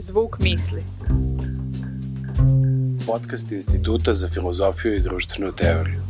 Zvuk 0.00 0.38
misli. 0.38 0.82
Podcast 3.06 3.52
Instituta 3.52 4.14
za 4.14 4.28
filozofiju 4.28 4.94
i 4.94 5.00
društvenu 5.00 5.52
teoriju. 5.52 6.00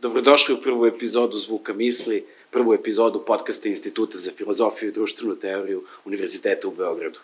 Dobrodošli 0.00 0.54
u 0.54 0.62
prvu 0.62 0.86
epizodu 0.86 1.38
Zvuka 1.38 1.72
misli, 1.72 2.26
prvu 2.50 2.74
epizodu 2.74 3.24
podcasta 3.26 3.68
Instituta 3.68 4.18
za 4.18 4.30
filozofiju 4.36 4.88
i 4.88 4.92
društvenu 4.92 5.36
teoriju 5.36 5.84
Univerziteta 6.04 6.68
u 6.68 6.70
Beogradu. 6.70 7.20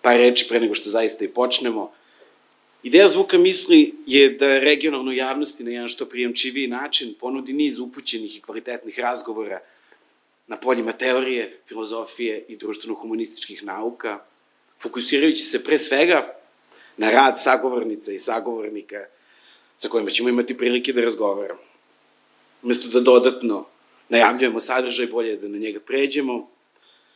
Par 0.00 0.16
reči 0.16 0.46
pre 0.48 0.60
nego 0.60 0.74
što 0.74 0.90
zaista 0.90 1.24
i 1.24 1.28
počnemo– 1.28 1.90
Ideja 2.82 3.08
zvuka 3.08 3.38
misli 3.38 3.94
je 4.06 4.30
da 4.30 4.58
regionalnoj 4.58 5.16
javnosti 5.16 5.64
na 5.64 5.70
jedan 5.70 5.88
što 5.88 6.06
prijemčiviji 6.06 6.66
način 6.66 7.14
ponudi 7.20 7.52
niz 7.52 7.78
upućenih 7.78 8.36
i 8.36 8.40
kvalitetnih 8.40 8.98
razgovora 8.98 9.60
na 10.46 10.56
poljima 10.56 10.92
teorije, 10.92 11.60
filozofije 11.68 12.44
i 12.48 12.56
društveno-humanističkih 12.56 13.64
nauka, 13.64 14.18
fokusirajući 14.80 15.44
se 15.44 15.64
pre 15.64 15.78
svega 15.78 16.34
na 16.96 17.10
rad 17.10 17.40
sagovornica 17.40 18.12
i 18.12 18.18
sagovornika 18.18 19.04
sa 19.76 19.88
kojima 19.88 20.10
ćemo 20.10 20.28
imati 20.28 20.58
prilike 20.58 20.92
da 20.92 21.00
razgovaramo. 21.00 21.60
Umesto 22.62 22.88
da 22.88 23.00
dodatno 23.00 23.66
najavljujemo 24.08 24.60
sadržaj, 24.60 25.06
bolje 25.06 25.36
da 25.36 25.48
na 25.48 25.58
njega 25.58 25.80
pređemo, 25.80 26.48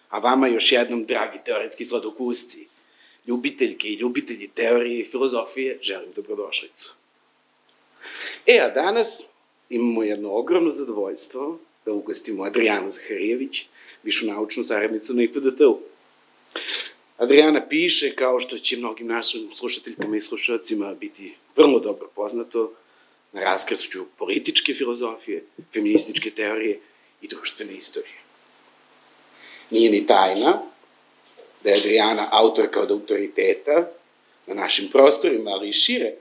a 0.08 0.18
vama 0.18 0.48
još 0.48 0.72
jednom, 0.72 1.04
dragi 1.04 1.38
teoretski 1.44 1.84
sladokusci, 1.84 2.68
ljubiteljke 3.26 3.88
i 3.88 3.94
ljubitelji 3.94 4.48
teorije 4.48 5.00
i 5.00 5.04
filozofije, 5.04 5.78
želim 5.82 6.08
dobrodošlicu. 6.16 6.95
E, 8.46 8.60
a 8.60 8.68
danas 8.68 9.24
imamo 9.70 10.02
jedno 10.02 10.32
ogromno 10.32 10.70
zadovoljstvo 10.70 11.59
da 11.84 11.92
ugostimo 11.92 12.45
Adriana 12.45 12.90
Zaharijević, 12.90 13.64
višu 14.02 14.26
naučnu 14.26 14.62
saradnicu 14.62 15.14
na 15.14 15.23
IFDT-u. 15.23 15.78
Adriana 17.16 17.68
piše, 17.68 18.14
kao 18.14 18.40
što 18.40 18.59
će 18.59 18.76
mnogim 18.76 19.06
našim 19.06 19.48
slušateljkama 19.52 20.16
i 20.16 20.20
slušalcima 20.20 20.95
biti 20.95 21.34
vrlo 21.56 21.79
dobro 21.79 22.08
poznato, 22.14 22.73
na 23.32 23.40
raskršću 23.40 24.04
političke 24.18 24.74
filozofije, 24.74 25.45
feminističke 25.73 26.30
teorije 26.30 26.80
i 27.23 27.29
društvene 27.29 27.73
istorije. 27.73 28.18
Nije 29.70 29.90
ni 29.90 30.06
tajna 30.06 30.62
da 31.65 31.71
je 31.71 31.76
Adriana 31.76 32.29
autorka 32.32 32.80
od 32.80 32.90
autoriteta 32.90 33.90
na 34.46 34.54
našim 34.54 34.88
prostorima, 34.88 35.51
ali 35.51 35.68
i 35.68 35.73
šire, 35.73 36.13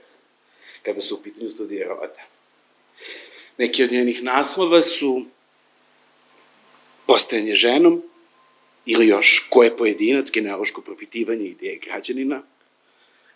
kada 0.82 1.02
su 1.02 1.14
u 1.14 1.22
pitanju 1.22 1.50
studije 1.50 1.84
roda. 1.84 2.22
Neki 3.58 3.84
od 3.84 3.92
njenih 3.92 4.22
naslova 4.22 4.82
su 4.82 5.24
postajanje 7.06 7.54
ženom, 7.54 8.02
ili 8.86 9.06
još 9.06 9.46
ko 9.50 9.62
je 9.62 9.76
pojedinac, 9.76 10.30
genealoško 10.30 10.80
propitivanje 10.80 11.44
ideje 11.44 11.76
građanina, 11.76 12.42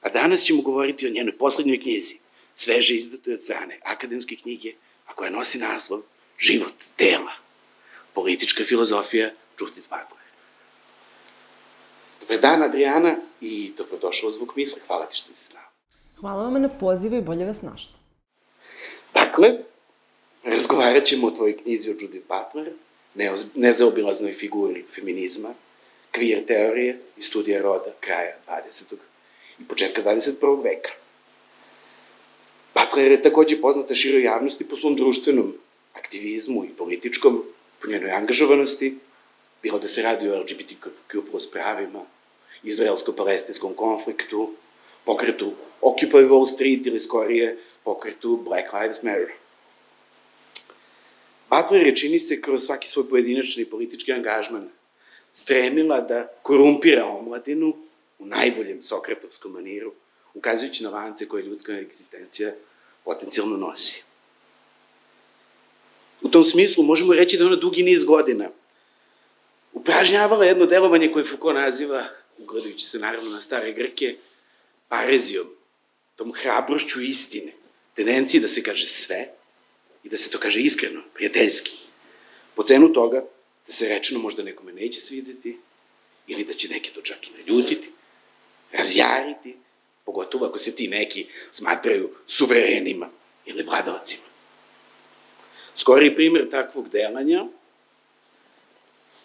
a 0.01 0.09
danas 0.09 0.45
ćemo 0.45 0.63
govoriti 0.63 1.07
o 1.07 1.11
njenoj 1.11 1.39
poslednjoj 1.39 1.81
knjizi, 1.81 2.19
sveže 2.55 2.95
izdatoj 2.95 3.35
od 3.35 3.43
strane 3.43 3.79
akademske 3.83 4.37
knjige, 4.37 4.73
a 5.07 5.15
koja 5.15 5.31
nosi 5.31 5.59
naslov 5.59 6.03
Život 6.39 6.73
dela, 6.99 7.33
politička 8.15 8.65
filozofija 8.65 9.31
Judith 9.61 9.89
Butler. 9.89 10.20
Dobar 12.31 12.43
dan, 12.43 12.63
Adriana, 12.63 13.17
i 13.41 13.73
dobrodošla 13.77 14.29
u 14.29 14.33
Zvuk 14.33 14.57
misle. 14.57 14.83
Hvala 14.87 15.07
ti 15.07 15.17
što 15.17 15.33
si 15.33 15.45
s 15.45 15.53
nama. 15.53 15.67
Hvala 16.21 16.43
vam 16.43 16.63
na 16.63 16.69
pozivu 16.69 17.17
i 17.17 17.21
bolje 17.21 17.45
vas 17.45 17.63
našla. 17.63 17.93
Dakle, 19.15 19.59
razgovarat 20.45 21.05
ćemo 21.05 21.27
o 21.27 21.31
tvojoj 21.31 21.57
knjizi 21.63 21.91
o 21.91 21.95
Judith 22.01 22.27
Butler, 22.29 22.73
nezaobilaznoj 23.55 24.33
figuri 24.33 24.85
feminizma, 24.95 25.55
queer 26.13 26.47
teorije 26.47 27.01
i 27.17 27.23
studija 27.23 27.63
roda 27.63 27.93
kraja 28.01 28.37
20. 28.49 28.95
i 29.59 29.65
početka 29.65 30.03
21. 30.03 30.65
veka. 30.65 30.91
Butler 32.75 33.11
je 33.11 33.23
takođe 33.23 33.61
poznata 33.61 33.95
široj 33.95 34.23
javnosti 34.23 34.69
po 34.69 34.77
svom 34.77 34.97
društvenom 34.97 35.55
aktivizmu 35.95 36.65
i 36.65 36.77
političkom, 36.79 37.43
po 37.83 37.89
njenoj 37.89 38.11
angažovanosti, 38.11 38.99
bilo 39.63 39.79
da 39.79 39.89
se 39.89 40.03
radi 40.03 40.29
o 40.29 40.41
LGBTQ 40.41 41.31
plus 41.31 41.51
pravima, 41.51 42.05
izraelsko-palestinskom 42.63 43.75
konfliktu, 43.75 44.51
pokretu 45.05 45.53
Occupy 45.81 46.29
Wall 46.29 46.47
Street 46.47 46.87
ili 46.87 47.01
skorije 47.01 47.59
pokretu 47.85 48.37
Black 48.37 48.73
Lives 48.73 49.03
Matter. 49.03 49.33
Butler 51.51 51.87
je, 51.87 51.97
čini 51.97 52.19
se, 52.19 52.41
kroz 52.41 52.63
svaki 52.63 52.89
svoj 52.89 53.09
pojedinačni 53.09 53.65
politički 53.65 54.13
angažman 54.13 54.69
stremila 55.33 56.01
da 56.01 56.27
korumpira 56.43 57.07
omladinu 57.07 57.77
u 58.19 58.27
najboljem 58.27 58.83
sokratovskom 58.83 59.53
maniru, 59.53 59.93
ukazujući 60.35 60.85
na 60.85 60.91
lance 60.91 61.29
koje 61.29 61.43
ljudska 61.43 61.73
egzistencija 61.73 62.53
potencijalno 63.05 63.57
nosi. 63.57 64.03
U 66.23 66.29
tom 66.29 66.45
smislu 66.45 66.85
možemo 66.85 67.15
reći 67.15 67.39
da 67.39 67.47
ona 67.47 67.57
dugi 67.57 67.83
niz 67.83 68.05
godina 68.05 68.49
upražnjavala 69.73 70.45
jedno 70.45 70.67
delovanje 70.67 71.13
koje 71.13 71.25
Foucault 71.25 71.55
naziva 71.55 72.05
ugledajući 72.43 72.87
se 72.87 72.99
naravno 72.99 73.31
na 73.31 73.41
stare 73.41 73.73
Grke, 73.73 74.17
parezijom, 74.89 75.47
tom 76.17 76.33
hrabrošću 76.33 77.01
istine, 77.01 77.53
tendenciji 77.95 78.41
da 78.41 78.49
se 78.49 78.63
kaže 78.63 78.87
sve 78.87 79.29
i 80.05 80.09
da 80.09 80.17
se 80.17 80.31
to 80.31 80.39
kaže 80.39 80.61
iskreno, 80.61 81.03
prijateljski. 81.15 81.77
Po 82.55 82.63
cenu 82.63 82.93
toga 82.93 83.25
da 83.67 83.73
se 83.73 83.89
rečeno 83.89 84.21
možda 84.21 84.43
nekome 84.43 84.73
neće 84.73 85.01
svideti 85.01 85.59
ili 86.27 86.45
da 86.45 86.55
će 86.55 86.69
neki 86.69 86.93
to 86.95 87.03
čak 87.03 87.19
i 87.27 87.31
naljutiti, 87.39 87.91
razjariti, 88.73 89.57
pogotovo 90.05 90.47
ako 90.47 90.59
se 90.59 90.77
ti 90.77 90.89
neki 90.89 91.27
smatraju 91.51 92.11
suverenima 92.27 93.11
ili 93.47 93.63
vladavacima. 93.63 94.25
Skori 95.75 96.15
primer 96.15 96.51
takvog 96.51 96.89
delanja 96.89 97.47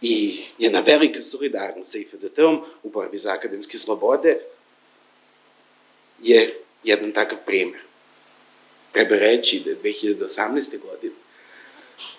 i 0.08 0.38
jedna 0.58 0.80
velika 0.80 1.22
solidarnost 1.22 1.92
sa 1.92 1.98
IFDT-om 1.98 2.62
u 2.84 2.90
borbi 2.90 3.18
za 3.18 3.32
akademske 3.32 3.78
slobode 3.78 4.38
je 6.22 6.60
jedan 6.84 7.12
takav 7.12 7.38
primer. 7.46 7.80
Treba 8.92 9.16
reći 9.16 9.62
da 9.66 9.70
je 9.70 9.78
2018. 9.78 10.80
godine 10.80 11.16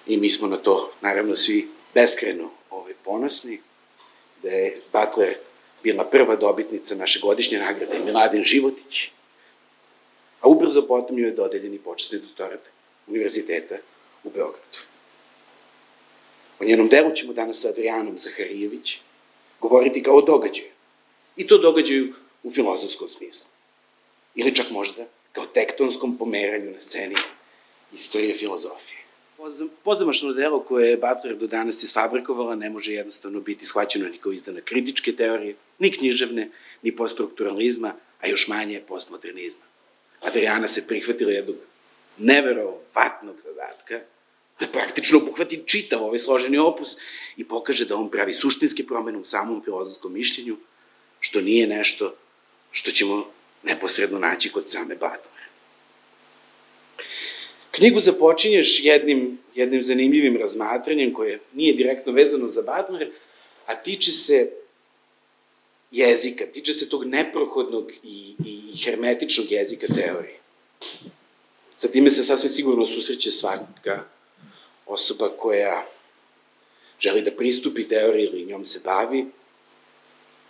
i 0.07 0.17
mi 0.17 0.31
smo 0.31 0.49
na 0.49 0.57
to 0.57 0.93
naravno 1.01 1.37
svi 1.37 1.69
beskreno 1.95 2.51
ovaj, 2.71 2.95
ponosni, 3.05 3.61
da 4.43 4.49
je 4.49 4.81
Butler 4.93 5.35
bila 5.83 6.05
prva 6.05 6.37
dobitnica 6.37 6.95
naše 6.95 7.21
godišnje 7.21 7.59
nagrade 7.59 7.99
Miladin 8.05 8.45
Životić, 8.45 9.11
a 10.41 10.49
ubrzo 10.49 10.83
potom 10.83 11.19
joj 11.19 11.29
je 11.29 11.35
dodeljen 11.35 11.75
i 11.75 11.79
počasni 11.79 12.19
doktorat 12.19 12.61
Univerziteta 13.07 13.77
u 14.25 14.31
Beogradu. 14.31 14.79
O 16.61 16.65
njenom 16.65 16.89
delu 16.89 17.11
ćemo 17.15 17.33
danas 17.33 17.61
sa 17.61 17.69
Adrianom 17.69 18.19
Zaharijević 18.19 18.99
govoriti 19.61 20.03
kao 20.03 20.15
o 20.15 20.23
događaju. 20.23 20.71
I 21.37 21.47
to 21.47 21.59
događaju 21.59 22.15
u 22.43 22.51
filozofskom 22.51 23.09
smislu. 23.09 23.49
Ili 24.35 24.55
čak 24.55 24.71
možda 24.71 25.07
kao 25.33 25.47
tektonskom 25.47 26.19
pomeranju 26.19 26.71
na 26.71 26.81
sceni 26.81 27.15
istorije 27.93 28.39
filozofije. 28.39 28.97
Pozamašno 29.85 30.33
delo 30.33 30.61
koje 30.61 30.91
je 30.91 30.97
Butler 30.97 31.37
do 31.37 31.47
danas 31.47 31.83
isfabrikovala 31.83 32.55
ne 32.55 32.71
može 32.71 32.93
jednostavno 32.93 33.41
biti 33.41 33.67
shvaćeno 33.67 34.09
ni 34.09 34.19
kao 34.19 34.33
izdana 34.33 34.61
kritičke 34.61 35.13
teorije, 35.13 35.57
ni 35.79 35.93
književne, 35.93 36.51
ni 36.83 36.97
poststrukturalizma, 36.97 37.95
a 38.21 38.27
još 38.27 38.49
manje 38.49 38.81
postmodernizma. 38.89 39.65
Adriana 40.21 40.69
se 40.69 40.87
prihvatila 40.87 41.31
jednog 41.31 41.57
neverovatnog 42.19 43.41
zadatka– 43.41 44.01
da 44.61 44.67
praktično 44.67 45.19
obuhvati 45.19 45.63
čitav 45.67 46.05
ovaj 46.05 46.19
složeni 46.19 46.59
opus 46.59 46.97
i 47.37 47.45
pokaže 47.45 47.85
da 47.85 47.97
on 47.97 48.11
pravi 48.11 48.35
suštinske 48.35 48.87
promene 48.87 49.19
u 49.19 49.25
samom 49.25 49.63
filozofskom 49.65 50.13
mišljenju, 50.13 50.57
što 51.21 51.41
nije 51.41 51.67
nešto 51.67 52.15
što 52.71 52.91
ćemo 52.91 53.27
neposredno 53.63 54.19
naći 54.19 54.53
kod 54.53 54.71
same 54.71 54.95
Batlere. 54.95 55.47
Knjigu 57.71 58.01
započinješ 58.01 58.85
jednim, 58.85 59.39
jednim 59.55 59.83
zanimljivim 59.83 60.37
razmatranjem 60.37 61.15
koje 61.15 61.41
nije 61.53 61.75
direktno 61.75 62.13
vezano 62.13 62.49
za 62.49 62.63
Butler, 62.63 63.11
a 63.67 63.75
tiče 63.75 64.13
se 64.13 64.51
jezika, 65.91 66.47
tiče 66.47 66.73
se 66.73 66.89
tog 66.89 67.05
neprohodnog 67.05 67.93
i, 68.03 68.35
i 68.47 68.77
hermetičnog 68.85 69.51
jezika 69.51 69.87
teorije. 69.87 70.39
Sa 71.77 71.89
time 71.89 72.11
se 72.11 72.25
sasvim 72.25 72.51
sigurno 72.51 72.87
susreće 72.87 73.31
svaka 73.31 74.05
osoba 74.87 75.29
koja 75.29 75.87
želi 77.01 77.23
da 77.23 77.31
pristupi 77.31 77.89
teoriji 77.89 78.27
ili 78.27 78.47
njom 78.47 78.65
se 78.65 78.81
bavi, 78.85 79.27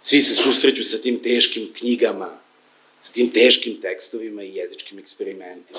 svi 0.01 0.21
se 0.21 0.35
susreću 0.35 0.85
sa 0.85 0.99
tim 0.99 1.23
teškim 1.23 1.73
knjigama, 1.79 2.39
sa 3.01 3.13
tim 3.13 3.31
teškim 3.31 3.81
tekstovima 3.81 4.43
i 4.43 4.55
jezičkim 4.55 4.99
eksperimentima. 4.99 5.79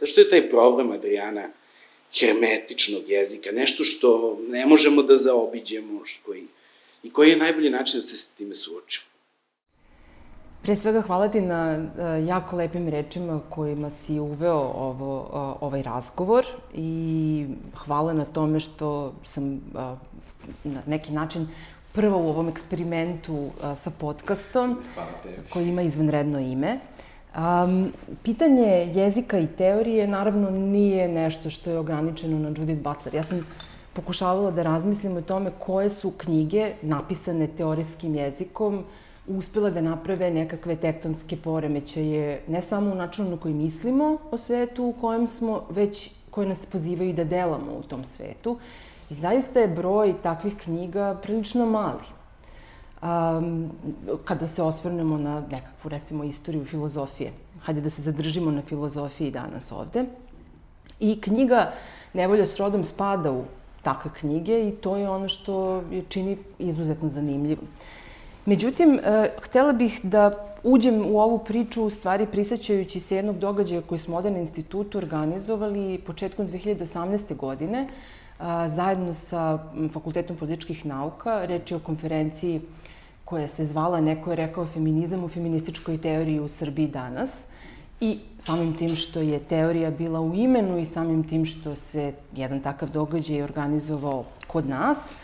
Zašto 0.00 0.20
je 0.20 0.28
taj 0.28 0.48
problem, 0.50 0.90
Adriana, 0.90 1.48
hermetičnog 2.18 3.08
jezika, 3.08 3.52
nešto 3.52 3.84
što 3.84 4.38
ne 4.48 4.66
možemo 4.66 5.02
da 5.02 5.16
zaobiđemo, 5.16 6.06
što 6.06 6.24
koji, 6.24 6.46
i 7.02 7.12
koji 7.12 7.30
je 7.30 7.36
najbolji 7.36 7.70
način 7.70 8.00
da 8.00 8.06
se 8.06 8.16
s 8.16 8.30
time 8.30 8.54
suočimo? 8.54 9.11
Pre 10.62 10.76
svega 10.76 11.00
hvala 11.00 11.28
ti 11.28 11.40
na 11.40 11.78
uh, 11.78 12.26
jako 12.26 12.56
lepim 12.56 12.88
rečima 12.88 13.40
kojima 13.48 13.90
si 13.90 14.20
uveo 14.20 14.58
ovo, 14.58 15.20
uh, 15.20 15.62
ovaj 15.62 15.82
razgovor 15.82 16.46
i 16.74 17.46
hvala 17.74 18.12
na 18.12 18.24
tome 18.24 18.60
što 18.60 19.12
sam 19.24 19.54
uh, 19.54 19.60
na 20.64 20.80
neki 20.86 21.12
način 21.12 21.48
prva 21.92 22.16
u 22.16 22.28
ovom 22.28 22.48
eksperimentu 22.48 23.50
sa 23.74 23.90
podcastom 23.90 24.78
koji 25.50 25.68
ima 25.68 25.82
izvanredno 25.82 26.38
ime. 26.38 26.78
Um, 27.36 27.92
pitanje 28.22 28.92
jezika 28.94 29.38
i 29.38 29.46
teorije 29.46 30.06
naravno 30.06 30.50
nije 30.50 31.08
nešto 31.08 31.50
što 31.50 31.70
je 31.70 31.78
ograničeno 31.78 32.38
na 32.38 32.48
Judith 32.48 32.82
Butler. 32.82 33.14
Ja 33.14 33.22
sam 33.22 33.46
pokušavala 33.92 34.50
da 34.50 34.62
razmislim 34.62 35.16
o 35.16 35.20
tome 35.22 35.50
koje 35.58 35.90
su 35.90 36.10
knjige 36.10 36.72
napisane 36.82 37.46
teorijskim 37.46 38.14
jezikom 38.14 38.84
uspela 39.26 39.70
da 39.70 39.80
naprave 39.80 40.30
nekakve 40.30 40.76
tektonske 40.76 41.36
poremećaje, 41.36 42.42
ne 42.48 42.62
samo 42.62 42.92
u 42.92 42.94
načinu 42.94 43.30
na 43.30 43.36
koji 43.36 43.54
mislimo 43.54 44.16
o 44.30 44.38
svetu 44.38 44.84
u 44.84 44.94
kojem 45.00 45.28
smo, 45.28 45.62
već 45.70 46.10
koje 46.30 46.48
nas 46.48 46.66
pozivaju 46.66 47.12
da 47.12 47.24
delamo 47.24 47.72
u 47.78 47.82
tom 47.82 48.04
svetu. 48.04 48.58
I 49.10 49.14
zaista 49.14 49.60
je 49.60 49.68
broj 49.68 50.14
takvih 50.22 50.56
knjiga 50.56 51.18
prilično 51.22 51.66
mali. 51.66 52.04
Um, 53.02 53.70
kada 54.24 54.46
se 54.46 54.62
osvrnemo 54.62 55.18
na 55.18 55.40
nekakvu, 55.50 55.88
recimo, 55.88 56.24
istoriju 56.24 56.64
filozofije. 56.64 57.32
Hajde 57.62 57.80
da 57.80 57.90
se 57.90 58.02
zadržimo 58.02 58.50
na 58.50 58.62
filozofiji 58.62 59.30
danas 59.30 59.72
ovde. 59.72 60.04
I 61.00 61.20
knjiga 61.20 61.72
Nevolja 62.14 62.46
s 62.46 62.60
rodom 62.60 62.84
spada 62.84 63.32
u 63.32 63.44
takve 63.82 64.10
knjige 64.20 64.68
i 64.68 64.72
to 64.72 64.96
je 64.96 65.08
ono 65.10 65.28
što 65.28 65.82
je 65.90 66.04
čini 66.08 66.38
izuzetno 66.58 67.08
zanimljivo. 67.08 67.62
Međutim, 68.46 68.94
uh, 68.94 69.42
htela 69.42 69.72
bih 69.72 70.00
da 70.02 70.52
uđem 70.62 71.06
u 71.06 71.20
ovu 71.20 71.38
priču 71.38 71.84
u 71.84 71.90
stvari 71.90 72.26
prisećajući 72.26 73.00
se 73.00 73.16
jednog 73.16 73.38
događaja 73.38 73.80
koji 73.80 73.98
smo 73.98 74.16
ovde 74.16 74.30
na 74.30 74.38
institutu 74.38 74.98
organizovali 74.98 75.98
početkom 76.06 76.48
2018. 76.48 77.36
godine 77.36 77.86
zajedno 78.68 79.12
sa 79.12 79.58
Fakultetom 79.92 80.36
političkih 80.36 80.86
nauka. 80.86 81.46
Reč 81.46 81.70
je 81.70 81.76
o 81.76 81.80
konferenciji 81.80 82.60
koja 83.24 83.48
se 83.48 83.66
zvala, 83.66 84.00
neko 84.00 84.30
je 84.30 84.36
rekao, 84.36 84.66
feminizam 84.66 85.24
u 85.24 85.28
feminističkoj 85.28 85.98
teoriji 85.98 86.40
u 86.40 86.48
Srbiji 86.48 86.86
danas. 86.86 87.46
I 88.00 88.18
samim 88.38 88.72
tim 88.76 88.88
što 88.88 89.20
je 89.20 89.38
teorija 89.38 89.90
bila 89.90 90.20
u 90.20 90.34
imenu 90.34 90.78
i 90.78 90.86
samim 90.86 91.28
tim 91.28 91.44
što 91.44 91.74
se 91.74 92.12
jedan 92.34 92.60
takav 92.60 92.90
događaj 92.90 93.42
organizovao 93.42 94.24
kod 94.46 94.68
nas, 94.68 94.98
a, 94.98 95.14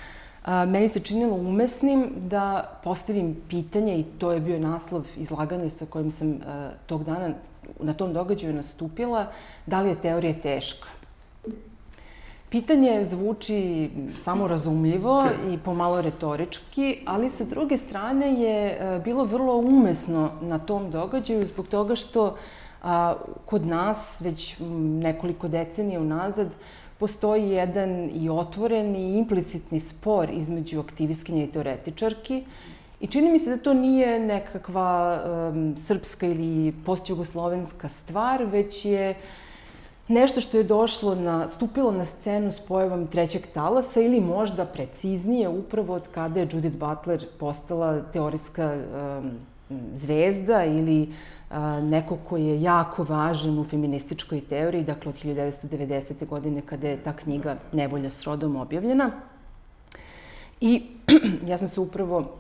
meni 0.49 0.89
se 0.89 1.01
činilo 1.01 1.35
umesnim 1.35 2.13
da 2.17 2.79
postavim 2.85 3.37
pitanje, 3.49 3.99
i 3.99 4.05
to 4.19 4.33
je 4.33 4.41
bio 4.41 4.59
naslov 4.59 5.07
izlaganja 5.17 5.71
sa 5.71 5.87
kojim 5.87 6.11
sam 6.11 6.41
a, 6.47 6.71
tog 6.87 7.05
dana 7.05 7.35
na 7.81 7.95
tom 7.95 8.13
događaju 8.13 8.55
nastupila, 8.55 9.27
da 9.67 9.81
li 9.81 9.89
je 9.89 10.01
teorija 10.01 10.33
teška? 10.43 10.89
Pitanje 12.51 13.05
zvuči 13.05 13.91
samorazumljivo 14.25 15.27
i 15.51 15.59
pomalo 15.59 16.01
retorički, 16.03 16.99
ali 17.07 17.31
sa 17.31 17.45
druge 17.45 17.77
strane 17.77 18.33
je 18.41 18.71
e, 18.71 19.01
bilo 19.05 19.25
vrlo 19.25 19.57
umesno 19.57 20.31
na 20.41 20.59
tom 20.59 20.91
događaju 20.91 21.47
zbog 21.47 21.69
toga 21.69 21.97
što 21.97 22.37
a, 22.83 23.15
kod 23.47 23.67
nas 23.67 24.21
već 24.21 24.57
nekoliko 24.79 25.49
decenija 25.49 26.01
unazad 26.01 26.49
postoji 26.99 27.51
jedan 27.51 28.11
i 28.15 28.31
otvoren 28.31 28.97
i 28.97 29.19
implicitni 29.19 29.81
spor 29.81 30.31
između 30.31 30.81
aktivistkinja 30.81 31.45
i 31.45 31.47
teoretičarki 31.47 32.45
I 33.01 33.07
čini 33.07 33.31
mi 33.31 33.39
se 33.39 33.51
da 33.51 33.57
to 33.63 33.75
nije 33.75 34.19
nekakva 34.19 35.23
um, 35.23 35.77
srpska 35.77 36.27
ili 36.27 36.75
postjugoslovenska 36.87 37.89
stvar, 37.89 38.45
već 38.45 38.85
je 38.85 39.15
nešto 40.09 40.41
što 40.41 40.57
je 40.57 40.65
došlo 40.65 41.15
na, 41.15 41.47
stupilo 41.49 41.93
na 41.93 42.05
scenu 42.05 42.51
s 42.53 42.59
pojavom 42.61 43.07
trećeg 43.07 43.47
talasa 43.55 44.01
ili 44.01 44.21
možda 44.21 44.65
preciznije 44.65 45.49
upravo 45.49 45.95
od 45.95 46.09
kada 46.15 46.41
je 46.41 46.49
Judith 46.53 46.77
Butler 46.77 47.27
postala 47.39 48.01
teorijska 48.13 48.77
um, 48.77 49.31
zvezda 49.95 50.65
ili 50.65 51.03
uh, 51.03 51.38
neko 51.83 52.17
ko 52.29 52.37
je 52.37 52.63
jako 52.63 53.05
važan 53.05 53.59
u 53.59 53.65
feminističkoj 53.65 54.41
teoriji, 54.41 54.85
dakle 54.85 55.11
od 55.11 55.25
1990. 55.25 56.27
godine 56.27 56.61
kada 56.61 56.89
je 56.89 57.03
ta 57.03 57.13
knjiga 57.13 57.57
Nevolja 57.73 58.11
s 58.11 58.25
rodom 58.25 58.57
objavljena. 58.57 59.11
I 60.61 60.87
ja 61.49 61.59
sam 61.59 61.69
se 61.69 61.81
upravo 61.81 62.37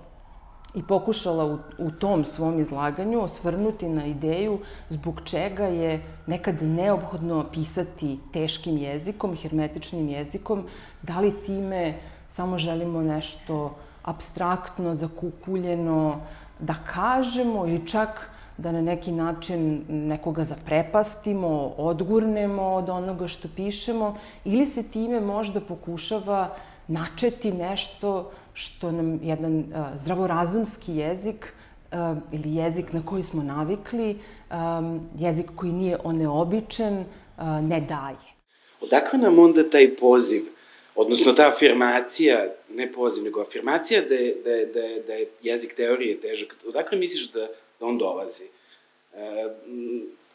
i 0.75 0.83
pokušala 0.83 1.45
u, 1.45 1.59
u 1.79 1.91
tom 1.91 2.25
svom 2.25 2.61
izlaganju 2.61 3.23
osvrnuti 3.23 3.89
na 3.89 4.07
ideju 4.07 4.59
zbog 4.89 5.21
čega 5.25 5.65
je 5.65 6.03
nekad 6.27 6.63
neophodno 6.63 7.45
pisati 7.53 8.19
teškim 8.33 8.77
jezikom, 8.77 9.37
hermetičnim 9.37 10.09
jezikom, 10.09 10.67
da 11.03 11.21
li 11.21 11.43
time 11.43 11.95
samo 12.29 12.59
želimo 12.59 13.03
nešto 13.03 13.77
abstraktno, 14.03 14.95
zakukuljeno 14.95 16.21
da 16.59 16.75
kažemo 16.75 17.67
ili 17.67 17.87
čak 17.87 18.31
da 18.59 18.73
na 18.73 18.83
neki 18.83 19.13
način 19.13 19.85
nekoga 19.89 20.45
zaprepastimo, 20.45 21.75
odgurnemo 21.77 22.63
od 22.63 22.89
onoga 22.89 23.29
što 23.29 23.49
pišemo, 23.57 24.19
ili 24.45 24.67
se 24.67 24.83
time 24.91 25.21
možda 25.21 25.61
pokušava 25.61 26.57
načeti 26.89 27.53
nešto 27.53 28.31
što 28.55 28.93
nam 28.93 29.21
jedan 29.23 29.59
uh, 29.59 29.65
zdravorazumski 29.95 30.97
jezik 30.97 31.53
uh, 31.93 31.99
ili 32.33 32.55
jezik 32.55 32.93
na 32.93 33.03
koji 33.07 33.23
smo 33.23 33.43
navikli, 33.43 34.19
um, 34.51 35.09
jezik 35.19 35.47
koji 35.57 35.73
nije 35.73 35.99
oneobičan, 36.05 36.99
uh, 36.99 37.45
ne 37.63 37.81
daje. 37.81 38.29
Odakle 38.81 39.19
nam 39.19 39.39
onda 39.39 39.71
taj 39.71 39.97
poziv, 39.97 40.43
odnosno 40.95 41.33
ta 41.33 41.49
afirmacija, 41.49 42.47
ne 42.75 42.93
poziv, 42.93 43.25
nego 43.25 43.41
afirmacija 43.41 44.03
da 44.09 44.15
je, 44.15 44.35
da 44.45 44.51
je, 44.51 44.67
da 44.67 44.81
je, 44.81 45.03
da 45.03 45.13
je 45.13 45.29
jezik 45.43 45.75
teorije 45.75 46.21
težak, 46.21 46.57
odakle 46.69 46.99
misliš 46.99 47.33
da, 47.33 47.49
da 47.81 47.87
on 47.87 47.99
dolazi? 47.99 48.45
E, 49.14 49.55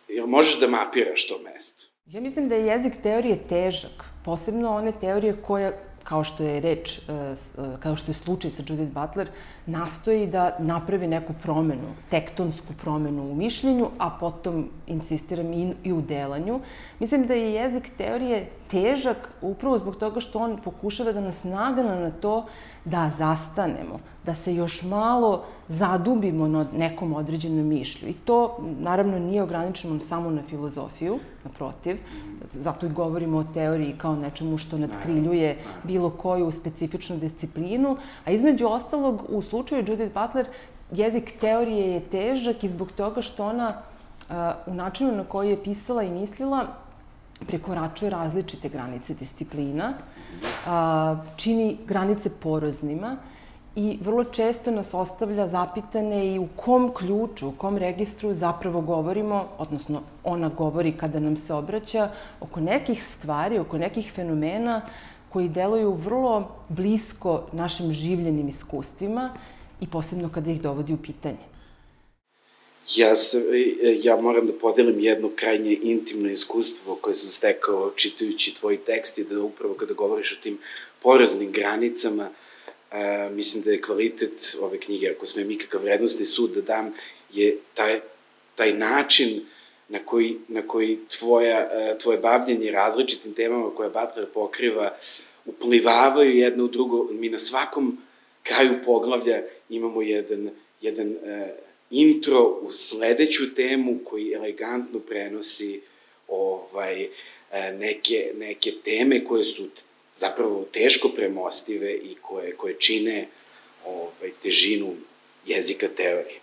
jer 0.07 0.27
možeš 0.27 0.59
da 0.59 0.67
mapiraš 0.67 1.27
to 1.27 1.39
mesto? 1.43 1.85
Ja 2.05 2.21
mislim 2.21 2.49
da 2.49 2.55
je 2.55 2.65
jezik 2.65 2.93
teorije 3.03 3.47
težak, 3.49 4.05
posebno 4.25 4.75
one 4.75 4.93
teorije 4.99 5.41
koje 5.41 5.79
kao 6.03 6.23
što 6.23 6.43
je 6.43 6.59
reč, 6.59 6.97
e, 6.97 7.13
e, 7.13 7.33
kao 7.79 7.95
što 7.95 8.11
je 8.11 8.15
slučaj 8.15 8.51
sa 8.51 8.63
Judith 8.67 8.93
Butler, 8.93 9.29
nastoji 9.65 10.27
da 10.27 10.55
napravi 10.59 11.07
neku 11.07 11.33
promenu, 11.43 11.95
tektonsku 12.09 12.73
promenu 12.81 13.31
u 13.31 13.35
mišljenju, 13.35 13.89
a 13.97 14.09
potom, 14.09 14.69
insistiram, 14.87 15.53
i, 15.83 15.93
u 15.93 16.01
delanju. 16.01 16.59
Mislim 16.99 17.27
da 17.27 17.33
je 17.33 17.53
jezik 17.53 17.91
teorije 17.97 18.49
težak 18.71 19.29
upravo 19.41 19.77
zbog 19.77 19.95
toga 19.95 20.19
što 20.19 20.39
on 20.39 20.57
pokušava 20.57 21.11
da 21.11 21.21
nas 21.21 21.43
nagana 21.43 21.95
na 21.95 22.11
to 22.11 22.45
da 22.85 23.11
zastanemo, 23.17 23.99
da 24.25 24.35
se 24.35 24.55
još 24.55 24.83
malo 24.83 25.45
zadubimo 25.67 26.47
na 26.47 26.65
nekom 26.77 27.13
određenom 27.13 27.67
mišlju. 27.67 28.09
I 28.09 28.13
to, 28.13 28.57
naravno, 28.79 29.19
nije 29.19 29.43
ograničeno 29.43 29.99
samo 29.99 30.31
na 30.31 30.41
filozofiju, 30.43 31.19
naprotiv, 31.43 31.97
zato 32.53 32.85
i 32.85 32.89
govorimo 32.89 33.37
o 33.37 33.43
teoriji 33.53 33.95
kao 33.97 34.15
nečemu 34.15 34.57
što 34.57 34.77
nadkriljuje 34.77 35.57
bilo 35.83 36.09
koju 36.09 36.51
specifičnu 36.51 37.17
disciplinu, 37.17 37.97
a 38.25 38.31
između 38.31 38.67
ostalog, 38.67 39.23
u 39.29 39.41
slučaju 39.41 39.85
Judith 39.87 40.13
Butler, 40.13 40.47
jezik 40.91 41.33
teorije 41.41 41.93
je 41.93 41.99
težak 41.99 42.63
i 42.63 42.69
zbog 42.69 42.91
toga 42.91 43.21
što 43.21 43.45
ona 43.45 43.73
u 44.65 44.73
načinu 44.73 45.11
na 45.11 45.23
koji 45.23 45.49
je 45.49 45.63
pisala 45.63 46.03
i 46.03 46.11
mislila 46.11 46.67
prekoračuje 47.47 48.09
različite 48.09 48.69
granice 48.69 49.13
disciplina, 49.13 49.93
čini 51.35 51.77
granice 51.87 52.29
poroznima 52.29 53.17
i 53.75 53.97
vrlo 54.01 54.23
često 54.23 54.71
nas 54.71 54.93
ostavlja 54.93 55.47
zapitane 55.47 56.35
i 56.35 56.39
u 56.39 56.47
kom 56.55 56.93
ključu, 56.93 57.47
u 57.47 57.51
kom 57.57 57.77
registru 57.77 58.33
zapravo 58.33 58.81
govorimo, 58.81 59.47
odnosno 59.57 60.01
ona 60.23 60.49
govori 60.49 60.91
kada 60.97 61.19
nam 61.19 61.37
se 61.37 61.53
obraća, 61.53 62.09
oko 62.39 62.59
nekih 62.59 63.03
stvari, 63.03 63.59
oko 63.59 63.77
nekih 63.77 64.11
fenomena 64.11 64.81
koji 65.29 65.49
deluju 65.49 65.91
vrlo 65.93 66.49
blisko 66.69 67.43
našim 67.51 67.91
življenim 67.91 68.49
iskustvima 68.49 69.33
i 69.81 69.87
posebno 69.87 70.29
kada 70.33 70.51
ih 70.51 70.61
dovodi 70.61 70.93
u 70.93 70.97
pitanje. 70.97 71.53
Ja, 72.95 73.15
se, 73.15 73.37
ja 74.03 74.17
moram 74.21 74.47
da 74.47 74.53
podelim 74.53 74.99
jedno 74.99 75.29
krajnje 75.35 75.77
intimno 75.81 76.29
iskustvo 76.29 76.95
koje 76.95 77.15
sam 77.15 77.29
stekao 77.29 77.91
čitajući 77.95 78.55
tvoj 78.55 78.77
tekst 78.77 79.17
i 79.17 79.23
da 79.23 79.41
upravo 79.41 79.73
kada 79.73 79.93
govoriš 79.93 80.33
o 80.33 80.43
tim 80.43 80.57
poraznim 81.01 81.51
granicama, 81.51 82.29
a, 82.93 83.29
mislim 83.31 83.63
da 83.63 83.71
je 83.71 83.81
kvalitet 83.81 84.55
ove 84.61 84.79
knjige, 84.79 85.09
ako 85.09 85.25
sme 85.25 85.43
mi 85.43 85.57
kakav 85.57 85.81
vrednostni 85.81 86.25
sud 86.25 86.51
da 86.51 86.61
dam, 86.61 86.93
je 87.33 87.57
taj 87.73 87.99
taj 88.55 88.73
način 88.73 89.41
na 89.89 89.99
koji, 89.99 90.37
na 90.47 90.67
koji 90.67 90.99
tvoja, 91.19 91.59
e, 91.59 91.97
tvoje 91.99 92.17
bavljenje 92.17 92.71
različitim 92.71 93.33
temama 93.33 93.75
koje 93.75 93.89
Butler 93.89 94.25
pokriva 94.33 94.97
uplivavaju 95.45 96.37
jedno 96.37 96.63
u 96.63 96.67
drugo. 96.67 97.07
Mi 97.11 97.29
na 97.29 97.39
svakom 97.39 97.97
kraju 98.43 98.79
poglavlja 98.85 99.41
imamo 99.69 100.01
jedan, 100.01 100.49
jedan 100.81 101.07
uh, 101.07 101.49
intro 101.91 102.59
u 102.61 102.73
sledeću 102.73 103.55
temu 103.55 103.99
koji 104.03 104.33
elegantno 104.33 104.99
prenosi 104.99 105.81
ovaj, 106.27 107.07
neke, 107.79 108.31
neke 108.35 108.71
teme 108.83 109.25
koje 109.25 109.43
su 109.43 109.67
zapravo 110.17 110.65
teško 110.73 111.09
premostive 111.15 111.93
i 111.93 112.15
koje, 112.21 112.55
koje 112.55 112.79
čine 112.79 113.27
ovaj, 113.85 114.31
težinu 114.43 114.95
jezika 115.45 115.87
teorije. 115.87 116.39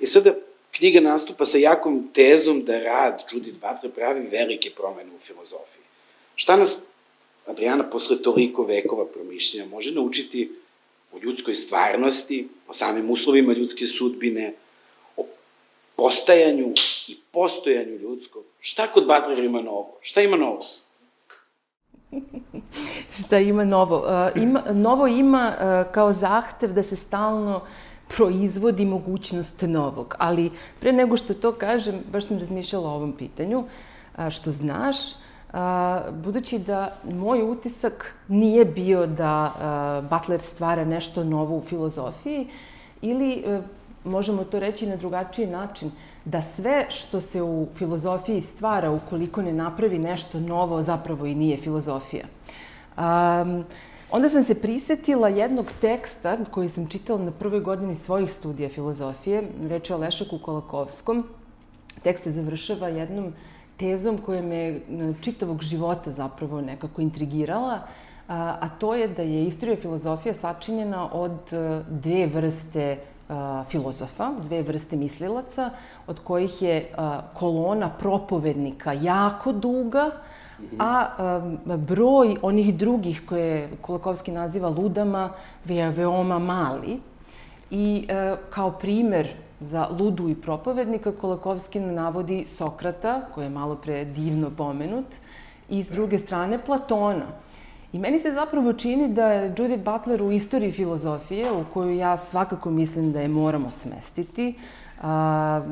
I 0.00 0.06
sada, 0.06 0.34
knjiga 0.70 1.00
nastupa 1.00 1.46
sa 1.46 1.58
jakom 1.58 2.08
tezom 2.14 2.64
da 2.64 2.78
rad 2.78 3.24
Judith 3.32 3.56
Butler 3.60 3.92
pravi 3.92 4.26
velike 4.26 4.70
promene 4.70 5.10
u 5.10 5.18
filozofiji. 5.26 5.84
Šta 6.34 6.56
nas, 6.56 6.78
Adriana, 7.46 7.90
posle 7.90 8.22
toliko 8.22 8.64
vekova 8.64 9.06
promišljenja 9.06 9.66
može 9.66 9.92
naučiti 9.92 10.52
o 11.12 11.18
ljudskoj 11.18 11.54
stvarnosti, 11.54 12.48
o 12.68 12.72
samim 12.72 13.10
uslovima 13.10 13.52
ljudske 13.52 13.86
sudbine, 13.86 14.54
o 15.16 15.26
postajanju 15.96 16.74
i 17.08 17.16
postojanju 17.32 17.98
ljudskog. 17.98 18.44
Šta 18.60 18.86
kod 18.86 19.06
Butlera 19.06 19.42
ima 19.42 19.60
novo? 19.60 19.98
Šta 20.02 20.22
ima 20.22 20.36
novo? 20.36 20.64
Šta 23.18 23.38
ima 23.38 23.64
novo? 23.64 23.98
Uh, 23.98 24.42
ima, 24.42 24.62
novo 24.72 25.06
ima 25.06 25.52
uh, 25.54 25.92
kao 25.92 26.12
zahtev 26.12 26.72
da 26.72 26.82
se 26.82 26.96
stalno 26.96 27.60
proizvodi 28.08 28.84
mogućnost 28.84 29.62
novog. 29.62 30.14
Ali 30.18 30.50
pre 30.80 30.92
nego 30.92 31.16
što 31.16 31.34
to 31.34 31.52
kažem, 31.52 31.94
baš 32.12 32.26
sam 32.26 32.38
razmišljala 32.38 32.90
o 32.90 32.94
ovom 32.94 33.12
pitanju, 33.12 33.58
uh, 33.58 34.30
što 34.30 34.50
znaš, 34.50 34.96
a, 35.52 36.02
budući 36.10 36.58
da 36.58 36.96
moj 37.04 37.42
utisak 37.42 38.14
nije 38.28 38.64
bio 38.64 39.06
da 39.06 39.52
a, 39.60 40.02
Butler 40.10 40.40
stvara 40.40 40.84
nešto 40.84 41.24
novo 41.24 41.56
u 41.56 41.62
filozofiji 41.62 42.48
ili 43.02 43.44
a, 43.46 43.60
možemo 44.04 44.44
to 44.44 44.60
reći 44.60 44.86
na 44.86 44.96
drugačiji 44.96 45.46
način, 45.46 45.90
da 46.26 46.42
sve 46.42 46.86
što 46.88 47.20
se 47.20 47.42
u 47.42 47.66
filozofiji 47.74 48.40
stvara 48.40 48.90
ukoliko 48.90 49.42
ne 49.42 49.52
napravi 49.52 49.98
nešto 49.98 50.40
novo 50.40 50.82
zapravo 50.82 51.26
i 51.26 51.34
nije 51.34 51.56
filozofija. 51.56 52.24
Um, 52.96 53.64
onda 54.10 54.28
sam 54.28 54.42
se 54.42 54.60
prisetila 54.60 55.28
jednog 55.28 55.66
teksta 55.80 56.38
koji 56.50 56.68
sam 56.68 56.86
čitala 56.86 57.22
na 57.22 57.30
prvoj 57.30 57.60
godini 57.60 57.94
svojih 57.94 58.32
studija 58.32 58.68
filozofije, 58.68 59.42
reč 59.68 59.90
je 59.90 59.96
o 59.96 59.98
Lešaku 59.98 60.38
Kolakovskom. 60.38 61.24
Tekst 62.02 62.24
se 62.24 62.32
završava 62.32 62.88
jednom 62.88 63.32
tezom 63.76 64.18
koja 64.18 64.42
me 64.42 64.80
čitavog 65.20 65.62
života 65.62 66.12
zapravo 66.12 66.60
nekako 66.60 67.02
intrigirala, 67.02 67.80
a 68.28 68.68
to 68.68 68.94
je 68.94 69.08
da 69.08 69.22
je 69.22 69.44
istorija 69.44 69.76
filozofija 69.76 70.34
sačinjena 70.34 71.12
od 71.12 71.52
e, 71.52 71.82
dve 71.90 72.26
vrste 72.26 72.98
filozofa, 73.68 74.32
dve 74.42 74.62
vrste 74.62 74.96
mislilaca, 74.96 75.70
od 76.06 76.20
kojih 76.20 76.62
je 76.62 76.90
kolona 77.34 77.90
propovednika 77.98 78.92
jako 78.92 79.52
duga, 79.52 80.10
a 80.78 81.08
broj 81.64 82.36
onih 82.42 82.74
drugih 82.74 83.22
koje 83.28 83.68
Kolakovski 83.80 84.32
naziva 84.32 84.68
ludama 84.68 85.30
je 85.64 85.90
veoma 85.90 86.38
mali. 86.38 87.00
I 87.70 88.06
e, 88.08 88.36
kao 88.50 88.70
primer 88.70 89.28
za 89.60 89.88
ludu 89.98 90.28
i 90.28 90.34
propovednika 90.34 91.12
Kolakovski 91.12 91.80
navodi 91.80 92.44
Sokrata, 92.44 93.20
koji 93.34 93.44
je 93.44 93.50
malo 93.50 93.76
pre 93.76 94.04
divno 94.04 94.50
pomenut, 94.56 95.06
i 95.68 95.82
s 95.82 95.90
druge 95.90 96.18
strane 96.18 96.58
Platona. 96.64 97.26
I 97.96 97.98
meni 97.98 98.18
se 98.18 98.30
zapravo 98.30 98.72
čini 98.72 99.08
da 99.08 99.26
je 99.26 99.54
Judith 99.58 99.84
Butler 99.84 100.22
u 100.22 100.32
istoriji 100.32 100.72
filozofije, 100.72 101.52
u 101.52 101.64
koju 101.74 101.96
ja 101.96 102.16
svakako 102.16 102.70
mislim 102.70 103.12
da 103.12 103.20
je 103.20 103.28
moramo 103.28 103.70
smestiti, 103.70 104.54
a, 105.02 105.62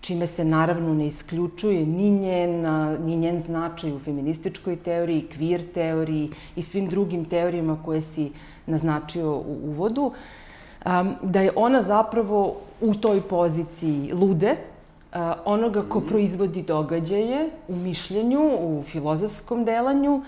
čime 0.00 0.26
se 0.26 0.44
naravno 0.44 0.94
ne 0.94 1.06
isključuje 1.06 1.86
ni 1.86 2.10
njen, 2.10 2.60
ni 3.04 3.16
njen 3.16 3.40
značaj 3.40 3.92
u 3.92 3.98
feminističkoj 3.98 4.76
teoriji, 4.76 5.26
kvir 5.34 5.72
teoriji 5.74 6.30
i 6.56 6.62
svim 6.62 6.88
drugim 6.88 7.24
teorijama 7.24 7.76
koje 7.84 8.00
si 8.00 8.30
naznačio 8.66 9.36
u 9.36 9.58
uvodu, 9.64 10.12
da 11.22 11.40
je 11.40 11.52
ona 11.56 11.82
zapravo 11.82 12.56
u 12.80 12.94
toj 12.94 13.20
poziciji 13.20 14.12
lude, 14.12 14.56
onoga 15.44 15.82
ko 15.88 16.00
proizvodi 16.00 16.62
događaje 16.62 17.50
u 17.68 17.76
mišljenju, 17.76 18.40
u 18.60 18.82
filozofskom 18.82 19.64
delanju, 19.64 20.22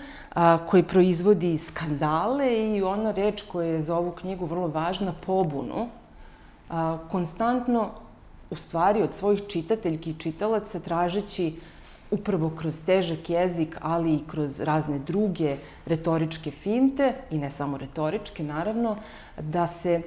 koji 0.67 0.83
proizvodi 0.83 1.57
skandale 1.57 2.77
i 2.77 2.81
ona 2.81 3.11
reč 3.11 3.41
koja 3.41 3.67
je 3.67 3.81
za 3.81 3.97
ovu 3.97 4.11
knjigu 4.11 4.45
vrlo 4.45 4.67
važna, 4.67 5.13
pobunu, 5.25 5.89
konstantno, 7.11 7.89
u 8.49 8.55
stvari, 8.55 9.01
od 9.01 9.15
svojih 9.15 9.41
čitateljki 9.47 10.11
i 10.11 10.19
čitalaca 10.19 10.79
tražeći 10.79 11.53
upravo 12.11 12.49
kroz 12.49 12.85
težak 12.85 13.29
jezik, 13.29 13.77
ali 13.81 14.15
i 14.15 14.23
kroz 14.27 14.59
razne 14.59 14.99
druge 14.99 15.57
retoričke 15.85 16.51
finte, 16.51 17.13
i 17.31 17.37
ne 17.37 17.51
samo 17.51 17.77
retoričke, 17.77 18.43
naravno, 18.43 18.95
da 19.37 19.67
se 19.67 20.01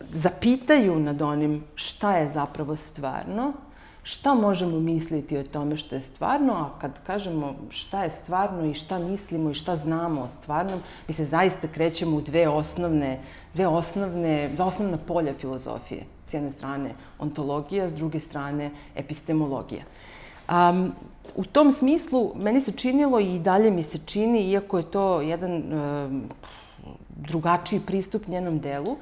zapitaju 0.00 1.00
nad 1.00 1.22
onim 1.22 1.64
šta 1.74 2.16
je 2.16 2.28
zapravo 2.28 2.76
stvarno, 2.76 3.52
šta 4.02 4.34
možemo 4.34 4.80
misliti 4.80 5.38
o 5.38 5.44
tome 5.44 5.76
što 5.76 5.94
je 5.94 6.00
stvarno, 6.00 6.52
a 6.52 6.78
kad 6.80 7.02
kažemo 7.02 7.54
šta 7.70 8.02
je 8.02 8.10
stvarno 8.10 8.64
i 8.64 8.74
šta 8.74 8.98
mislimo 8.98 9.50
i 9.50 9.54
šta 9.54 9.76
znamo 9.76 10.22
o 10.22 10.28
stvarnom, 10.28 10.80
mi 11.08 11.14
se 11.14 11.24
zaista 11.24 11.68
krećemo 11.68 12.16
u 12.16 12.20
dve 12.20 12.48
osnovne, 12.48 13.20
dve 13.54 13.66
osnovne, 13.66 14.48
dva 14.48 14.66
osnovna 14.66 14.98
polja 14.98 15.34
filozofije. 15.34 16.04
S 16.26 16.34
jedne 16.34 16.50
strane 16.50 16.94
ontologija, 17.18 17.88
s 17.88 17.94
druge 17.94 18.20
strane 18.20 18.70
epistemologija. 18.94 19.82
Um, 20.50 20.92
u 21.36 21.44
tom 21.44 21.72
smislu, 21.72 22.32
meni 22.36 22.60
se 22.60 22.72
činilo 22.72 23.20
i 23.20 23.38
dalje 23.38 23.70
mi 23.70 23.82
se 23.82 23.98
čini, 24.06 24.50
iako 24.50 24.78
je 24.78 24.90
to 24.90 25.20
jedan 25.20 25.52
um, 25.52 26.22
drugačiji 27.08 27.80
pristup 27.80 28.26
njenom 28.26 28.58
delu, 28.58 28.96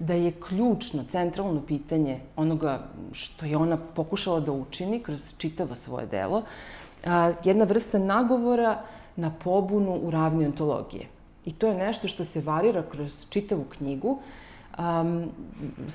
da 0.00 0.14
je 0.14 0.32
ključno, 0.48 1.04
centralno 1.10 1.62
pitanje 1.66 2.20
onoga 2.36 2.80
što 3.12 3.46
je 3.46 3.56
ona 3.56 3.76
pokušala 3.76 4.40
da 4.40 4.52
učini 4.52 5.00
kroz 5.00 5.34
čitavo 5.38 5.74
svoje 5.74 6.06
delo, 6.06 6.42
jedna 7.44 7.64
vrsta 7.64 7.98
nagovora 7.98 8.82
na 9.16 9.30
pobunu 9.44 10.00
u 10.02 10.10
ravni 10.10 10.46
ontologije. 10.46 11.06
I 11.44 11.52
to 11.52 11.66
je 11.66 11.74
nešto 11.74 12.08
što 12.08 12.24
se 12.24 12.40
varira 12.40 12.82
kroz 12.82 13.26
čitavu 13.30 13.64
knjigu. 13.64 14.18
Um, 14.78 15.28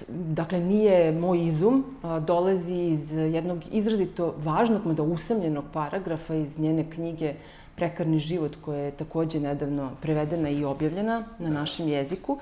dakle, 0.09 0.59
nije 0.59 1.11
moj 1.11 1.45
izum, 1.45 1.83
a, 2.03 2.19
dolazi 2.19 2.75
iz 2.75 3.11
jednog 3.11 3.63
izrazito 3.71 4.35
važnog, 4.37 4.85
mada 4.85 5.03
usamljenog 5.03 5.65
paragrafa 5.73 6.35
iz 6.35 6.59
njene 6.59 6.89
knjige 6.89 7.33
Prekarni 7.75 8.19
život, 8.19 8.55
koja 8.65 8.79
je 8.79 8.91
takođe 8.91 9.39
nedavno 9.39 9.89
prevedena 10.01 10.49
i 10.49 10.63
objavljena 10.65 11.23
na 11.39 11.49
našem 11.49 11.87
jeziku 11.87 12.37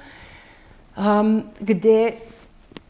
um, 0.97 1.43
gde 1.59 2.13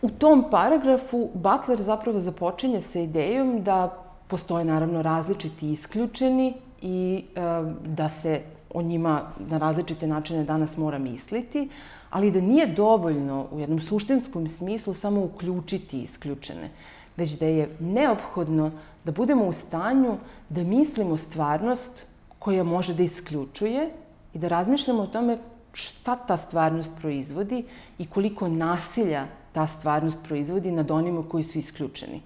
u 0.01 0.10
tom 0.10 0.45
paragrafu 0.51 1.29
Butler 1.33 1.81
zapravo 1.81 2.19
započinje 2.19 2.81
sa 2.81 3.00
idejom 3.00 3.63
da 3.63 4.03
postoje 4.27 4.65
naravno 4.65 5.01
različiti 5.01 5.72
isključeni 5.72 6.53
i 6.81 7.24
um, 7.36 7.75
da 7.86 8.10
se 8.10 8.41
o 8.74 8.81
njima 8.81 9.22
na 9.50 9.57
različite 9.57 10.07
načine 10.07 10.43
danas 10.43 10.77
mora 10.77 10.98
misliti, 10.98 11.69
ali 12.10 12.31
da 12.31 12.41
nije 12.41 12.67
dovoljno 12.67 13.48
u 13.51 13.60
jednom 13.60 13.81
suštinskom 13.81 14.48
smislu 14.48 14.93
samo 14.93 15.24
uključiti 15.24 16.01
isključene, 16.01 16.69
već 17.17 17.39
da 17.39 17.45
je 17.45 17.69
neophodno 17.79 18.72
da 19.03 19.12
budemo 19.12 19.45
u 19.45 19.53
stanju 19.53 20.17
da 20.50 20.63
mislimo 20.63 21.17
stvarnost 21.17 22.05
koja 22.39 22.63
može 22.63 22.93
da 22.93 23.03
isključuje 23.03 23.89
i 24.33 24.39
da 24.39 24.48
razmišljamo 24.48 25.03
o 25.03 25.07
tome 25.07 25.38
šta 25.74 26.15
ta 26.15 26.38
stvarnost 26.38 26.92
proizvodi 27.01 27.65
i 27.98 28.06
koliko 28.06 28.48
nasilja 28.48 29.25
ta 29.51 29.68
stvarnost 29.68 30.24
proizvodi 30.24 30.72
nad 30.72 30.92
onima 30.92 31.24
koji 31.30 31.44
su 31.44 31.58
isključeni. 31.58 32.22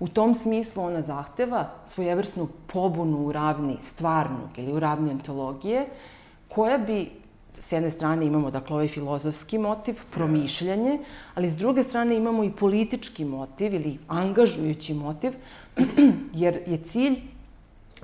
U 0.00 0.08
tom 0.08 0.34
smislu 0.34 0.82
ona 0.82 1.02
zahteva 1.02 1.70
svojevrsnu 1.86 2.48
pobunu 2.66 3.26
u 3.26 3.32
ravni 3.32 3.76
stvarnog 3.80 4.48
ili 4.56 4.72
u 4.72 4.80
ravni 4.80 5.10
antologije, 5.10 5.86
koja 6.48 6.78
bi 6.78 7.10
s 7.58 7.72
jedne 7.72 7.90
strane 7.90 8.26
imamo 8.26 8.50
dakle 8.50 8.74
ovaj 8.74 8.88
filozofski 8.88 9.58
motiv, 9.58 9.94
promišljanje, 10.10 10.98
ali 11.34 11.50
s 11.50 11.56
druge 11.56 11.82
strane 11.82 12.16
imamo 12.16 12.44
i 12.44 12.52
politički 12.52 13.24
motiv 13.24 13.74
ili 13.74 13.98
angažujući 14.08 14.94
motiv, 14.94 15.32
jer 16.42 16.62
je 16.66 16.78
cilj 16.78 17.20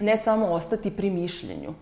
ne 0.00 0.16
samo 0.16 0.46
ostati 0.46 0.90
pri 0.90 1.11
mišljenju, 1.11 1.75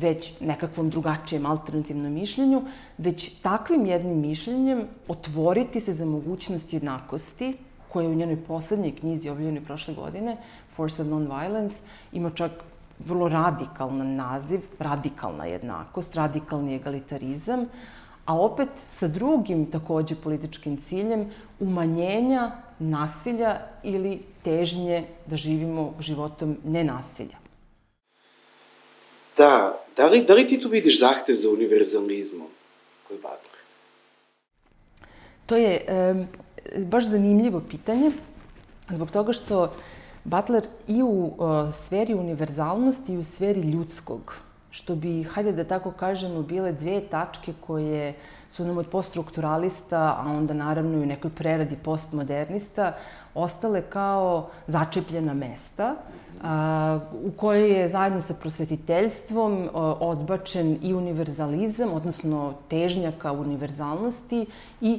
već 0.00 0.40
nekakvom 0.40 0.90
drugačijem 0.90 1.46
alternativnom 1.46 2.12
mišljenju, 2.12 2.62
već 2.98 3.40
takvim 3.42 3.86
jednim 3.86 4.20
mišljenjem 4.20 4.84
otvoriti 5.08 5.80
se 5.80 5.92
za 5.92 6.06
mogućnost 6.06 6.72
jednakosti 6.72 7.56
koja 7.88 8.04
je 8.04 8.10
u 8.10 8.14
njenoj 8.14 8.44
poslednjoj 8.44 8.94
knjizi 8.96 9.30
objavljenoj 9.30 9.64
prošle 9.64 9.94
godine, 9.94 10.36
Force 10.74 11.02
of 11.02 11.08
Non-Violence, 11.08 11.82
ima 12.12 12.30
čak 12.30 12.52
vrlo 12.98 13.28
radikalan 13.28 14.14
naziv, 14.16 14.60
radikalna 14.78 15.44
jednakost, 15.44 16.14
radikalni 16.14 16.74
egalitarizam, 16.74 17.66
a 18.24 18.36
opet 18.38 18.68
sa 18.86 19.08
drugim 19.08 19.66
takođe 19.70 20.14
političkim 20.14 20.76
ciljem 20.76 21.30
umanjenja 21.60 22.50
nasilja 22.78 23.60
ili 23.82 24.22
težnje 24.42 25.04
da 25.26 25.36
živimo 25.36 25.92
životom 25.98 26.56
nenasilja. 26.64 27.47
Da, 29.38 29.84
da 29.96 30.06
li, 30.06 30.24
da 30.24 30.34
li 30.34 30.46
ti 30.46 30.60
tu 30.60 30.68
vidiš 30.68 31.00
zahtev 31.00 31.34
za 31.34 31.50
univerzalizmom 31.50 32.48
koji 33.08 33.20
Butler? 33.20 33.58
To 35.46 35.56
je 35.56 35.84
e, 35.88 36.14
baš 36.76 37.04
zanimljivo 37.04 37.62
pitanje, 37.70 38.10
zbog 38.90 39.10
toga 39.10 39.32
što 39.32 39.72
Butler 40.24 40.66
i 40.88 41.02
u 41.02 41.32
uh, 41.38 41.74
sferi 41.74 42.14
univerzalnosti 42.14 43.12
i 43.12 43.18
u 43.18 43.24
sferi 43.24 43.60
ljudskog, 43.60 44.34
što 44.70 44.94
bi, 44.94 45.22
hajde 45.22 45.52
da 45.52 45.64
tako 45.64 45.90
kažemo, 45.90 46.42
bile 46.42 46.72
dve 46.72 47.00
tačke 47.00 47.52
koje 47.66 48.14
su 48.50 48.64
nam 48.64 48.78
od 48.78 48.86
poststrukturalista, 48.86 50.16
a 50.20 50.24
onda 50.26 50.54
naravno 50.54 50.98
i 50.98 51.02
u 51.02 51.06
nekoj 51.06 51.30
preradi 51.30 51.76
postmodernista, 51.76 52.92
ostale 53.34 53.82
kao 53.82 54.50
začepljena 54.66 55.34
mesta, 55.34 55.94
a, 56.42 57.00
u 57.24 57.30
kojoj 57.30 57.80
je 57.80 57.88
zajedno 57.88 58.20
sa 58.20 58.34
prosvetiteljstvom 58.34 59.68
a, 59.74 59.94
odbačen 60.00 60.78
i 60.82 60.94
univerzalizam, 60.94 61.92
odnosno 61.92 62.54
težnja 62.68 63.12
ka 63.18 63.32
univerzalnosti 63.32 64.46
i 64.80 64.98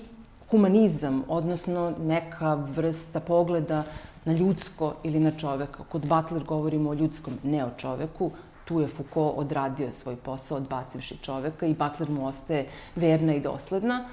humanizam, 0.50 1.24
odnosno 1.28 1.94
neka 2.00 2.54
vrsta 2.54 3.20
pogleda 3.20 3.84
na 4.26 4.34
ljudsko 4.34 4.94
ili 5.04 5.20
na 5.20 5.32
čoveka. 5.32 5.84
Kod 5.90 6.06
Butler 6.06 6.44
govorimo 6.44 6.90
o 6.90 6.94
ljudskom, 6.94 7.34
ne 7.44 7.66
o 7.66 7.70
čoveku. 7.78 8.32
Tu 8.70 8.80
je 8.80 8.88
Foucault 8.88 9.38
odradio 9.38 9.92
svoj 9.92 10.16
posao 10.16 10.58
odbacivši 10.58 11.18
čoveka 11.18 11.66
i 11.66 11.74
Butler 11.74 12.10
mu 12.10 12.28
ostaje 12.28 12.68
verna 12.96 13.34
i 13.34 13.42
dosledna. 13.42 14.06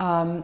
Um, 0.00 0.42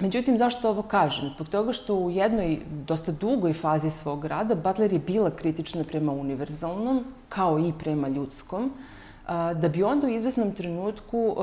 Međutim, 0.00 0.38
zašto 0.38 0.70
ovo 0.70 0.82
kažem? 0.82 1.28
Zbog 1.28 1.48
toga 1.48 1.72
što 1.72 1.94
u 1.94 2.10
jednoj 2.10 2.60
dosta 2.66 3.12
dugoj 3.12 3.52
fazi 3.52 3.90
svog 3.90 4.24
rada 4.24 4.54
Butler 4.54 4.92
je 4.92 4.98
bila 4.98 5.30
kritična 5.30 5.84
prema 5.84 6.12
univerzalnom, 6.12 7.04
kao 7.28 7.58
i 7.58 7.72
prema 7.78 8.08
ljudskom, 8.08 8.72
da 9.54 9.68
bi 9.72 9.82
onda 9.82 10.06
u 10.06 10.10
izvesnom 10.10 10.52
trenutku 10.52 11.36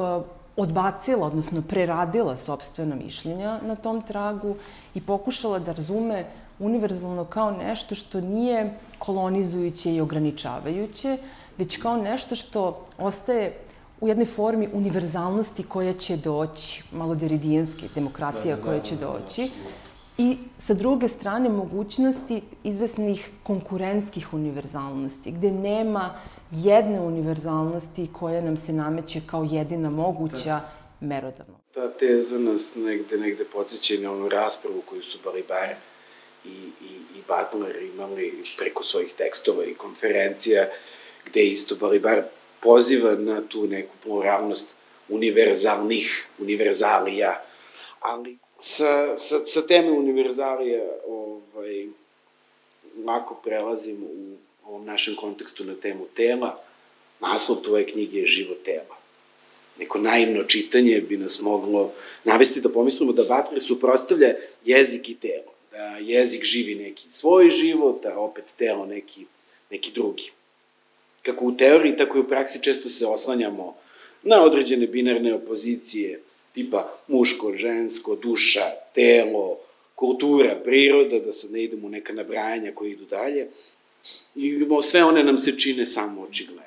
odbacila, 0.58 1.28
odnosno 1.28 1.62
preradila 1.62 2.36
sobstvena 2.38 2.96
mišljenja 2.96 3.60
na 3.64 3.76
tom 3.76 4.02
tragu 4.02 4.56
i 4.94 5.02
pokušala 5.02 5.60
da 5.60 5.72
razume 5.72 6.26
univerzalno 6.62 7.26
kao 7.26 7.52
nešto 7.52 7.96
što 7.96 8.22
nije 8.22 8.74
kolonizujuće 9.00 9.94
i 9.94 10.02
ograničavajuće, 10.02 11.18
već 11.58 11.78
kao 11.78 11.98
nešto 11.98 12.36
što 12.36 12.86
ostaje 12.98 13.58
u 14.02 14.08
jednoj 14.08 14.26
formi 14.26 14.70
univerzalnosti 14.74 15.64
koja 15.64 15.94
će 15.94 16.18
doći, 16.18 16.84
malo 16.92 17.16
deridijanski, 17.16 17.90
demokratija 17.96 18.56
da, 18.56 18.62
da, 18.62 18.68
koja 18.68 18.80
će 18.80 18.96
da, 18.96 19.06
doći, 19.06 19.52
i 20.18 20.38
sa 20.58 20.74
druge 20.74 21.08
strane 21.08 21.50
mogućnosti 21.50 22.42
izvesnih 22.64 23.30
konkurentskih 23.44 24.34
univerzalnosti, 24.34 25.32
gde 25.32 25.52
nema 25.52 26.16
jedne 26.52 27.00
univerzalnosti 27.00 28.10
koja 28.14 28.42
nam 28.42 28.58
se 28.58 28.74
nameće 28.74 29.22
kao 29.26 29.44
jedina 29.52 29.90
moguća 29.90 30.60
da. 30.60 30.70
merodavno. 31.00 31.56
Ta 31.74 31.88
teza 31.88 32.38
nas 32.38 32.76
negde, 32.76 33.18
negde 33.18 33.46
podsjeća 33.54 33.94
na 34.04 34.12
onu 34.12 34.30
raspravu 34.30 34.82
koju 34.90 35.04
su 35.04 35.20
Balibare 35.24 35.76
i, 36.46 36.50
i, 36.50 36.94
i 37.18 37.22
Butler 37.28 37.84
imali 37.84 38.44
preko 38.58 38.84
svojih 38.84 39.14
tekstova 39.18 39.66
i 39.66 39.74
konferencija, 39.74 40.70
gde 41.26 41.44
isto 41.44 41.76
Balibar 41.76 42.22
poziva 42.60 43.16
na 43.16 43.42
tu 43.42 43.68
neku 43.68 43.94
pluralnost 44.04 44.68
univerzalnih, 45.10 46.28
univerzalija, 46.40 47.42
ali 48.00 48.38
sa, 48.60 49.18
sa, 49.18 49.46
sa 49.46 49.68
teme 49.68 49.92
univerzalija 49.92 50.84
ovaj, 51.08 51.88
lako 53.06 53.36
prelazimo 53.44 54.06
u 54.06 54.38
ovom 54.66 54.86
našem 54.86 55.16
kontekstu 55.16 55.64
na 55.64 55.76
temu 55.76 56.06
tela. 56.16 56.64
Naslov 57.20 57.62
tvoje 57.62 57.92
knjige 57.92 58.20
je 58.20 58.28
život 58.28 58.64
tela. 58.66 58.98
Neko 59.80 59.98
naivno 59.98 60.44
čitanje 60.44 61.02
bi 61.02 61.18
nas 61.18 61.42
moglo 61.42 61.92
navesti 62.24 62.62
da 62.62 62.70
pomislimo 62.70 63.14
da 63.14 63.24
Butler 63.24 63.64
suprostavlja 63.64 64.36
jezik 64.66 65.10
i 65.10 65.16
telo. 65.16 65.52
Da 65.72 65.98
jezik 66.02 66.44
živi 66.44 66.76
neki 66.76 67.12
svoj 67.12 67.50
život, 67.50 68.06
a 68.06 68.20
opet 68.20 68.46
telo 68.58 68.86
neki, 68.86 69.26
neki 69.70 69.92
drugi 69.92 70.32
kako 71.24 71.46
u 71.46 71.58
teoriji, 71.58 71.98
tako 71.98 72.18
i 72.18 72.22
u 72.22 72.28
praksi 72.28 72.64
često 72.64 72.90
se 72.90 73.06
oslanjamo 73.06 73.76
na 74.24 74.44
određene 74.44 74.88
binarne 74.88 75.34
opozicije, 75.34 76.22
tipa 76.54 76.98
muško, 77.08 77.54
žensko, 77.56 78.16
duša, 78.16 78.72
telo, 78.96 79.58
kultura, 79.96 80.56
priroda, 80.64 81.20
da 81.20 81.34
sad 81.34 81.52
ne 81.52 81.64
idemo 81.64 81.88
u 81.88 81.90
neka 81.90 82.14
nabrajanja 82.14 82.72
koje 82.76 82.92
idu 82.92 83.06
dalje, 83.06 83.48
i 84.36 84.66
sve 84.84 85.04
one 85.04 85.24
nam 85.24 85.38
se 85.38 85.60
čine 85.60 85.86
samo 85.86 86.22
očigledno. 86.22 86.62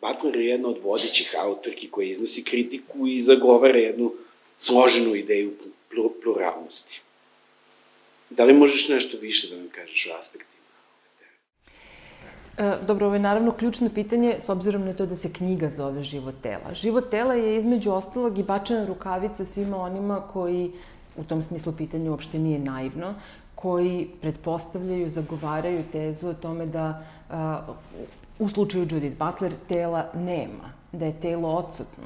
Butler 0.00 0.36
je 0.36 0.46
jedna 0.46 0.68
od 0.68 0.78
vodećih 0.82 1.34
autorki 1.38 1.90
koja 1.90 2.08
iznosi 2.08 2.44
kritiku 2.44 3.06
i 3.06 3.20
zagovara 3.20 3.78
jednu 3.78 4.12
složenu 4.58 5.14
ideju 5.14 5.52
pluralnosti. 6.22 7.00
Da 8.30 8.44
li 8.44 8.52
možeš 8.52 8.88
nešto 8.88 9.18
više 9.18 9.48
da 9.48 9.56
nam 9.56 9.68
kažeš 9.68 10.06
o 10.06 10.18
aspektu 10.18 10.50
E, 12.60 12.78
dobro, 12.86 13.06
ovo 13.06 13.14
je 13.14 13.20
naravno 13.20 13.52
ključno 13.52 13.90
pitanje 13.94 14.36
s 14.40 14.48
obzirom 14.48 14.84
na 14.84 14.92
to 14.92 15.06
da 15.06 15.16
se 15.16 15.32
knjiga 15.32 15.68
zove 15.68 16.02
Život 16.02 16.34
tela. 16.42 16.74
Život 16.74 17.10
tela 17.10 17.34
je 17.34 17.56
između 17.56 17.92
ostalog 17.92 18.38
i 18.38 18.42
bačena 18.42 18.86
rukavica 18.86 19.44
svima 19.44 19.76
onima 19.76 20.20
koji, 20.32 20.72
u 21.16 21.24
tom 21.24 21.42
smislu 21.42 21.72
pitanje 21.72 22.10
uopšte 22.10 22.38
nije 22.38 22.58
naivno, 22.58 23.14
koji 23.54 24.08
pretpostavljaju, 24.20 25.08
zagovaraju 25.08 25.84
tezu 25.92 26.28
o 26.28 26.34
tome 26.34 26.66
da 26.66 27.04
u 28.38 28.48
slučaju 28.48 28.86
Judith 28.90 29.18
Butler 29.18 29.52
tela 29.68 30.06
nema, 30.14 30.72
da 30.92 31.06
je 31.06 31.20
telo 31.20 31.48
odsutno. 31.48 32.04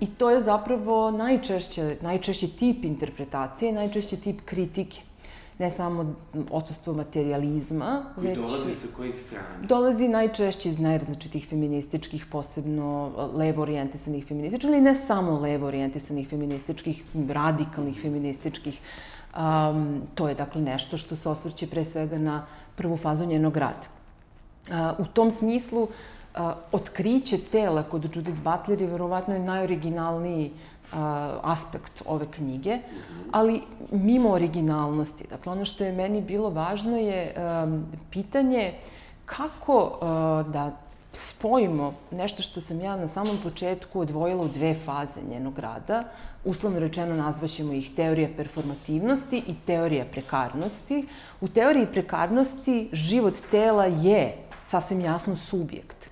I 0.00 0.06
to 0.06 0.30
je 0.30 0.40
zapravo 0.40 1.10
najčešće, 1.10 1.96
najčešći 2.00 2.48
tip 2.58 2.84
interpretacije, 2.84 3.72
najčešći 3.72 4.16
tip 4.16 4.40
kritike 4.44 5.00
ne 5.60 5.70
samo 5.70 6.14
odsustvo 6.50 6.94
materializma. 6.94 8.02
Koji 8.14 8.26
već, 8.26 8.38
dolazi 8.38 8.74
sa 8.74 8.86
kojih 8.96 9.20
strana? 9.20 9.46
Dolazi 9.62 10.08
najčešće 10.08 10.68
iz 10.68 10.78
najrazličitih 10.80 11.48
feminističkih, 11.48 12.26
posebno 12.26 13.12
levo 13.34 13.62
orijentisanih 13.62 14.26
feminističkih, 14.26 14.70
ali 14.70 14.80
ne 14.80 14.94
samo 14.94 15.38
levo 15.40 15.66
orijentisanih 15.66 16.28
feminističkih, 16.28 17.02
radikalnih 17.28 18.00
feminističkih. 18.00 18.80
Um, 19.36 20.02
to 20.14 20.28
je 20.28 20.34
dakle 20.34 20.62
nešto 20.62 20.96
što 20.96 21.16
se 21.16 21.28
osvrće 21.28 21.66
pre 21.66 21.84
svega 21.84 22.18
na 22.18 22.46
prvu 22.76 22.96
fazu 22.96 23.26
njenog 23.26 23.56
rada. 23.56 23.86
Uh, 24.68 24.74
u 24.98 25.04
tom 25.12 25.30
smislu, 25.30 25.82
uh, 25.82 25.90
otkriće 26.72 27.38
tela 27.38 27.82
kod 27.82 28.16
Judith 28.16 28.40
Butler 28.40 28.80
je 28.80 28.86
verovatno 28.86 29.38
najoriginalniji 29.38 30.50
aspekt 31.42 32.02
ove 32.06 32.26
knjige, 32.30 32.78
ali 33.32 33.62
mimo 33.90 34.30
originalnosti. 34.30 35.24
Dakle, 35.30 35.52
ono 35.52 35.64
što 35.64 35.84
je 35.84 35.92
meni 35.92 36.20
bilo 36.20 36.50
važno 36.50 36.96
je 36.96 37.34
pitanje 38.10 38.74
kako 39.24 39.98
da 40.52 40.76
spojimo 41.12 41.92
nešto 42.10 42.42
što 42.42 42.60
sam 42.60 42.80
ja 42.80 42.96
na 42.96 43.08
samom 43.08 43.38
početku 43.42 44.00
odvojila 44.00 44.42
u 44.42 44.48
dve 44.48 44.74
faze 44.74 45.20
njenog 45.30 45.58
rada. 45.58 46.02
Uslovno 46.44 46.78
rečeno 46.78 47.14
nazvaćemo 47.14 47.72
ih 47.72 47.90
teorija 47.96 48.28
performativnosti 48.36 49.42
i 49.46 49.54
teorija 49.66 50.04
prekarnosti. 50.12 51.06
U 51.40 51.48
teoriji 51.48 51.86
prekarnosti 51.86 52.88
život 52.92 53.34
tela 53.50 53.84
je 53.84 54.36
sasvim 54.64 55.00
jasno 55.00 55.36
subjekt 55.36 56.10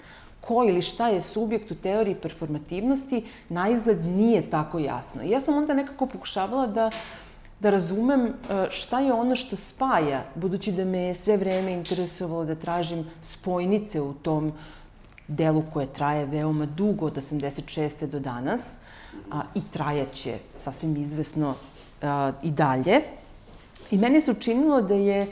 ko 0.48 0.64
ili 0.64 0.82
šta 0.82 1.08
je 1.08 1.22
subjekt 1.22 1.70
u 1.70 1.74
teoriji 1.74 2.14
performativnosti, 2.14 3.24
na 3.48 3.68
izgled 3.68 4.04
nije 4.04 4.50
tako 4.50 4.78
jasno. 4.78 5.22
I 5.22 5.30
ja 5.30 5.40
sam 5.40 5.56
onda 5.56 5.74
nekako 5.74 6.06
pokušavala 6.06 6.66
da 6.66 6.90
da 7.60 7.70
razumem 7.70 8.26
e, 8.26 8.32
šta 8.70 9.00
je 9.00 9.12
ono 9.12 9.36
što 9.36 9.56
spaja, 9.56 10.22
budući 10.34 10.72
da 10.72 10.84
me 10.84 10.98
je 10.98 11.14
sve 11.14 11.36
vreme 11.36 11.72
interesovalo 11.72 12.44
da 12.44 12.54
tražim 12.54 13.06
spojnice 13.22 14.00
u 14.00 14.12
tom 14.14 14.52
delu 15.28 15.62
koje 15.72 15.86
traje 15.86 16.26
veoma 16.26 16.66
dugo, 16.66 17.06
od 17.06 17.16
86. 17.16 18.06
do 18.06 18.20
danas, 18.20 18.76
a, 19.30 19.42
i 19.54 19.60
trajaće 19.72 20.38
sasvim 20.58 20.96
izvesno 20.96 21.54
a, 22.02 22.32
i 22.42 22.50
dalje. 22.50 23.02
I 23.90 23.98
meni 23.98 24.20
se 24.20 24.30
učinilo 24.30 24.80
da 24.82 24.94
je 24.94 25.26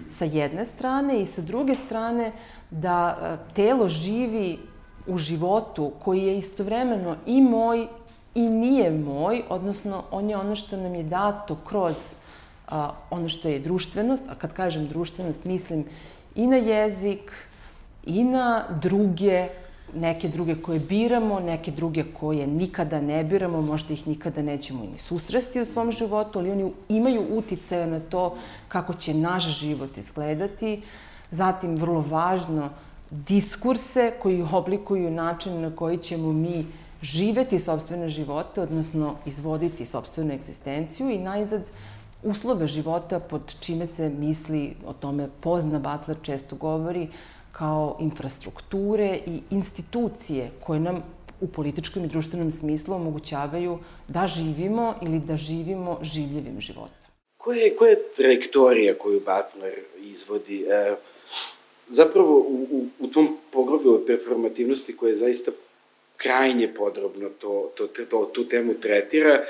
sa 0.08 0.24
jedne 0.24 0.64
strane 0.64 1.20
i 1.22 1.26
sa 1.26 1.42
druge 1.42 1.74
strane 1.74 2.32
da 2.70 3.18
e, 3.20 3.54
telo 3.54 3.88
živi 3.88 4.58
u 5.06 5.18
životu 5.18 5.92
koji 6.04 6.22
je 6.22 6.38
istovremeno 6.38 7.16
i 7.26 7.40
moj 7.40 7.86
i 8.34 8.40
nije 8.40 8.90
moj, 8.90 9.42
odnosno 9.48 10.02
on 10.10 10.30
je 10.30 10.36
ono 10.36 10.56
što 10.56 10.76
nam 10.76 10.94
je 10.94 11.02
dato 11.02 11.56
kroz 11.64 12.16
a, 12.68 12.92
ono 13.10 13.28
što 13.28 13.48
je 13.48 13.58
društvenost, 13.58 14.22
a 14.28 14.34
kad 14.34 14.52
kažem 14.52 14.88
društvenost 14.88 15.44
mislim 15.44 15.84
i 16.34 16.46
na 16.46 16.56
jezik, 16.56 17.32
i 18.06 18.24
na 18.24 18.64
druge 18.82 19.48
neke 19.94 20.28
druge 20.28 20.54
koje 20.54 20.78
biramo, 20.78 21.40
neke 21.40 21.70
druge 21.70 22.04
koje 22.20 22.46
nikada 22.46 23.00
ne 23.00 23.24
biramo, 23.24 23.60
možda 23.60 23.94
ih 23.94 24.08
nikada 24.08 24.42
nećemo 24.42 24.84
ni 24.92 24.98
susresti 24.98 25.60
u 25.60 25.64
svom 25.64 25.92
životu, 25.92 26.38
ali 26.38 26.50
oni 26.50 26.72
imaju 26.88 27.26
uticaja 27.30 27.86
na 27.86 28.00
to 28.00 28.36
kako 28.68 28.94
će 28.94 29.14
naš 29.14 29.58
život 29.58 29.98
izgledati. 29.98 30.82
Zatim, 31.30 31.76
vrlo 31.76 32.00
važno, 32.00 32.70
diskurse 33.10 34.12
koji 34.22 34.46
oblikuju 34.52 35.10
način 35.10 35.60
na 35.60 35.76
koji 35.76 35.98
ćemo 35.98 36.32
mi 36.32 36.66
živeti 37.02 37.58
sobstvene 37.58 38.08
živote, 38.08 38.60
odnosno 38.60 39.16
izvoditi 39.26 39.86
sobstvenu 39.86 40.34
egzistenciju 40.34 41.10
i 41.10 41.18
najzad 41.18 41.62
uslove 42.22 42.66
života 42.66 43.20
pod 43.20 43.54
čime 43.60 43.86
se 43.86 44.08
misli, 44.08 44.76
o 44.86 44.92
tome 44.92 45.28
pozna 45.40 45.78
Butler 45.78 46.16
često 46.22 46.56
govori, 46.56 47.08
kao 47.52 47.96
infrastrukture 48.00 49.20
i 49.26 49.40
institucije 49.50 50.50
koje 50.60 50.80
nam 50.80 51.02
u 51.40 51.48
političkom 51.48 52.04
i 52.04 52.08
društvenom 52.08 52.50
smislu 52.50 52.94
omogućavaju 52.94 53.78
da 54.08 54.26
živimo 54.26 54.94
ili 55.02 55.18
da 55.18 55.36
živimo 55.36 55.98
življivim 56.02 56.60
životom. 56.60 57.10
Koja 57.36 57.60
je, 57.60 57.76
koja 57.76 57.90
je 57.90 58.02
trajektorija 58.16 58.94
koju 58.98 59.20
Butler 59.20 59.74
izvodi? 60.00 60.64
E, 60.70 60.96
zapravo 61.88 62.38
u, 62.38 62.66
u, 62.70 62.86
u 62.98 63.08
tom 63.08 63.36
poglavlju 63.50 63.94
o 63.94 64.04
performativnosti 64.06 64.96
koja 64.96 65.08
je 65.08 65.14
zaista 65.14 65.52
krajnje 66.16 66.74
podrobno 66.74 67.28
to, 67.28 67.72
to, 67.76 67.86
to, 67.86 68.30
tu 68.34 68.48
temu 68.48 68.74
tretira, 68.74 69.44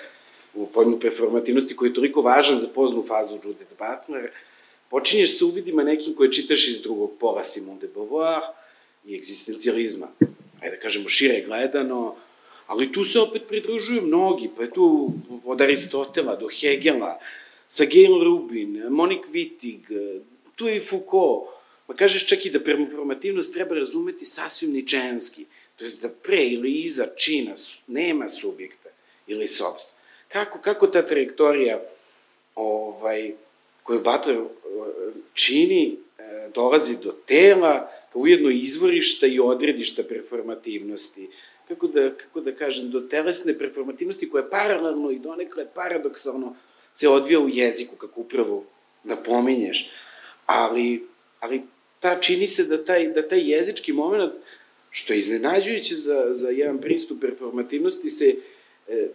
u 0.54 0.66
pojmu 0.66 0.98
performativnosti 1.00 1.76
koji 1.76 1.88
je 1.90 1.94
toliko 1.94 2.22
važan 2.22 2.58
za 2.58 2.68
poznu 2.74 3.04
fazu 3.08 3.34
Judith 3.44 3.72
Butler, 3.78 4.30
počinješ 4.90 5.38
sa 5.38 5.44
uvidima 5.44 5.82
nekim 5.82 6.14
koje 6.14 6.32
čitaš 6.32 6.68
iz 6.68 6.82
drugog 6.82 7.12
pola 7.20 7.44
Simone 7.44 7.80
de 7.80 7.88
Beauvoir 7.94 8.40
i 9.06 9.14
egzistencijalizma. 9.14 10.08
Ajde 10.62 10.76
da 10.76 10.82
kažemo 10.82 11.08
šire 11.08 11.42
gledano, 11.46 12.14
ali 12.66 12.92
tu 12.92 13.04
se 13.04 13.20
opet 13.20 13.42
pridružuju 13.48 14.02
mnogi, 14.02 14.50
pa 14.56 14.62
je 14.62 14.70
tu 14.70 15.10
od 15.44 15.60
Aristotela 15.60 16.36
do 16.36 16.48
Hegela, 16.48 17.18
sa 17.68 17.84
Gail 17.84 18.24
Rubin, 18.24 18.82
Monique 18.88 19.28
Wittig, 19.32 19.80
tu 20.54 20.68
je 20.68 20.76
i 20.76 20.80
Foucault. 20.80 21.53
Pa 21.86 21.94
kažeš 21.94 22.26
čak 22.26 22.46
i 22.46 22.50
da 22.50 22.60
performativnost 22.60 23.52
treba 23.52 23.74
razumeti 23.74 24.26
sasvim 24.26 24.72
ničenski, 24.72 25.44
to 25.76 25.84
je 25.84 25.90
da 26.02 26.08
pre 26.08 26.46
ili 26.46 26.72
iza 26.72 27.06
čina 27.16 27.54
nema 27.86 28.28
subjekta 28.28 28.88
ili 29.26 29.48
sobstva. 29.48 29.98
Kako, 30.28 30.58
kako 30.58 30.86
ta 30.86 31.02
trajektorija 31.02 31.80
ovaj, 32.54 33.32
koju 33.82 34.00
Butler 34.00 34.38
uh, 34.38 34.48
čini, 35.34 35.96
uh, 35.96 36.52
dolazi 36.54 36.96
do 37.02 37.12
tela, 37.26 37.90
kao 38.12 38.22
ujedno 38.22 38.50
izvorišta 38.50 39.26
i 39.26 39.40
odredišta 39.40 40.02
performativnosti. 40.08 41.28
Kako 41.68 41.86
da, 41.86 42.14
kako 42.14 42.40
da 42.40 42.52
kažem, 42.52 42.90
do 42.90 43.00
telesne 43.00 43.58
performativnosti 43.58 44.30
koja 44.30 44.42
je 44.42 44.50
paralelno 44.50 45.10
i 45.10 45.18
donekle 45.18 45.66
paradoksalno 45.74 46.56
se 46.94 47.08
odvija 47.08 47.40
u 47.40 47.48
jeziku, 47.48 47.96
kako 47.96 48.20
upravo 48.20 48.64
napominješ. 49.04 49.90
Ali, 50.46 51.06
ali 51.40 51.62
ta 52.04 52.20
čini 52.20 52.46
se 52.46 52.64
da 52.64 52.84
taj, 52.84 53.06
da 53.08 53.22
taj 53.28 53.40
jezički 53.50 53.92
moment, 53.92 54.32
što 54.90 55.12
je 55.12 55.18
iznenađujuće 55.18 55.94
za, 55.94 56.26
za 56.30 56.50
jedan 56.50 56.80
pristup 56.80 57.20
performativnosti, 57.20 58.10
se 58.10 58.34
e, 58.88 59.08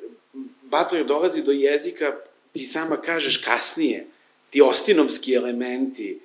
Butler 0.64 1.06
dolazi 1.06 1.44
do 1.44 1.52
jezika, 1.52 2.16
ti 2.54 2.66
sama 2.66 2.98
kažeš 3.02 3.38
kasnije, 3.38 4.06
ti 4.50 4.62
ostinovski 4.62 5.34
elementi 5.34 6.20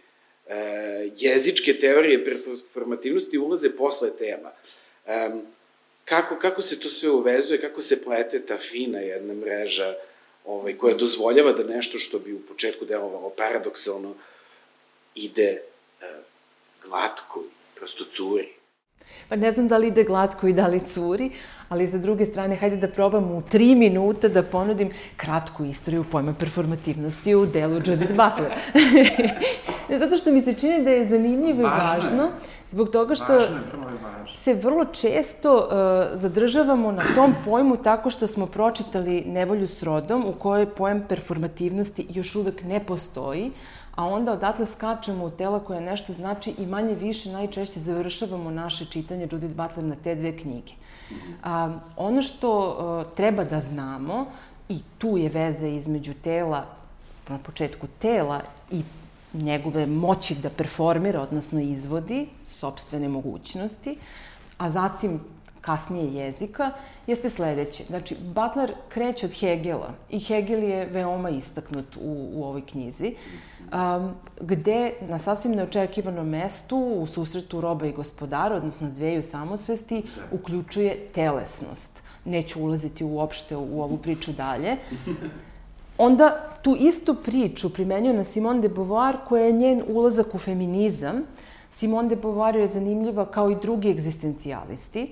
e, 0.49 0.55
jezičke 1.17 1.75
teorije 1.75 2.25
performativnosti 2.25 3.39
ulaze 3.39 3.77
posle 3.77 4.17
tema. 4.19 4.53
E, 5.07 5.31
kako, 6.05 6.39
kako 6.39 6.63
se 6.63 6.81
to 6.81 6.91
sve 6.91 7.11
uvezuje, 7.11 7.61
kako 7.61 7.83
se 7.83 8.05
plete 8.05 8.41
ta 8.41 8.59
fina 8.59 8.99
jedna 8.99 9.35
mreža 9.35 9.95
ovaj, 10.45 10.79
koja 10.79 10.95
dozvoljava 10.95 11.53
da 11.53 11.75
nešto 11.75 11.99
što 11.99 12.19
bi 12.19 12.33
u 12.33 12.41
početku 12.41 12.85
delovalo 12.85 13.31
paradoksalno 13.37 14.15
ide 15.15 15.63
e, 16.01 16.34
glatko, 16.89 17.41
prosto 17.77 18.05
curi. 18.17 18.49
Pa 19.29 19.37
ne 19.37 19.51
znam 19.51 19.69
da 19.69 19.77
li 19.77 19.89
ide 19.89 20.05
glatko 20.05 20.49
i 20.49 20.53
da 20.53 20.67
li 20.67 20.81
curi, 20.81 21.31
ali 21.69 21.89
sa 21.89 21.99
druge 21.99 22.27
strane, 22.27 22.57
hajde 22.57 22.77
da 22.77 22.89
probamo 22.89 23.37
u 23.37 23.43
tri 23.43 23.75
minuta 23.75 24.29
da 24.29 24.43
ponudim 24.43 24.91
kratku 25.17 25.65
istoriju 25.65 26.05
pojma 26.13 26.35
performativnosti 26.41 27.35
u 27.35 27.47
delu 27.47 27.75
Judith 27.75 28.13
Butler. 28.13 28.53
Zato 30.01 30.17
što 30.17 30.33
mi 30.33 30.41
se 30.41 30.53
čini 30.53 30.85
da 30.85 30.91
je 30.91 31.09
zanimljivo 31.09 31.61
i 31.61 31.65
važno, 31.65 32.31
zbog 32.69 32.91
toga 32.91 33.15
što 33.15 33.33
važno 33.33 33.61
važno. 34.03 34.37
se 34.37 34.55
vrlo 34.55 34.85
često 34.85 35.57
uh, 35.57 36.21
zadržavamo 36.21 36.93
na 36.93 37.03
tom 37.15 37.35
pojmu 37.45 37.77
tako 37.77 38.11
što 38.11 38.27
smo 38.27 38.47
pročitali 38.47 39.25
Nevolju 39.27 39.67
s 39.67 39.83
rodom, 39.83 40.27
u 40.27 40.33
kojoj 40.33 40.67
pojam 40.67 41.05
performativnosti 41.09 42.07
još 42.11 42.35
uvek 42.35 42.63
ne 42.63 42.81
postoji, 42.85 43.51
a 43.95 44.07
onda 44.07 44.33
odatle 44.33 44.67
skačemo 44.67 45.25
u 45.25 45.31
tela 45.31 45.61
koja 45.61 45.81
nešto 45.81 46.13
znači 46.13 46.55
i 46.59 46.67
manje 46.67 46.95
više 46.95 47.33
najčešće 47.33 47.81
završavamo 47.81 48.51
naše 48.51 48.85
čitanje 48.85 49.29
Judith 49.33 49.55
Butler 49.55 49.85
na 49.85 49.95
te 50.05 50.15
dve 50.15 50.37
knjige. 50.37 50.73
A, 51.43 51.79
ono 51.97 52.23
što 52.23 52.77
a, 52.79 53.05
treba 53.17 53.45
da 53.45 53.61
znamo, 53.61 54.27
i 54.69 54.79
tu 54.99 55.17
je 55.17 55.29
veza 55.29 55.67
između 55.67 56.15
tela, 56.15 56.65
na 57.29 57.39
početku 57.39 57.87
tela 57.99 58.41
i 58.71 58.83
njegove 59.33 59.87
moći 59.87 60.35
da 60.35 60.51
performira, 60.51 61.21
odnosno 61.21 61.61
izvodi 61.61 62.27
sobstvene 62.45 63.09
mogućnosti, 63.09 63.97
a 64.59 64.69
zatim 64.69 65.21
kasnije 65.61 66.15
jezika, 66.15 66.71
jeste 67.07 67.31
sledeće. 67.31 67.85
Znači, 67.85 68.17
Butler 68.35 68.73
kreće 68.89 69.27
od 69.27 69.33
Hegela 69.33 69.91
i 70.11 70.21
Hegel 70.21 70.63
je 70.63 70.87
veoma 70.87 71.31
istaknut 71.31 71.97
u, 71.97 72.31
u 72.35 72.45
ovoj 72.45 72.67
knjizi, 72.67 73.15
um, 73.75 74.15
gde 74.41 74.93
na 75.09 75.19
sasvim 75.19 75.55
neočekivanom 75.55 76.29
mestu, 76.29 76.79
u 76.79 77.07
susretu 77.07 77.61
roba 77.61 77.87
i 77.87 77.93
gospodara, 77.93 78.57
odnosno 78.57 78.91
dveju 78.91 79.23
samosvesti, 79.23 80.03
uključuje 80.33 80.97
telesnost. 81.15 82.03
Neću 82.25 82.63
ulaziti 82.63 83.05
uopšte 83.05 83.57
u 83.57 83.83
ovu 83.83 83.97
priču 83.97 84.33
dalje. 84.33 84.77
Onda 85.99 86.51
tu 86.63 86.77
istu 86.79 87.15
priču 87.15 87.73
primenjuje 87.73 88.17
na 88.17 88.25
Simone 88.25 88.61
de 88.61 88.69
Beauvoir, 88.69 89.17
koja 89.29 89.45
je 89.45 89.53
njen 89.53 89.83
ulazak 89.89 90.35
u 90.35 90.39
feminizam. 90.39 91.23
Simone 91.71 92.09
de 92.09 92.17
Beauvoir 92.17 92.57
je 92.57 92.67
zanimljiva 92.67 93.27
kao 93.27 93.51
i 93.51 93.57
drugi 93.63 93.91
egzistencijalisti, 93.91 95.11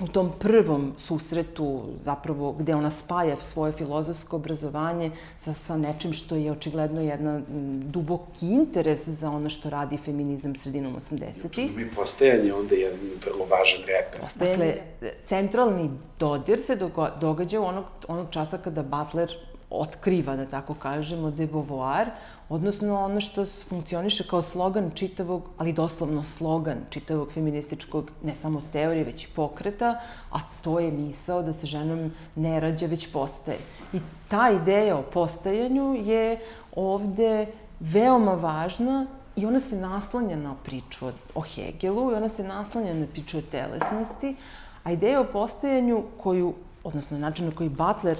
u 0.00 0.08
tom 0.08 0.32
prvom 0.38 0.92
susretu, 0.98 1.82
zapravo, 1.96 2.52
gde 2.52 2.74
ona 2.74 2.90
spaja 2.90 3.36
svoje 3.36 3.72
filozofsko 3.72 4.36
obrazovanje 4.36 5.10
sa, 5.36 5.52
sa 5.52 5.76
nečim 5.76 6.12
što 6.12 6.36
je 6.36 6.52
očigledno 6.52 7.00
jedna 7.00 7.40
duboki 7.82 8.46
interes 8.46 9.08
za 9.08 9.30
ono 9.30 9.48
što 9.48 9.70
radi 9.70 9.96
feminizam 9.96 10.56
sredinom 10.56 10.96
80-ih. 10.96 11.76
Mi 11.76 11.90
postajanje 11.90 12.52
onda 12.52 12.74
je 12.74 12.80
jedan 12.80 13.00
vrlo 13.24 13.44
važan 13.44 13.80
reper. 13.80 14.20
Postajanje. 14.20 14.56
Dakle, 14.56 14.80
centralni 15.24 15.90
dodir 16.18 16.60
se 16.60 16.78
događa 17.20 17.60
onog, 17.60 17.84
onog 18.08 18.26
časa 18.30 18.58
kada 18.58 18.82
Butler 18.82 19.36
otkriva, 19.70 20.36
da 20.36 20.46
tako 20.46 20.74
kažemo, 20.74 21.30
de 21.30 21.46
Beauvoir, 21.46 22.08
odnosno 22.48 23.00
ono 23.00 23.20
što 23.20 23.46
funkcioniše 23.46 24.24
kao 24.30 24.42
slogan 24.42 24.90
čitavog, 24.94 25.42
ali 25.58 25.72
doslovno 25.72 26.24
slogan 26.24 26.78
čitavog 26.90 27.32
feminističkog, 27.32 28.10
ne 28.22 28.34
samo 28.34 28.62
teorije, 28.72 29.04
već 29.04 29.24
i 29.24 29.28
pokreta, 29.36 30.00
a 30.32 30.38
to 30.62 30.78
je 30.80 30.92
misao 30.92 31.42
da 31.42 31.52
se 31.52 31.66
ženom 31.66 32.12
ne 32.34 32.60
rađa, 32.60 32.86
već 32.86 33.12
postaje. 33.12 33.58
I 33.92 34.00
ta 34.28 34.50
ideja 34.50 34.96
o 34.96 35.02
postajanju 35.02 35.94
je 35.94 36.40
ovde 36.76 37.46
veoma 37.80 38.34
važna 38.34 39.06
i 39.36 39.46
ona 39.46 39.60
se 39.60 39.76
naslanja 39.76 40.36
na 40.36 40.54
priču 40.64 41.06
o 41.34 41.40
Hegelu 41.40 42.12
i 42.12 42.14
ona 42.14 42.28
se 42.28 42.44
naslanja 42.44 42.94
na 42.94 43.06
priču 43.06 43.38
o 43.38 43.42
telesnosti, 43.50 44.36
a 44.84 44.92
ideja 44.92 45.20
o 45.20 45.24
postajanju 45.32 46.02
koju, 46.16 46.54
odnosno 46.84 47.18
način 47.18 47.46
na 47.46 47.52
koji 47.52 47.68
Butler 47.68 48.18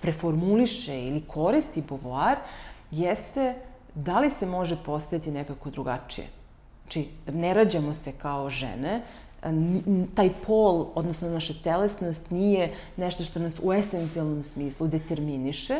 preformuliše 0.00 1.02
ili 1.02 1.20
koristi 1.20 1.82
Beauvoir, 1.88 2.36
jeste 2.90 3.54
da 3.94 4.18
li 4.20 4.30
se 4.30 4.46
može 4.46 4.76
postajati 4.84 5.30
nekako 5.30 5.70
drugačije. 5.70 6.26
Znači, 6.82 7.08
ne 7.26 7.54
rađamo 7.54 7.94
se 7.94 8.12
kao 8.12 8.50
žene, 8.50 9.02
taj 10.14 10.30
pol, 10.46 10.86
odnosno 10.94 11.28
naša 11.28 11.54
telesnost, 11.64 12.30
nije 12.30 12.74
nešto 12.96 13.24
što 13.24 13.40
nas 13.40 13.60
u 13.62 13.72
esencijalnom 13.72 14.42
smislu 14.42 14.86
determiniše, 14.86 15.78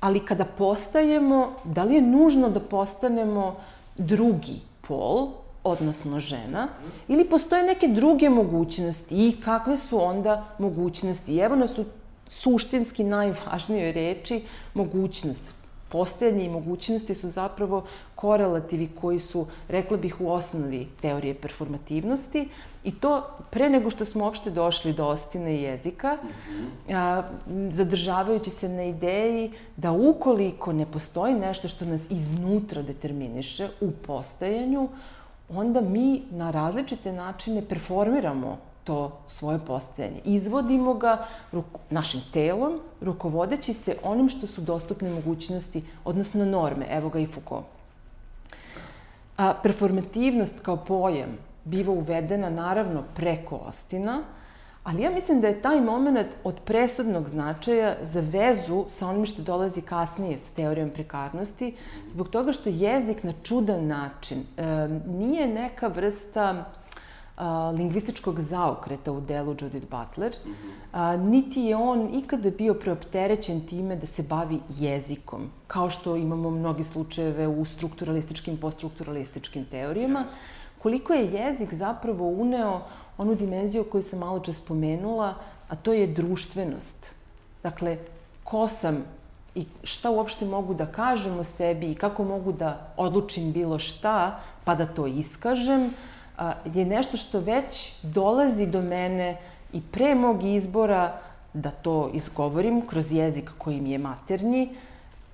ali 0.00 0.26
kada 0.26 0.44
postajemo, 0.44 1.52
da 1.64 1.84
li 1.84 1.94
je 1.94 2.02
nužno 2.02 2.48
da 2.50 2.60
postanemo 2.60 3.56
drugi 3.96 4.60
pol, 4.88 5.28
odnosno 5.64 6.20
žena, 6.20 6.68
ili 7.08 7.28
postoje 7.28 7.62
neke 7.62 7.88
druge 7.88 8.28
mogućnosti 8.30 9.28
i 9.28 9.40
kakve 9.40 9.76
su 9.76 10.04
onda 10.04 10.44
mogućnosti. 10.58 11.38
Evo 11.38 11.56
nas 11.56 11.78
u 11.78 11.84
suštinski 12.28 13.04
najvažnijoj 13.04 13.92
reči 13.92 14.42
mogućnost 14.74 15.53
postojanje 15.94 16.44
i 16.44 16.48
mogućnosti 16.48 17.14
su 17.14 17.28
zapravo 17.28 17.84
korelativi 18.14 18.88
koji 19.00 19.18
su, 19.18 19.46
rekla 19.68 19.96
bih, 19.96 20.20
u 20.20 20.30
osnovi 20.32 20.88
teorije 21.02 21.34
performativnosti 21.34 22.48
i 22.84 22.92
to 22.92 23.22
pre 23.50 23.70
nego 23.70 23.90
što 23.90 24.04
smo 24.04 24.24
uopšte 24.24 24.50
došli 24.50 24.92
do 24.92 25.06
ostine 25.06 25.54
jezika, 25.62 26.16
a, 26.90 27.22
zadržavajući 27.70 28.50
se 28.50 28.68
na 28.68 28.82
ideji 28.84 29.52
da 29.76 29.92
ukoliko 29.92 30.72
ne 30.72 30.86
postoji 30.86 31.34
nešto 31.34 31.68
što 31.68 31.84
nas 31.84 32.10
iznutra 32.10 32.82
determiniše 32.82 33.68
u 33.80 33.90
postajanju, 33.90 34.88
onda 35.48 35.80
mi 35.80 36.22
na 36.30 36.50
različite 36.50 37.12
načine 37.12 37.62
performiramo 37.68 38.58
to 38.84 39.18
svoje 39.26 39.58
postojanje. 39.58 40.20
Izvodimo 40.24 40.94
ga 40.94 41.26
našim 41.90 42.20
telom, 42.32 42.80
rukovodeći 43.00 43.72
se 43.72 43.96
onim 44.02 44.28
što 44.28 44.46
su 44.46 44.60
dostupne 44.60 45.10
mogućnosti, 45.10 45.84
odnosno 46.04 46.44
norme. 46.44 46.86
Evo 46.90 47.08
ga 47.08 47.18
i 47.18 47.26
Foucault. 47.26 47.64
A, 49.36 49.54
performativnost 49.62 50.60
kao 50.60 50.76
pojam 50.76 51.38
biva 51.64 51.92
uvedena 51.92 52.50
naravno 52.50 53.02
preko 53.14 53.56
ostina, 53.56 54.22
ali 54.84 55.02
ja 55.02 55.10
mislim 55.10 55.40
da 55.40 55.48
je 55.48 55.62
taj 55.62 55.80
moment 55.80 56.28
od 56.44 56.60
presudnog 56.64 57.28
značaja 57.28 57.96
za 58.02 58.20
vezu 58.20 58.84
sa 58.88 59.08
onim 59.08 59.26
što 59.26 59.42
dolazi 59.42 59.80
kasnije 59.80 60.38
s 60.38 60.50
teorijom 60.50 60.90
prekarnosti, 60.90 61.74
zbog 62.08 62.28
toga 62.28 62.52
što 62.52 62.68
jezik 62.68 63.22
na 63.22 63.32
čudan 63.42 63.86
način 63.86 64.38
e, 64.56 64.88
nije 65.06 65.46
neka 65.46 65.86
vrsta 65.86 66.64
a, 67.36 67.70
lingvističkog 67.70 68.40
zaokreta 68.40 69.12
u 69.12 69.20
delu 69.20 69.56
Judith 69.60 69.86
Butler, 69.90 70.32
a, 70.92 71.16
niti 71.16 71.60
je 71.60 71.76
on 71.76 72.14
ikada 72.14 72.50
bio 72.50 72.74
preopterećen 72.74 73.60
time 73.66 73.96
da 73.96 74.06
se 74.06 74.22
bavi 74.22 74.60
jezikom, 74.78 75.50
kao 75.66 75.90
što 75.90 76.16
imamo 76.16 76.50
mnogi 76.50 76.84
slučajeve 76.84 77.48
u 77.48 77.64
strukturalističkim, 77.64 78.56
poststrukturalističkim 78.56 79.64
teorijama, 79.64 80.24
koliko 80.82 81.12
je 81.12 81.32
jezik 81.32 81.74
zapravo 81.74 82.28
uneo 82.28 82.80
onu 83.18 83.34
dimenziju 83.34 83.84
koju 83.84 84.02
sam 84.02 84.18
malo 84.18 84.40
čas 84.40 84.56
spomenula, 84.56 85.34
a 85.68 85.76
to 85.76 85.92
je 85.92 86.06
društvenost. 86.06 87.14
Dakle, 87.62 87.98
ko 88.44 88.68
sam 88.68 89.04
i 89.54 89.64
šta 89.82 90.10
uopšte 90.10 90.44
mogu 90.44 90.74
da 90.74 90.86
kažem 90.86 91.38
o 91.38 91.44
sebi 91.44 91.90
i 91.90 91.94
kako 91.94 92.24
mogu 92.24 92.52
da 92.52 92.92
odlučim 92.96 93.52
bilo 93.52 93.78
šta, 93.78 94.40
pa 94.64 94.74
da 94.74 94.86
to 94.86 95.06
iskažem, 95.06 95.90
je 96.74 96.84
nešto 96.84 97.16
što 97.16 97.40
već 97.40 97.92
dolazi 98.02 98.66
do 98.66 98.82
mene 98.82 99.36
i 99.72 99.80
pre 99.92 100.14
mog 100.14 100.44
izbora 100.44 101.18
da 101.52 101.70
to 101.70 102.10
izgovorim 102.14 102.86
kroz 102.86 103.12
jezik 103.12 103.50
koji 103.58 103.80
mi 103.80 103.90
je 103.90 103.98
maternji, 103.98 104.68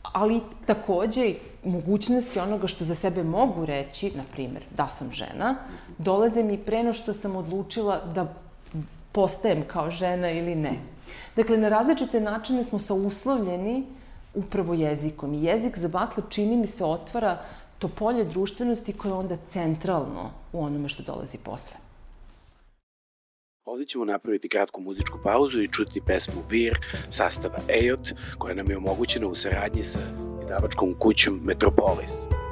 ali 0.03 0.41
takođe 0.67 1.35
mogućnosti 1.65 2.39
onoga 2.39 2.67
što 2.67 2.85
za 2.85 2.95
sebe 2.95 3.25
mogu 3.25 3.67
reći, 3.67 4.13
na 4.17 4.23
primer, 4.33 4.63
da 4.77 4.89
sam 4.89 5.13
žena, 5.13 5.57
dolaze 5.99 6.43
mi 6.43 6.59
preno 6.59 6.93
što 6.93 7.13
sam 7.13 7.37
odlučila 7.37 8.01
da 8.15 8.27
postajem 9.13 9.65
kao 9.67 9.91
žena 9.91 10.31
ili 10.31 10.55
ne. 10.55 10.73
Dakle, 11.37 11.57
na 11.57 11.69
različite 11.69 12.21
načine 12.21 12.65
smo 12.65 12.79
sauslovljeni 12.79 13.85
upravo 14.35 14.75
jezikom. 14.75 15.35
I 15.35 15.45
jezik 15.45 15.79
za 15.79 15.89
Butler 15.89 16.27
čini 16.29 16.57
mi 16.57 16.67
se 16.67 16.85
otvara 16.85 17.39
to 17.81 17.89
polje 17.89 18.25
društvenosti 18.25 18.93
koje 18.93 19.11
je 19.11 19.15
onda 19.15 19.37
centralno 19.49 20.31
u 20.53 20.65
onome 20.65 20.89
što 20.89 21.03
dolazi 21.03 21.39
posle. 21.39 21.77
Ovde 23.65 23.85
ćemo 23.85 24.05
napraviti 24.05 24.49
kratku 24.49 24.81
muzičku 24.81 25.19
pauzu 25.25 25.63
i 25.63 25.69
čuti 25.69 26.01
pesmu 26.07 26.43
Vir 26.51 26.79
sastava 27.09 27.59
Ejot, 27.69 28.13
koja 28.39 28.55
nam 28.55 28.71
je 28.71 28.77
omogućena 28.77 29.27
u 29.27 29.35
saradnji 29.35 29.83
sa 29.83 29.99
izdavačkom 30.43 30.95
kućom 30.99 31.41
Metropolis. 31.45 32.27
Metropolis. 32.27 32.50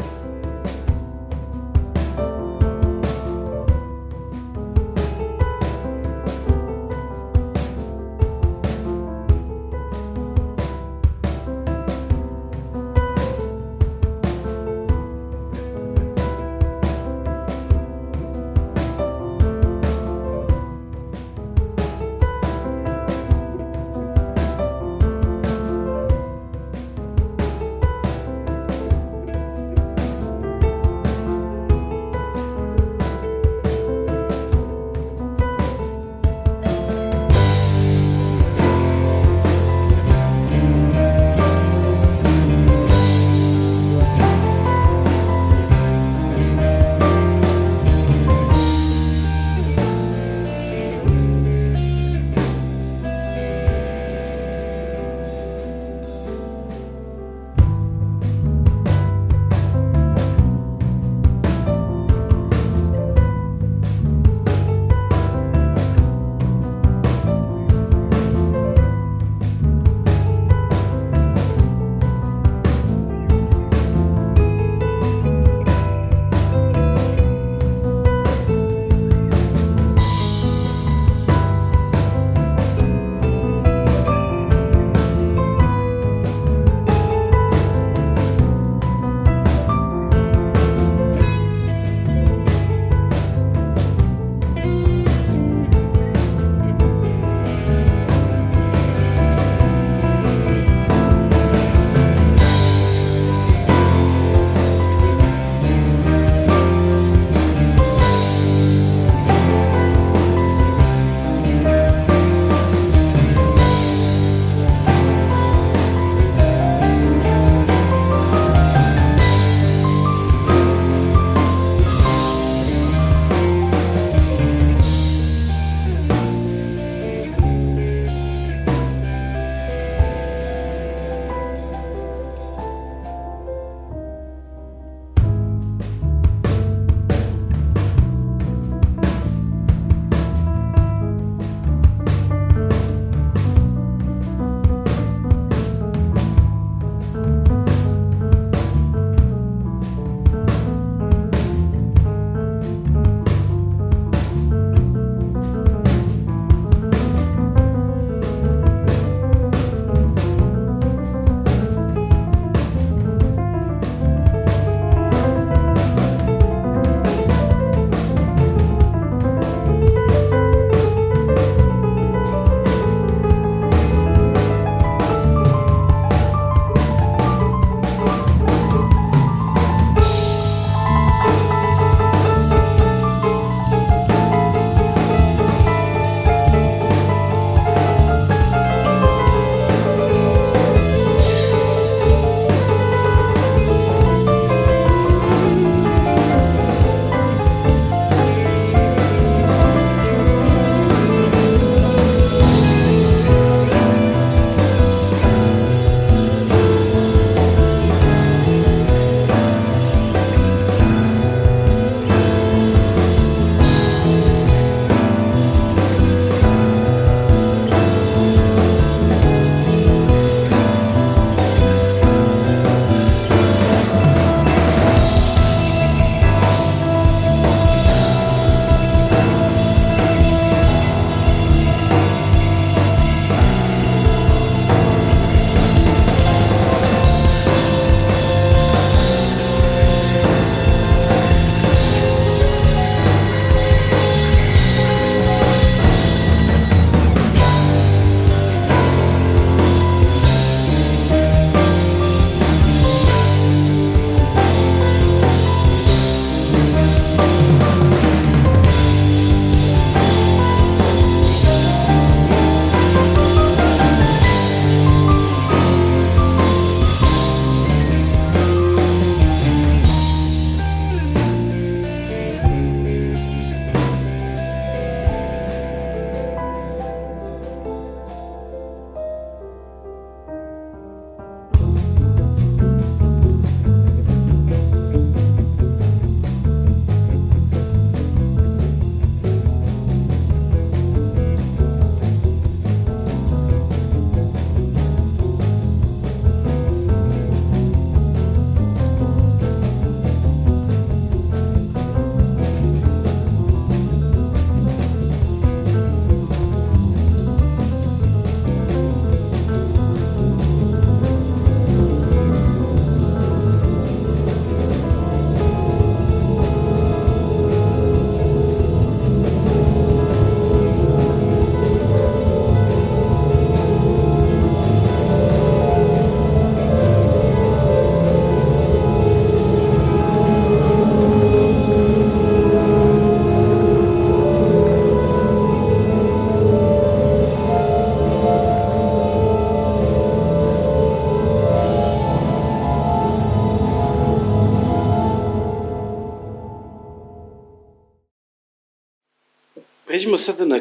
Pređemo 350.09 350.16
sada 350.16 350.44
na 350.44 350.61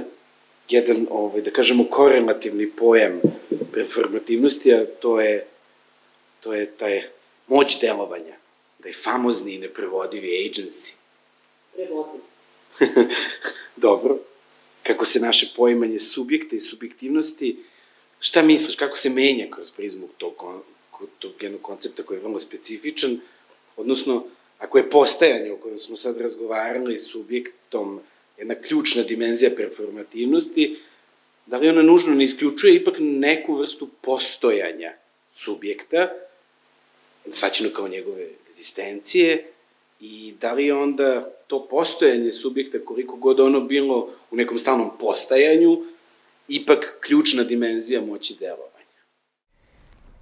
jedan, 0.69 1.07
ovaj, 1.09 1.41
da 1.41 1.51
kažemo, 1.51 1.85
korelativni 1.89 2.71
pojam 2.71 3.21
performativnosti, 3.73 4.73
a 4.73 4.85
to 4.85 5.21
je, 5.21 5.45
to 6.39 6.53
je 6.53 6.65
taj 6.65 7.03
moć 7.47 7.79
delovanja, 7.79 8.35
taj 8.83 8.91
famozni 8.93 9.55
i 9.55 9.59
neprevodivi 9.59 10.27
agency. 10.27 10.95
Prevodivi. 11.73 12.23
Dobro. 13.87 14.17
Kako 14.83 15.05
se 15.05 15.19
naše 15.19 15.47
poimanje 15.55 15.99
subjekta 15.99 16.55
i 16.55 16.59
subjektivnosti, 16.59 17.63
šta 18.19 18.41
misliš, 18.41 18.75
kako 18.75 18.97
se 18.97 19.09
menja 19.09 19.47
kroz 19.51 19.71
prizmu 19.71 20.07
tog, 20.17 20.43
tog 21.19 21.31
jednog 21.43 21.61
koncepta 21.61 22.03
koji 22.03 22.17
je 22.17 22.23
vrlo 22.23 22.39
specifičan, 22.39 23.19
odnosno, 23.77 24.25
ako 24.59 24.77
je 24.77 24.89
postajanje 24.89 25.51
o 25.51 25.57
kojem 25.57 25.79
smo 25.79 25.95
sad 25.95 26.17
razgovarali 26.17 26.99
subjektom 26.99 28.01
jedna 28.37 28.55
ključna 28.55 29.03
dimenzija 29.03 29.51
performativnosti, 29.55 30.79
da 31.45 31.57
li 31.57 31.69
ona 31.69 31.81
nužno 31.81 32.15
ne 32.15 32.23
isključuje 32.23 32.75
ipak 32.75 32.95
neku 32.99 33.55
vrstu 33.55 33.87
postojanja 34.01 34.93
subjekta, 35.33 36.09
svaćeno 37.31 37.69
kao 37.69 37.87
njegove 37.87 38.27
egzistencije, 38.49 39.45
i 39.99 40.33
da 40.41 40.53
li 40.53 40.71
onda 40.71 41.31
to 41.47 41.67
postojanje 41.67 42.31
subjekta, 42.31 42.77
koliko 42.85 43.15
god 43.15 43.39
ono 43.39 43.61
bilo 43.61 44.13
u 44.31 44.35
nekom 44.35 44.57
stalnom 44.57 44.89
postajanju, 44.99 45.83
ipak 46.47 46.97
ključna 47.01 47.43
dimenzija 47.43 48.01
moći 48.01 48.35
delovanja. 48.39 48.76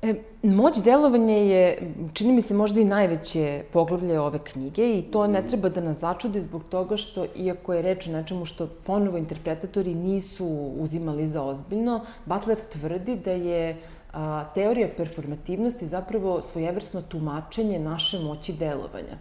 E, 0.06 0.14
moć 0.44 0.78
delovanja 0.84 1.34
je, 1.34 1.94
čini 2.14 2.34
mi 2.34 2.42
se, 2.42 2.54
možda 2.54 2.82
i 2.82 2.86
najveće 2.86 3.64
poglavlje 3.74 4.20
ove 4.20 4.40
knjige 4.40 5.00
i 5.00 5.02
to 5.02 5.28
ne 5.28 5.42
treba 5.48 5.70
da 5.70 5.82
nas 5.82 5.98
začudi 5.98 6.42
zbog 6.42 6.64
toga 6.70 6.98
što, 6.98 7.26
iako 7.36 7.74
je 7.74 7.82
reč 7.82 8.08
o 8.08 8.12
nečemu 8.12 8.46
što 8.46 8.68
ponovo 8.84 9.18
interpretatori 9.18 9.96
nisu 9.96 10.48
uzimali 10.80 11.28
za 11.28 11.44
ozbiljno, 11.44 12.02
Butler 12.26 12.58
tvrdi 12.70 13.16
da 13.16 13.32
je 13.32 13.78
a, 14.14 14.46
teorija 14.54 14.90
performativnosti 14.98 15.86
zapravo 15.86 16.42
svojevrsno 16.42 17.02
tumačenje 17.02 17.80
naše 17.80 18.20
moći 18.20 18.54
delovanja. 18.54 19.18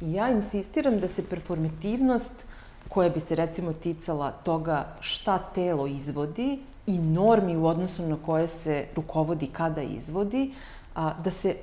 I 0.00 0.12
ja 0.12 0.30
insistiram 0.30 1.00
da 1.00 1.08
se 1.08 1.28
performativnost 1.30 2.44
koja 2.88 3.08
bi 3.08 3.20
se 3.20 3.34
recimo 3.34 3.72
ticala 3.72 4.30
toga 4.30 4.84
šta 5.00 5.38
telo 5.38 5.86
izvodi 5.86 6.58
i 6.88 6.98
normi 6.98 7.56
u 7.56 7.66
odnosu 7.66 8.02
na 8.02 8.16
koje 8.26 8.46
se 8.46 8.86
rukovodi 8.96 9.46
kada 9.46 9.82
izvodi, 9.82 10.52
a, 10.94 11.14
da 11.24 11.30
se 11.30 11.56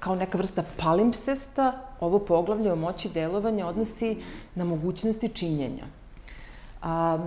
kao 0.00 0.14
neka 0.14 0.38
vrsta 0.38 0.64
palimpsesta 0.76 1.72
ovo 2.00 2.18
poglavlje 2.18 2.72
o 2.72 2.76
moći 2.76 3.08
delovanja 3.08 3.66
odnosi 3.66 4.16
na 4.54 4.64
mogućnosti 4.64 5.28
činjenja. 5.28 5.84
A, 6.82 7.18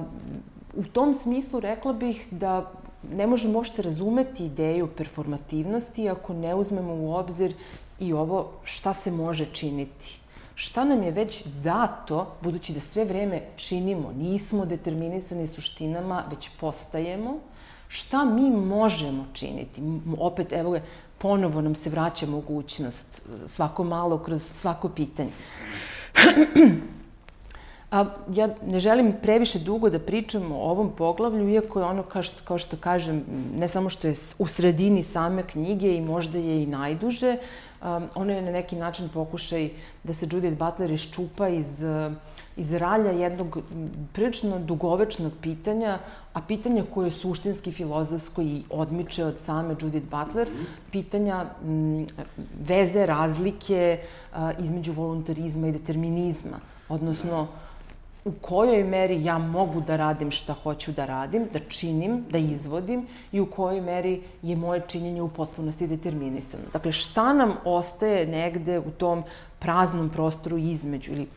u 0.76 0.84
tom 0.84 1.14
smislu 1.14 1.60
rekla 1.60 1.94
bih 1.94 2.28
da 2.32 2.72
ne 3.14 3.28
možemo 3.28 3.60
ošte 3.60 3.82
razumeti 3.82 4.46
ideju 4.46 4.88
performativnosti 4.98 6.10
ako 6.10 6.34
ne 6.34 6.56
uzmemo 6.56 6.94
u 6.94 7.14
obzir 7.14 7.54
i 8.00 8.14
ovo 8.14 8.52
šta 8.64 8.94
se 8.94 9.12
može 9.12 9.46
činiti 9.46 10.20
šta 10.60 10.84
nam 10.84 11.04
je 11.04 11.12
već 11.12 11.44
dato, 11.64 12.36
budući 12.42 12.74
da 12.74 12.80
sve 12.80 13.06
vreme 13.06 13.42
činimo, 13.56 14.12
nismo 14.12 14.66
determinisani 14.66 15.48
suštinama, 15.48 16.24
već 16.30 16.50
postajemo, 16.60 17.40
šta 17.88 18.26
mi 18.26 18.50
možemo 18.50 19.26
činiti? 19.34 19.82
Opet, 20.20 20.54
evo 20.54 20.72
ga, 20.72 20.82
ponovo 21.18 21.62
nam 21.62 21.76
se 21.76 21.90
vraća 21.90 22.26
mogućnost, 22.26 23.22
svako 23.46 23.84
malo, 23.84 24.18
kroz 24.24 24.44
svako 24.44 24.90
pitanje. 24.90 25.30
A, 27.92 28.06
ja 28.34 28.50
ne 28.66 28.80
želim 28.80 29.14
previše 29.22 29.60
dugo 29.60 29.90
da 29.90 30.00
pričam 30.00 30.52
o 30.52 30.56
ovom 30.56 30.90
poglavlju, 30.92 31.50
iako 31.50 31.80
je 31.80 31.86
ono, 31.86 32.04
kao 32.04 32.24
što, 32.24 32.44
kao 32.44 32.58
što 32.58 32.78
kažem, 32.78 33.24
ne 33.56 33.68
samo 33.68 33.90
što 33.90 34.08
je 34.08 34.16
u 34.40 34.48
sredini 34.48 35.04
same 35.04 35.44
knjige 35.44 35.96
i 35.96 36.02
možda 36.02 36.38
je 36.38 36.64
i 36.64 36.66
najduže, 36.66 37.38
um, 37.82 38.08
ono 38.16 38.34
je 38.34 38.42
na 38.42 38.52
neki 38.52 38.76
način 38.76 39.10
pokušaj 39.14 39.70
da 40.04 40.14
se 40.14 40.28
Judith 40.32 40.58
Butler 40.58 40.92
iščupa 40.92 41.48
iz, 41.48 41.84
iz 42.58 42.74
ralja 42.74 43.12
jednog 43.12 43.58
prilično 44.14 44.60
dugovečnog 44.60 45.32
pitanja, 45.42 46.00
a 46.34 46.42
pitanja 46.42 46.84
koje 46.94 47.08
je 47.08 47.12
suštinski 47.12 47.72
filozofsko 47.72 48.42
i 48.42 48.64
odmiče 48.70 49.26
od 49.26 49.40
same 49.40 49.76
Judith 49.82 50.08
Butler, 50.12 50.50
pitanja 50.92 51.46
m, 51.64 52.08
veze, 52.60 53.06
razlike 53.06 54.00
a, 54.34 54.52
između 54.60 54.92
voluntarizma 54.92 55.68
i 55.68 55.72
determinizma, 55.72 56.60
odnosno 56.90 57.48
u 58.28 58.32
kojoj 58.42 58.84
meri 58.84 59.24
ja 59.24 59.38
mogu 59.38 59.82
da 59.82 59.96
radim 59.96 60.32
šta 60.32 60.54
hoću 60.54 60.92
da 60.92 61.06
radim, 61.06 61.48
da 61.54 61.60
činim, 61.60 62.26
da 62.32 62.38
izvodim 62.38 63.08
i 63.32 63.40
u 63.40 63.46
kojoj 63.52 63.82
meri 63.82 64.22
je 64.42 64.56
moje 64.56 64.84
činjenje 64.88 65.22
u 65.22 65.30
potpunosti 65.30 65.88
determinisano. 65.88 66.64
Dakle, 66.74 66.92
šta 66.92 67.34
nam 67.34 67.54
ostaje 67.66 68.28
negde 68.28 68.80
u 68.80 68.92
tom 68.92 69.24
praznom 69.60 70.10
prostoru 70.10 70.58
između 70.58 71.12
ili 71.12 71.28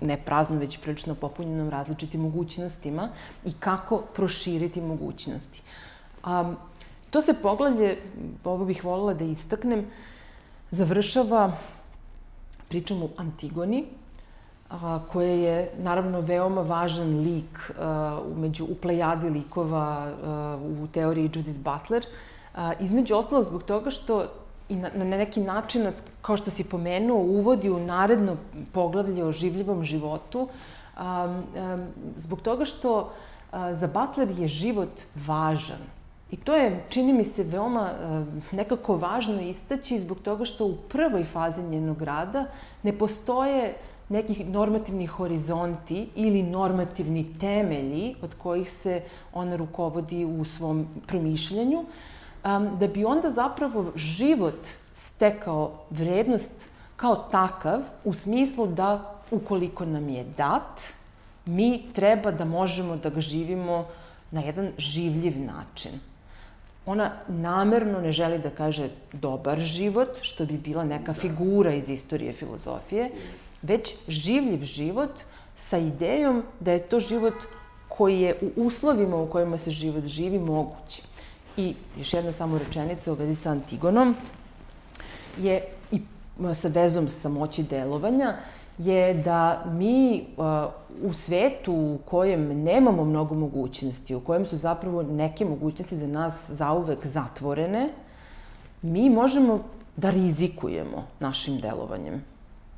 ne 0.00 0.16
prazno, 0.16 0.58
već 0.58 0.78
prilično 0.78 1.14
popunjenom 1.14 1.70
različitim 1.70 2.20
mogućnostima 2.20 3.08
i 3.44 3.52
kako 3.52 4.02
proširiti 4.14 4.80
mogućnosti. 4.80 5.62
Um, 6.26 6.56
to 7.10 7.20
se 7.20 7.34
poglavlje, 7.42 7.98
ovo 8.44 8.64
bih 8.64 8.84
voljela 8.84 9.14
da 9.14 9.24
istaknem, 9.24 9.86
završava 10.70 11.52
pričom 12.68 13.02
o 13.02 13.08
Antigoni, 13.16 13.84
a, 14.70 15.00
koje 15.12 15.42
je 15.42 15.70
naravno 15.78 16.20
veoma 16.20 16.62
važan 16.62 17.20
lik 17.20 17.72
a, 17.78 18.20
među, 18.36 18.64
u 18.64 18.74
plejadi 18.74 19.30
likova 19.30 20.12
a, 20.24 20.58
u 20.82 20.86
teoriji 20.86 21.30
Judith 21.34 21.58
Butler. 21.58 22.06
A, 22.54 22.72
između 22.80 23.16
ostalo 23.16 23.42
zbog 23.42 23.62
toga 23.62 23.90
što 23.90 24.24
i 24.68 24.76
na, 24.76 24.90
na 24.94 25.04
neki 25.04 25.40
način 25.40 25.82
nas, 25.84 26.02
kao 26.22 26.36
što 26.36 26.50
si 26.50 26.64
pomenuo, 26.64 27.18
uvodi 27.18 27.70
u 27.70 27.80
naredno 27.80 28.36
poglavlje 28.72 29.24
o 29.24 29.32
življivom 29.32 29.84
životu, 29.84 30.48
a, 30.96 31.40
a, 31.56 31.86
zbog 32.16 32.40
toga 32.40 32.64
što 32.64 33.12
a, 33.52 33.74
za 33.74 33.86
Butler 33.86 34.30
je 34.38 34.48
život 34.48 35.04
važan. 35.26 35.84
I 36.30 36.36
to 36.36 36.54
je, 36.54 36.84
čini 36.88 37.12
mi 37.12 37.24
se, 37.24 37.42
veoma 37.42 37.90
nekako 38.52 38.96
važno 38.96 39.40
istaći 39.40 39.98
zbog 39.98 40.18
toga 40.18 40.44
što 40.44 40.66
u 40.66 40.76
prvoj 40.88 41.24
fazi 41.24 41.62
njenog 41.62 42.02
rada 42.02 42.46
ne 42.82 42.92
postoje 42.98 43.74
nekih 44.14 44.44
normativnih 44.46 45.10
horizonti 45.10 46.08
ili 46.14 46.42
normativni 46.42 47.24
temelji 47.40 48.14
od 48.22 48.34
kojih 48.38 48.70
se 48.70 49.00
ona 49.32 49.56
rukovodi 49.56 50.24
u 50.24 50.44
svom 50.44 50.86
promišljanju, 51.06 51.80
um, 51.80 52.68
da 52.78 52.88
bi 52.88 53.04
onda 53.04 53.30
zapravo 53.30 53.92
život 53.94 54.68
stekao 54.94 55.72
vrednost 55.90 56.68
kao 56.96 57.16
takav 57.30 57.80
u 58.04 58.12
smislu 58.12 58.66
da 58.66 59.20
ukoliko 59.30 59.84
nam 59.84 60.08
je 60.08 60.24
dat, 60.36 60.80
mi 61.46 61.82
treba 61.92 62.30
da 62.30 62.44
možemo 62.44 62.96
da 62.96 63.10
ga 63.10 63.20
živimo 63.20 63.86
na 64.30 64.40
jedan 64.40 64.70
življiv 64.78 65.38
način. 65.40 66.00
Ona 66.86 67.10
namerno 67.28 68.00
ne 68.00 68.12
želi 68.12 68.38
da 68.38 68.50
kaže 68.50 68.88
dobar 69.12 69.58
život, 69.58 70.18
što 70.20 70.44
bi 70.44 70.58
bila 70.58 70.84
neka 70.84 71.14
figura 71.14 71.72
iz 71.74 71.88
istorije 71.88 72.32
filozofije, 72.32 73.10
već 73.64 73.94
življiv 74.08 74.62
život 74.62 75.20
sa 75.56 75.78
idejom 75.78 76.42
da 76.60 76.72
je 76.72 76.82
to 76.88 77.00
život 77.00 77.34
koji 77.88 78.20
je 78.20 78.34
u 78.42 78.66
uslovima 78.66 79.16
u 79.16 79.26
kojima 79.26 79.58
se 79.58 79.70
život 79.70 80.04
živi 80.04 80.38
moguć. 80.38 81.02
I 81.56 81.74
još 81.98 82.14
jedna 82.14 82.32
samo 82.32 82.58
rečenica 82.58 83.12
u 83.12 83.14
vezi 83.14 83.34
sa 83.34 83.50
Antigonom 83.50 84.14
je 85.38 85.64
i 85.92 86.00
sa 86.54 86.68
vezom 86.68 87.08
sa 87.08 87.28
moći 87.28 87.62
delovanja 87.62 88.36
je 88.78 89.14
da 89.14 89.64
mi 89.66 90.24
u 91.02 91.12
svetu 91.12 91.72
u 91.72 91.98
kojem 92.04 92.62
nemamo 92.62 93.04
mnogo 93.04 93.34
mogućnosti, 93.34 94.14
u 94.14 94.20
kojem 94.20 94.46
su 94.46 94.56
zapravo 94.56 95.02
neke 95.02 95.44
mogućnosti 95.44 95.98
za 95.98 96.06
nas 96.06 96.50
zauvek 96.50 97.06
zatvorene, 97.06 97.88
mi 98.82 99.10
možemo 99.10 99.60
da 99.96 100.10
rizikujemo 100.10 101.06
našim 101.20 101.60
delovanjem. 101.60 102.33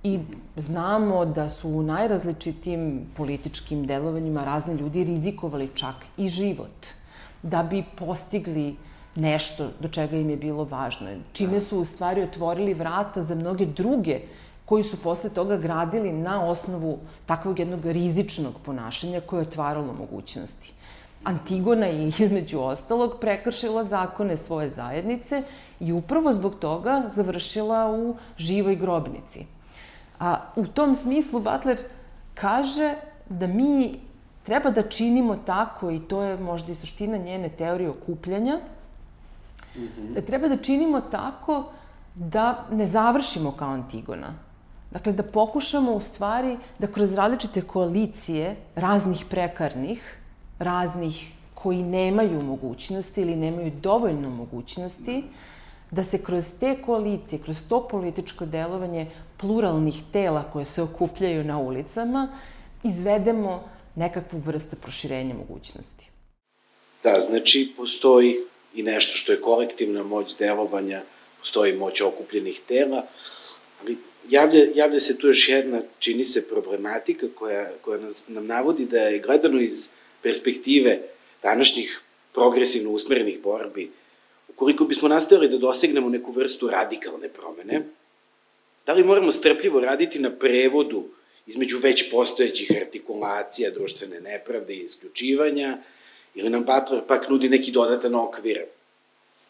I 0.07 0.19
znamo 0.57 1.25
da 1.25 1.49
su 1.49 1.69
u 1.69 1.83
najrazličitim 1.83 3.07
političkim 3.17 3.87
delovanjima 3.87 4.45
razni 4.45 4.75
ljudi 4.75 5.05
rizikovali 5.05 5.71
čak 5.75 5.95
i 6.17 6.29
život 6.29 6.87
da 7.43 7.63
bi 7.63 7.85
postigli 7.99 8.77
nešto 9.15 9.67
do 9.81 9.89
čega 9.89 10.17
im 10.17 10.31
je 10.31 10.37
bilo 10.37 10.65
važno. 10.65 11.09
Čime 11.33 11.61
su 11.61 11.81
u 11.81 11.85
stvari 11.85 12.23
otvorili 12.23 12.75
vrata 12.75 13.23
za 13.23 13.35
mnoge 13.35 13.67
druge 13.67 14.21
koji 14.65 14.85
su 14.85 15.03
posle 15.03 15.31
toga 15.31 15.57
gradili 15.57 16.13
na 16.13 16.45
osnovu 16.45 16.99
takvog 17.27 17.59
jednog 17.59 17.87
rizičnog 17.87 18.55
ponašanja 18.65 19.21
koje 19.21 19.41
je 19.41 19.49
otvaralo 19.49 19.93
mogućnosti. 19.93 20.73
Antigona 21.25 21.87
je 21.87 22.09
između 22.27 22.61
ostalog 22.61 23.19
prekršila 23.21 23.85
zakone 23.85 24.37
svoje 24.37 24.69
zajednice 24.69 25.43
i 25.81 25.93
upravo 25.93 26.33
zbog 26.33 26.55
toga 26.55 27.03
završila 27.15 27.91
u 27.91 28.17
živoj 28.39 28.77
grobnici. 28.77 29.56
A 30.21 30.41
u 30.57 30.67
tom 30.67 30.95
smislu 30.95 31.41
Butler 31.41 31.79
kaže 32.35 32.95
da 33.29 33.47
mi 33.47 34.01
treba 34.43 34.71
da 34.71 34.83
činimo 34.83 35.37
tako, 35.37 35.91
i 35.91 36.01
to 36.01 36.23
je 36.23 36.37
možda 36.37 36.73
i 36.73 36.75
suština 36.75 37.17
njene 37.17 37.49
teorije 37.49 37.91
okupljanja, 37.91 38.61
mm 39.77 39.81
-hmm. 39.81 40.15
da 40.15 40.21
treba 40.21 40.49
da 40.49 40.57
činimo 40.57 41.01
tako 41.01 41.65
da 42.15 42.65
ne 42.73 42.87
završimo 42.87 43.53
kao 43.53 43.69
Antigona. 43.69 44.35
Dakle, 44.91 45.13
da 45.13 45.23
pokušamo 45.23 45.93
u 45.93 46.01
stvari 46.01 46.59
da 46.79 46.87
kroz 46.87 47.13
različite 47.13 47.63
koalicije, 47.63 48.57
raznih 48.75 49.25
prekarnih, 49.31 50.17
raznih 50.59 51.33
koji 51.55 51.83
nemaju 51.83 52.45
mogućnosti 52.45 53.23
ili 53.23 53.37
nemaju 53.37 53.73
dovoljno 53.83 54.31
mogućnosti, 54.31 55.25
da 55.91 56.03
se 56.03 56.23
kroz 56.23 56.53
te 56.61 56.83
koalicije, 56.83 57.43
kroz 57.43 57.69
to 57.69 57.89
političko 57.89 58.47
delovanje 58.47 59.11
pluralnih 59.39 59.95
tela 60.13 60.51
koje 60.53 60.65
se 60.65 60.83
okupljaju 60.83 61.45
na 61.45 61.59
ulicama, 61.59 62.39
izvedemo 62.85 63.69
nekakvu 63.95 64.39
vrstu 64.39 64.77
proširenja 64.77 65.35
mogućnosti. 65.35 66.11
Da, 67.03 67.21
znači 67.21 67.73
postoji 67.77 68.37
i 68.75 68.83
nešto 68.83 69.13
što 69.13 69.33
je 69.33 69.41
kolektivna 69.41 70.03
moć 70.03 70.37
delovanja, 70.37 71.03
postoji 71.41 71.73
moć 71.73 72.01
okupljenih 72.01 72.61
tela, 72.69 73.07
ali 73.81 73.97
javlja, 74.29 74.67
javlja 74.75 75.01
se 75.01 75.19
tu 75.19 75.27
još 75.27 75.49
jedna, 75.49 75.81
čini 75.99 76.25
se, 76.25 76.49
problematika 76.49 77.27
koja, 77.35 77.71
koja 77.83 78.01
nas, 78.01 78.29
nam 78.29 78.47
navodi 78.47 78.87
da 78.87 78.99
je 78.99 79.19
gledano 79.19 79.61
iz 79.61 79.89
perspektive 80.23 81.01
današnjih 81.43 82.01
progresivno 82.33 82.91
usmerenih 82.91 83.43
borbi, 83.43 83.91
ukoliko 84.49 84.85
bismo 84.85 85.09
nastavili 85.09 85.49
da 85.49 85.59
dosegnemo 85.59 86.09
neku 86.09 86.33
vrstu 86.33 86.69
radikalne 86.69 87.29
promene, 87.29 87.83
da 88.87 88.93
li 88.93 89.05
moramo 89.05 89.33
strpljivo 89.33 89.81
raditi 89.81 90.19
na 90.19 90.31
prevodu 90.31 91.05
između 91.47 91.79
već 91.79 92.11
postojećih 92.11 92.71
artikulacija 92.81 93.71
društvene 93.71 94.21
nepravde 94.21 94.75
i 94.75 94.85
isključivanja, 94.85 95.79
ili 96.35 96.51
nam 96.51 96.65
Butler 96.65 97.03
pak 97.09 97.29
nudi 97.29 97.49
neki 97.49 97.71
dodatan 97.71 98.15
okvir 98.15 98.65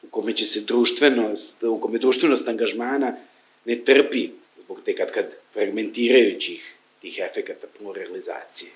u 0.03 0.07
kome 0.11 0.33
će 0.33 0.45
se 0.45 0.61
društvenost, 0.61 1.63
u 1.63 1.81
kome 1.81 1.99
društvenost 1.99 2.49
angažmana 2.49 3.17
ne 3.65 3.77
trpi 3.77 4.29
zbog 4.65 4.81
te 4.85 4.97
kad 4.97 5.11
kad 5.11 5.27
fragmentirajućih 5.53 6.75
tih 7.01 7.19
efekata 7.31 7.67
pluralizacije. 7.79 8.71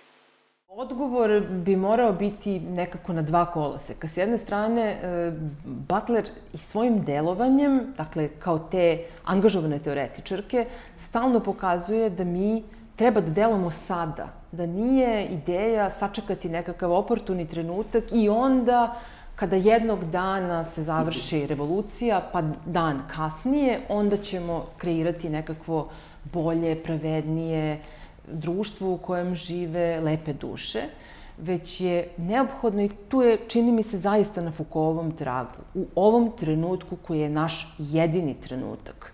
Odgovor 0.73 1.41
bi 1.51 1.77
morao 1.77 2.13
biti 2.13 2.61
nekako 2.61 3.13
na 3.13 3.23
dva 3.23 3.47
koloseka. 3.47 4.09
S 4.09 4.17
jedne 4.17 4.39
strane, 4.39 4.83
e, 4.83 5.33
Butler 5.65 6.29
i 6.53 6.59
svojim 6.59 7.03
delovanjem, 7.05 7.95
dakle, 7.97 8.29
kao 8.39 8.59
te 8.59 9.05
angažovane 9.25 9.79
teoretičarke, 9.79 10.67
stalno 10.97 11.41
pokazuje 11.41 12.11
da 12.11 12.25
mi 12.25 12.63
treba 12.97 13.21
da 13.21 13.31
delamo 13.31 13.71
sada, 13.71 14.29
da 14.53 14.67
nije 14.67 15.27
ideja 15.27 15.91
sačekati 15.91 16.49
nekakav 16.49 16.93
oportuni 16.93 17.49
trenutak 17.49 18.05
i 18.13 18.29
onda 18.29 18.95
kada 19.37 19.57
jednog 19.57 20.05
dana 20.05 20.65
se 20.65 20.83
završi 20.83 21.47
revolucija, 21.47 22.29
pa 22.33 22.43
dan 22.67 23.03
kasnije, 23.15 23.81
onda 23.89 24.17
ćemo 24.17 24.67
kreirati 24.77 25.31
nekakvo 25.31 25.89
bolje, 26.33 26.83
pravednije, 26.83 27.81
društvo 28.33 28.95
u 28.95 28.99
kojem 28.99 29.35
žive 29.35 30.01
lepe 30.01 30.33
duše, 30.33 30.81
već 31.39 31.81
je 31.81 32.09
neophodno 32.17 32.83
i 32.83 32.91
tu 33.09 33.23
je, 33.23 33.39
čini 33.49 33.73
mi 33.73 33.83
se, 33.83 33.99
zaista 33.99 34.43
na 34.43 34.51
Fukovom 34.51 35.13
tragu. 35.13 35.59
U 35.75 35.87
ovom 35.95 36.33
trenutku 36.39 36.97
koji 36.97 37.21
je 37.21 37.31
naš 37.31 37.75
jedini 37.79 38.35
trenutak, 38.35 39.13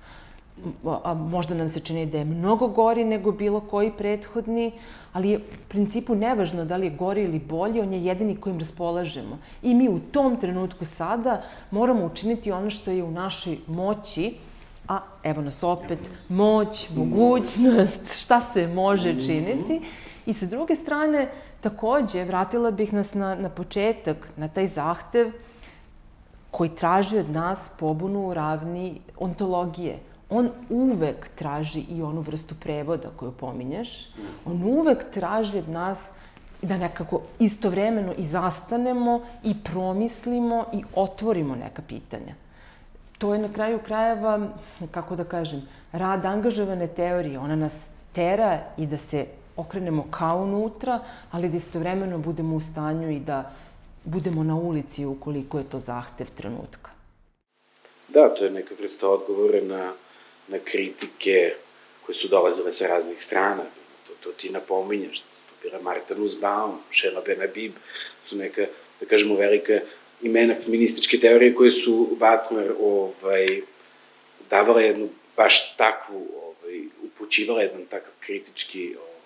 a 1.04 1.14
možda 1.14 1.54
nam 1.54 1.68
se 1.68 1.80
čini 1.80 2.06
da 2.06 2.18
je 2.18 2.24
mnogo 2.24 2.68
gori 2.68 3.04
nego 3.04 3.32
bilo 3.32 3.60
koji 3.60 3.92
prethodni, 3.98 4.72
ali 5.12 5.30
je 5.30 5.38
u 5.38 5.40
principu 5.68 6.14
nevažno 6.14 6.64
da 6.64 6.76
li 6.76 6.86
je 6.86 6.96
gori 6.96 7.24
ili 7.24 7.38
bolji, 7.38 7.80
on 7.80 7.92
je 7.92 8.04
jedini 8.04 8.36
kojim 8.36 8.58
raspolažemo. 8.58 9.38
I 9.62 9.74
mi 9.74 9.88
u 9.88 10.00
tom 10.00 10.36
trenutku 10.36 10.84
sada 10.84 11.42
moramo 11.70 12.06
učiniti 12.06 12.52
ono 12.52 12.70
što 12.70 12.90
je 12.90 13.04
u 13.04 13.10
našoj 13.10 13.58
moći, 13.66 14.34
a 14.88 15.00
evo 15.22 15.42
nas 15.42 15.62
opet, 15.62 15.98
moć, 16.28 16.90
mogućnost, 16.96 18.22
šta 18.22 18.40
se 18.40 18.66
može 18.66 19.20
činiti. 19.20 19.80
I 20.26 20.34
sa 20.34 20.46
druge 20.46 20.74
strane, 20.74 21.28
takođe, 21.60 22.24
vratila 22.24 22.70
bih 22.70 22.92
nas 22.92 23.14
na, 23.14 23.34
na 23.34 23.48
početak, 23.48 24.28
na 24.36 24.48
taj 24.48 24.68
zahtev 24.68 25.32
koji 26.50 26.70
traži 26.70 27.18
od 27.18 27.30
nas 27.30 27.70
pobunu 27.78 28.28
u 28.28 28.34
ravni 28.34 29.00
ontologije. 29.18 29.98
On 30.30 30.50
uvek 30.70 31.28
traži 31.34 31.80
i 31.80 32.02
onu 32.02 32.20
vrstu 32.20 32.54
prevoda 32.54 33.08
koju 33.16 33.32
pominješ. 33.32 34.08
On 34.44 34.62
uvek 34.62 35.10
traži 35.10 35.58
od 35.58 35.68
nas 35.68 36.10
da 36.62 36.76
nekako 36.76 37.20
istovremeno 37.38 38.12
i 38.18 38.24
zastanemo 38.24 39.20
i 39.44 39.54
promislimo 39.64 40.64
i 40.72 40.82
otvorimo 40.94 41.54
neka 41.54 41.82
pitanja 41.82 42.45
to 43.18 43.34
je 43.34 43.38
na 43.38 43.52
kraju 43.52 43.78
krajeva, 43.78 44.48
kako 44.90 45.16
da 45.16 45.24
kažem, 45.24 45.68
rad 45.92 46.26
angažovane 46.26 46.86
teorije. 46.86 47.38
Ona 47.38 47.56
nas 47.56 47.88
tera 48.12 48.60
i 48.78 48.86
da 48.86 48.98
se 48.98 49.26
okrenemo 49.56 50.06
kao 50.10 50.38
unutra, 50.42 51.00
ali 51.30 51.48
da 51.48 51.56
istovremeno 51.56 52.18
budemo 52.18 52.56
u 52.56 52.60
stanju 52.60 53.10
i 53.10 53.20
da 53.20 53.52
budemo 54.04 54.42
na 54.44 54.56
ulici 54.56 55.04
ukoliko 55.04 55.58
je 55.58 55.70
to 55.70 55.78
zahtev 55.78 56.26
trenutka. 56.36 56.90
Da, 58.08 58.34
to 58.34 58.44
je 58.44 58.50
neka 58.50 58.74
vrsta 58.80 59.08
odgovora 59.08 59.60
na, 59.60 59.92
na 60.48 60.58
kritike 60.64 61.54
koje 62.06 62.16
su 62.16 62.28
dolazile 62.28 62.72
sa 62.72 62.86
raznih 62.86 63.22
strana. 63.22 63.62
To, 64.06 64.12
to 64.20 64.32
ti 64.32 64.50
napominjaš. 64.50 65.20
To 65.20 65.54
bila 65.62 65.82
Marta 65.82 66.14
Nussbaum, 66.14 66.78
Šela 66.90 67.22
Benabib, 67.26 67.72
su 68.24 68.36
neka, 68.36 68.66
da 69.00 69.06
kažemo, 69.06 69.34
velika 69.34 69.80
imena 70.22 70.54
feminističke 70.64 71.18
teorije 71.18 71.54
koje 71.54 71.70
su 71.70 72.08
Butler 72.10 72.72
ovaj, 72.80 73.60
davala 74.50 74.80
jednu 74.80 75.08
baš 75.36 75.76
takvu, 75.76 76.26
ovaj, 76.42 76.80
upućivala 77.02 77.62
jedan 77.62 77.86
takav 77.90 78.12
kritički, 78.20 78.94
ovaj, 78.96 79.20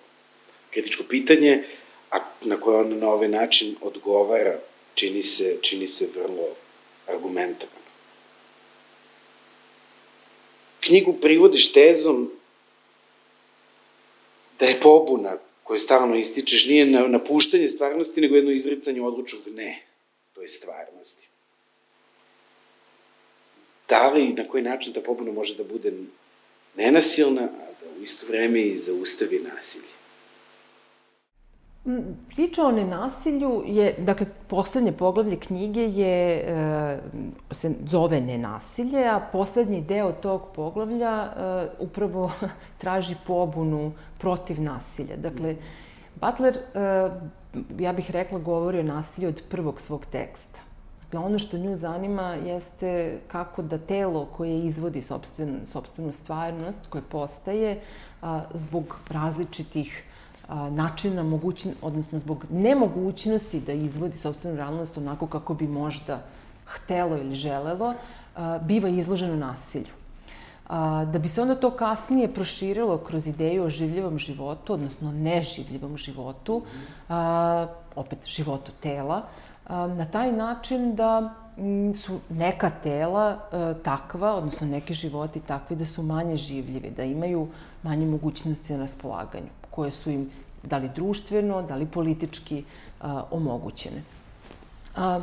kritičko 0.70 1.04
pitanje, 1.08 1.64
a 2.10 2.18
na 2.40 2.60
koje 2.60 2.76
on 2.76 2.98
na 2.98 3.10
ovaj 3.10 3.28
način 3.28 3.76
odgovara, 3.80 4.58
čini 4.94 5.22
se, 5.22 5.58
čini 5.62 5.86
se 5.86 6.08
vrlo 6.14 6.48
argumentovano. 7.06 7.80
Knjigu 10.80 11.12
privodiš 11.12 11.72
tezom 11.72 12.30
da 14.60 14.66
je 14.66 14.80
pobuna 14.80 15.38
koju 15.62 15.78
stalno 15.78 16.16
ističeš 16.16 16.66
nije 16.66 16.86
napuštanje 16.86 17.68
stvarnosti, 17.68 18.20
nego 18.20 18.36
jedno 18.36 18.50
izricanje 18.50 19.02
odlučnog 19.02 19.42
ne 19.54 19.89
toj 20.40 20.48
stvarnosti. 20.48 21.26
Da 23.88 24.10
li 24.10 24.24
i 24.24 24.32
na 24.32 24.48
koji 24.48 24.62
način 24.62 24.92
ta 24.92 25.00
pobuna 25.00 25.32
može 25.32 25.56
da 25.56 25.64
bude 25.64 25.92
nenasilna, 26.76 27.42
a 27.42 27.66
da 27.80 28.00
u 28.00 28.02
isto 28.02 28.26
vreme 28.26 28.60
i 28.60 28.78
zaustavi 28.78 29.40
nasilje? 29.54 29.92
Mm, 31.84 32.16
priča 32.28 32.64
o 32.64 32.72
nenasilju 32.72 33.62
je, 33.66 33.94
dakle, 33.98 34.26
poslednje 34.48 34.92
poglavlje 34.92 35.36
knjige 35.40 35.80
je, 35.80 36.36
e, 36.36 37.00
se 37.50 37.70
zove 37.86 38.20
nenasilje, 38.20 39.04
a 39.08 39.20
poslednji 39.32 39.80
deo 39.80 40.12
tog 40.12 40.48
poglavlja 40.54 41.12
e, 41.22 41.68
upravo 41.78 42.32
traži 42.80 43.14
pobunu 43.26 43.92
protiv 44.18 44.60
nasilja. 44.62 45.16
Dakle, 45.16 45.56
Butler 46.14 46.56
e, 46.56 47.10
ja 47.78 47.92
bih 47.92 48.10
rekla, 48.10 48.38
govori 48.38 48.80
o 48.80 48.82
nasilju 48.82 49.28
od 49.28 49.42
prvog 49.48 49.80
svog 49.80 50.06
teksta. 50.06 50.60
Dakle, 51.02 51.26
ono 51.26 51.38
što 51.38 51.58
nju 51.58 51.76
zanima 51.76 52.34
jeste 52.34 53.18
kako 53.28 53.62
da 53.62 53.78
telo 53.78 54.24
koje 54.36 54.60
izvodi 54.60 55.02
sobstvenu, 55.02 55.58
sobstvenu 55.66 56.12
stvarnost, 56.12 56.86
koje 56.88 57.02
postaje 57.02 57.80
a, 58.22 58.42
zbog 58.54 58.96
različitih 59.08 60.04
a, 60.48 60.70
načina, 60.70 61.22
mogućn, 61.22 61.68
odnosno 61.82 62.18
zbog 62.18 62.44
nemogućnosti 62.50 63.60
da 63.60 63.72
izvodi 63.72 64.16
sobstvenu 64.16 64.56
realnost 64.56 64.98
onako 64.98 65.26
kako 65.26 65.54
bi 65.54 65.68
možda 65.68 66.22
htelo 66.66 67.16
ili 67.16 67.34
želelo, 67.34 67.94
a, 68.36 68.58
biva 68.58 68.88
izloženo 68.88 69.36
nasilju. 69.36 69.99
A, 70.70 71.04
da 71.04 71.18
bi 71.18 71.28
se 71.28 71.42
onda 71.42 71.54
to 71.54 71.70
kasnije 71.70 72.28
proširilo 72.34 72.98
kroz 72.98 73.26
ideju 73.26 73.64
o 73.64 73.68
življivom 73.68 74.18
životu, 74.18 74.72
odnosno 74.72 75.12
neživljivom 75.12 75.96
životu, 75.96 76.62
a, 77.08 77.66
opet 77.96 78.26
životu 78.26 78.72
tela, 78.80 79.22
a, 79.66 79.86
na 79.86 80.06
taj 80.06 80.32
način 80.32 80.94
da 80.94 81.34
su 81.94 82.20
neka 82.28 82.70
tela 82.82 83.26
a, 83.26 83.74
takva, 83.82 84.36
odnosno 84.36 84.66
neki 84.66 84.94
životi 84.94 85.40
takvi 85.40 85.76
da 85.76 85.86
su 85.86 86.06
manje 86.06 86.36
življivi, 86.36 86.94
da 86.96 87.04
imaju 87.04 87.48
manje 87.82 88.06
mogućnosti 88.06 88.72
na 88.72 88.86
raspolaganju, 88.86 89.50
koje 89.70 89.90
su 89.90 90.10
im 90.10 90.30
da 90.62 90.78
li 90.78 90.90
društveno, 90.94 91.62
da 91.62 91.76
li 91.76 91.86
politički 91.86 92.64
a, 93.00 93.24
omogućene. 93.30 94.02
A, 94.96 95.20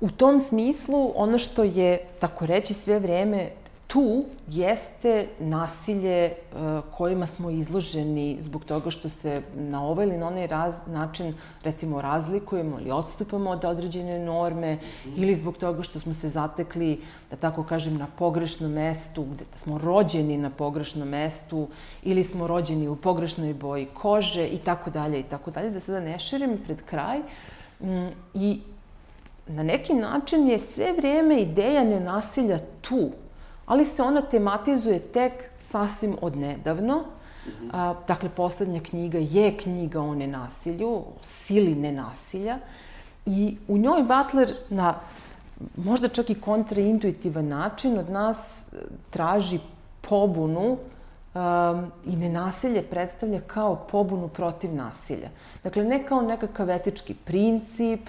u 0.00 0.10
tom 0.10 0.40
smislu, 0.40 1.12
ono 1.14 1.38
što 1.38 1.62
je, 1.62 1.98
tako 2.20 2.46
reći, 2.46 2.74
sve 2.74 2.98
vreme 2.98 3.50
tu 3.92 4.24
jeste 4.48 5.26
nasilje 5.38 6.32
uh, 6.32 6.58
kojima 6.90 7.26
smo 7.26 7.50
izloženi 7.50 8.36
zbog 8.40 8.64
toga 8.64 8.90
što 8.90 9.08
se 9.08 9.42
na 9.54 9.84
ovaj 9.86 10.06
ili 10.06 10.16
na 10.16 10.26
onaj 10.26 10.46
raz, 10.46 10.74
način, 10.86 11.34
recimo, 11.64 12.00
razlikujemo 12.00 12.80
ili 12.80 12.90
odstupamo 12.90 13.50
od 13.50 13.64
određene 13.64 14.18
norme 14.18 14.78
ili 15.16 15.34
zbog 15.34 15.56
toga 15.56 15.82
što 15.82 16.00
smo 16.00 16.14
se 16.14 16.28
zatekli, 16.28 17.00
da 17.30 17.36
tako 17.36 17.64
kažem, 17.64 17.96
na 17.96 18.06
pogrešnom 18.18 18.72
mestu, 18.72 19.24
gde 19.24 19.44
da 19.52 19.58
smo 19.58 19.78
rođeni 19.78 20.38
na 20.38 20.50
pogrešnom 20.50 21.08
mestu 21.08 21.68
ili 22.02 22.24
smo 22.24 22.46
rođeni 22.46 22.88
u 22.88 22.96
pogrešnoj 22.96 23.54
boji 23.54 23.86
kože 23.94 24.46
i 24.46 24.58
tako 24.58 24.90
dalje 24.90 25.20
i 25.20 25.22
tako 25.22 25.50
dalje, 25.50 25.70
da 25.70 25.80
sada 25.80 26.00
ne 26.00 26.18
širim 26.18 26.58
pred 26.64 26.82
kraj. 26.82 27.18
Mm, 27.80 28.08
I 28.34 28.60
na 29.46 29.62
neki 29.62 29.94
način 29.94 30.48
je 30.48 30.58
sve 30.58 30.92
vrijeme 30.92 31.40
ideja 31.40 31.84
nenasilja 31.84 32.58
tu, 32.80 33.10
ali 33.66 33.84
se 33.84 34.02
ona 34.02 34.22
tematizuje 34.22 34.98
tek 34.98 35.32
sasvim 35.58 36.16
odnedavno. 36.22 36.98
Mm 36.98 37.50
-hmm. 37.50 37.70
A, 37.72 37.94
dakle, 38.08 38.28
poslednja 38.28 38.80
knjiga 38.80 39.18
je 39.18 39.56
knjiga 39.56 40.00
o 40.00 40.14
nenasilju, 40.14 41.02
sili 41.22 41.74
nenasilja. 41.74 42.58
I 43.26 43.56
u 43.68 43.78
njoj 43.78 44.02
Butler 44.02 44.54
na 44.70 44.94
možda 45.76 46.08
čak 46.08 46.30
i 46.30 46.40
kontraintuitivan 46.40 47.48
način 47.48 47.98
od 47.98 48.10
nas 48.10 48.68
e, 48.72 48.76
traži 49.10 49.58
pobunu 50.00 50.78
um, 51.34 51.92
i 52.06 52.16
nenasilje 52.16 52.82
predstavlja 52.82 53.40
kao 53.40 53.76
pobunu 53.76 54.28
protiv 54.28 54.74
nasilja. 54.74 55.28
Dakle, 55.64 55.84
ne 55.84 56.06
kao 56.06 56.22
nekakav 56.22 56.70
etički 56.70 57.14
princip 57.14 58.00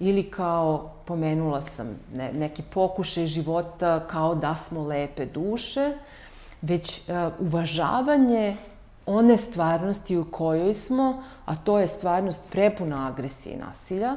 ili 0.00 0.30
kao, 0.30 0.90
pomenula 1.04 1.60
sam, 1.60 1.96
ne, 2.14 2.32
neki 2.32 2.62
pokušaj 2.62 3.26
života 3.26 4.06
kao 4.06 4.34
da 4.34 4.56
smo 4.56 4.86
lepe 4.86 5.26
duše, 5.26 5.92
već 6.62 7.00
uh, 7.08 7.32
uvažavanje 7.38 8.56
one 9.06 9.36
stvarnosti 9.36 10.16
u 10.16 10.24
kojoj 10.30 10.74
smo, 10.74 11.22
a 11.44 11.56
to 11.56 11.78
je 11.78 11.88
stvarnost 11.88 12.42
prepuna 12.50 13.06
agresije 13.06 13.54
i 13.54 13.58
nasilja, 13.58 14.16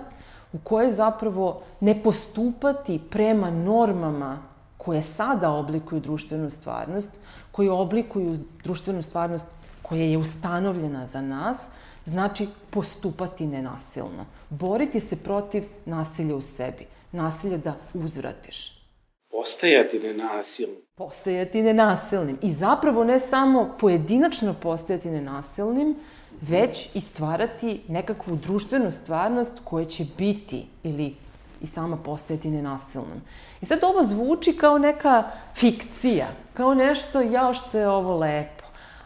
u 0.53 0.57
kojoj 0.57 0.91
zapravo 0.91 1.61
ne 1.79 2.03
postupati 2.03 3.01
prema 3.09 3.51
normama 3.51 4.37
koje 4.77 5.03
sada 5.03 5.51
oblikuju 5.51 6.01
društvenu 6.01 6.49
stvarnost, 6.49 7.11
koje 7.51 7.71
oblikuju 7.71 8.39
društvenu 8.63 9.01
stvarnost 9.01 9.47
koja 9.81 10.03
je 10.03 10.17
ustanovljena 10.17 11.07
za 11.07 11.21
nas, 11.21 11.65
znači 12.05 12.47
postupati 12.69 13.47
nenasilno. 13.47 14.25
Boriti 14.51 14.99
se 14.99 15.15
protiv 15.23 15.63
nasilja 15.85 16.35
u 16.35 16.41
sebi. 16.41 16.85
Nasilje 17.11 17.57
da 17.57 17.75
uzvratiš. 17.93 18.85
Postajati 19.31 19.99
nenasilnim. 19.99 20.77
Postajati 20.95 21.61
nenasilnim. 21.61 22.37
I 22.41 22.51
zapravo 22.53 23.03
ne 23.03 23.19
samo 23.19 23.75
pojedinačno 23.79 24.55
postajati 24.61 25.09
nenasilnim, 25.09 25.95
već 26.41 26.95
i 26.95 27.01
stvarati 27.01 27.81
nekakvu 27.87 28.35
društvenu 28.35 28.91
stvarnost 28.91 29.53
koja 29.63 29.85
će 29.85 30.05
biti 30.17 30.65
ili 30.83 31.15
i 31.61 31.67
sama 31.67 31.97
postajati 31.97 32.49
nenasilnom. 32.49 33.21
I 33.61 33.65
sad 33.65 33.83
ovo 33.83 34.03
zvuči 34.03 34.57
kao 34.57 34.77
neka 34.77 35.23
fikcija, 35.55 36.27
kao 36.53 36.73
nešto, 36.73 37.21
jao 37.21 37.53
što 37.53 37.77
je 37.77 37.89
ovo 37.89 38.17
lepo. 38.17 38.63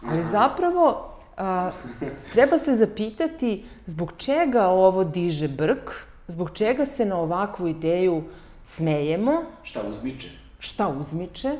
Ali 0.09 0.23
zapravo 0.31 1.14
a, 1.37 1.71
treba 2.33 2.57
se 2.57 2.73
zapitati 2.73 3.63
zbog 3.85 4.13
čega 4.17 4.67
ovo 4.67 5.03
diže 5.03 5.47
brk, 5.47 5.91
zbog 6.27 6.49
čega 6.53 6.85
se 6.85 7.05
na 7.05 7.19
ovakvu 7.19 7.67
ideju 7.67 8.23
smejemo. 8.65 9.43
Šta 9.63 9.81
uzmiče? 9.89 10.29
Šta 10.59 10.87
uzmiče. 10.99 11.51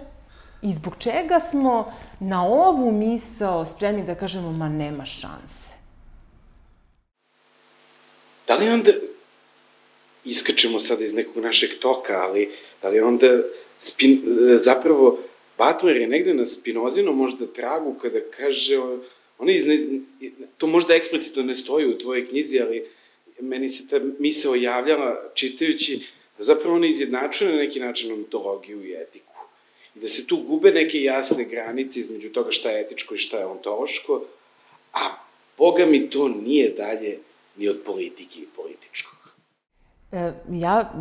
I 0.62 0.74
zbog 0.74 0.94
čega 1.00 1.40
smo 1.40 1.94
na 2.20 2.46
ovu 2.46 2.92
misao 2.92 3.66
spremni 3.66 4.06
da 4.06 4.16
kažemo, 4.16 4.52
ma 4.52 4.70
nema 4.70 5.06
šanse. 5.06 5.76
Da 8.48 8.56
li 8.56 8.70
onda, 8.70 8.92
iskačemo 10.26 10.80
sada 10.80 11.04
iz 11.04 11.14
nekog 11.14 11.44
našeg 11.44 11.70
toka, 11.80 12.14
ali 12.14 12.52
da 12.82 12.90
li 12.90 13.00
onda 13.00 13.28
spin, 13.80 14.22
zapravo 14.58 15.18
Butler 15.58 15.98
je 15.98 16.08
negde 16.08 16.34
na 16.34 16.46
Spinozinom 16.46 17.18
možda 17.18 17.48
tragu 17.48 17.94
kada 18.02 18.20
kaže 18.38 18.78
on 19.38 19.50
izne, 19.50 19.80
to 20.58 20.68
možda 20.68 20.96
eksplicitno 20.96 21.44
ne 21.44 21.56
stoji 21.56 21.88
u 21.88 21.98
tvojoj 21.98 22.28
knjizi, 22.28 22.60
ali 22.60 22.86
meni 23.40 23.70
se 23.70 23.88
ta 23.88 24.00
misla 24.20 24.52
ojavljala 24.52 25.32
čitajući 25.34 26.00
da 26.38 26.44
zapravo 26.44 26.76
ona 26.76 26.88
izjednačuje 26.88 27.52
na 27.52 27.58
neki 27.58 27.80
način 27.80 28.12
ontologiju 28.12 28.86
i 28.86 28.94
etiku. 28.94 29.36
I 29.96 30.00
da 30.00 30.10
se 30.10 30.28
tu 30.28 30.38
gube 30.38 30.72
neke 30.72 31.02
jasne 31.02 31.46
granice 31.46 32.00
između 32.00 32.30
toga 32.30 32.52
šta 32.52 32.72
je 32.72 32.82
etičko 32.82 33.16
i 33.16 33.18
šta 33.18 33.40
je 33.40 33.46
ontološko, 33.46 34.26
a 34.94 35.26
Boga 35.58 35.86
mi 35.86 36.10
to 36.10 36.28
nije 36.28 36.70
dalje 36.70 37.20
ni 37.56 37.70
od 37.70 37.82
politike 37.86 38.40
i 38.40 38.48
političkog. 38.56 39.15
E, 40.16 40.34
ja, 40.52 40.92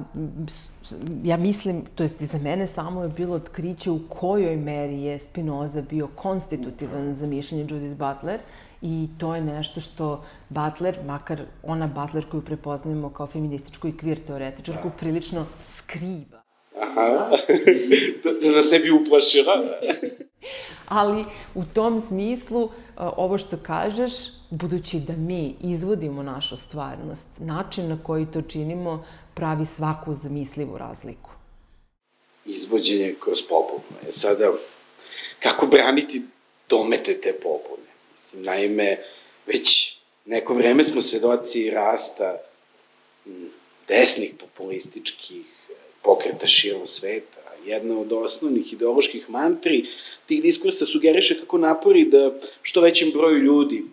ja 1.25 1.37
mislim, 1.37 1.85
to 1.95 2.03
jest 2.03 2.23
za 2.23 2.39
mene 2.39 2.67
samo 2.67 3.03
je 3.03 3.09
bilo 3.09 3.37
otkriće 3.37 3.91
u 3.91 4.01
kojoj 4.09 4.57
meri 4.57 5.03
je 5.03 5.19
Spinoza 5.19 5.83
bio 5.83 6.09
konstitutivan 6.15 7.15
za 7.15 7.27
mišljenje 7.27 7.67
Judith 7.71 7.99
Butler 7.99 8.41
i 8.83 9.09
to 9.19 9.35
je 9.35 9.41
nešto 9.41 9.81
što 9.81 10.25
Butler, 10.49 10.99
makar 11.07 11.41
ona 11.63 11.87
Butler 11.87 12.25
koju 12.31 12.43
prepoznajemo 12.43 13.11
kao 13.11 13.27
feminističku 13.27 13.89
i 13.89 13.97
kvir 13.97 14.19
teoretičarku, 14.27 14.89
da. 14.89 14.95
prilično 14.95 15.47
skriva. 15.65 16.43
Aha, 16.81 17.29
da, 18.25 18.33
da 18.43 18.57
nas 18.57 18.71
ne 18.71 18.79
bi 18.79 18.91
uplašila. 18.91 19.53
Ali 20.89 21.25
u 21.55 21.65
tom 21.65 22.01
smislu, 22.01 22.65
e, 22.65 22.69
ovo 22.97 23.39
što 23.39 23.57
kažeš, 23.57 24.13
budući 24.55 25.01
da 25.01 25.13
mi 25.17 25.55
izvodimo 25.61 26.23
našu 26.23 26.57
stvarnost, 26.57 27.29
način 27.39 27.89
na 27.89 27.99
koji 28.03 28.27
to 28.33 28.43
činimo 28.43 29.07
pravi 29.35 29.67
svaku 29.67 30.15
zamislivu 30.15 30.79
razliku. 30.79 31.31
Izvođenje 32.45 33.15
kroz 33.21 33.43
popunu. 33.49 33.99
E 34.09 34.13
sada, 34.13 34.53
kako 35.43 35.67
braniti 35.67 36.23
domete 36.69 37.21
te 37.21 37.33
popune? 37.33 37.89
Mislim, 38.13 38.43
naime, 38.43 38.99
već 39.47 39.97
neko 40.25 40.55
vreme 40.55 40.85
smo 40.85 41.03
svedoci 41.03 41.71
rasta 41.71 42.37
desnih 43.89 44.35
populističkih 44.41 45.47
pokreta 46.03 46.47
širom 46.47 46.87
sveta. 46.87 47.41
Jedna 47.65 48.01
od 48.01 48.13
osnovnih 48.13 48.73
ideoloških 48.73 49.31
mantri 49.31 49.87
tih 50.27 50.43
diskursa 50.43 50.87
sugeriše 50.87 51.41
kako 51.41 51.59
napori 51.59 52.05
da 52.05 52.35
što 52.63 52.81
većem 52.81 53.11
broju 53.11 53.39
ljudi 53.39 53.85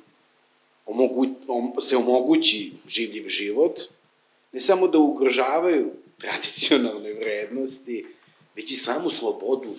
omogu, 0.92 1.26
om, 1.48 1.74
se 1.82 1.98
omogući 1.98 2.72
življiv 2.88 3.28
život, 3.28 3.80
ne 4.52 4.60
samo 4.60 4.88
da 4.88 4.98
ugrožavaju 4.98 5.92
tradicionalne 6.22 7.14
vrednosti, 7.14 8.06
već 8.56 8.72
i 8.72 8.76
samu 8.76 9.12
slobodu 9.12 9.76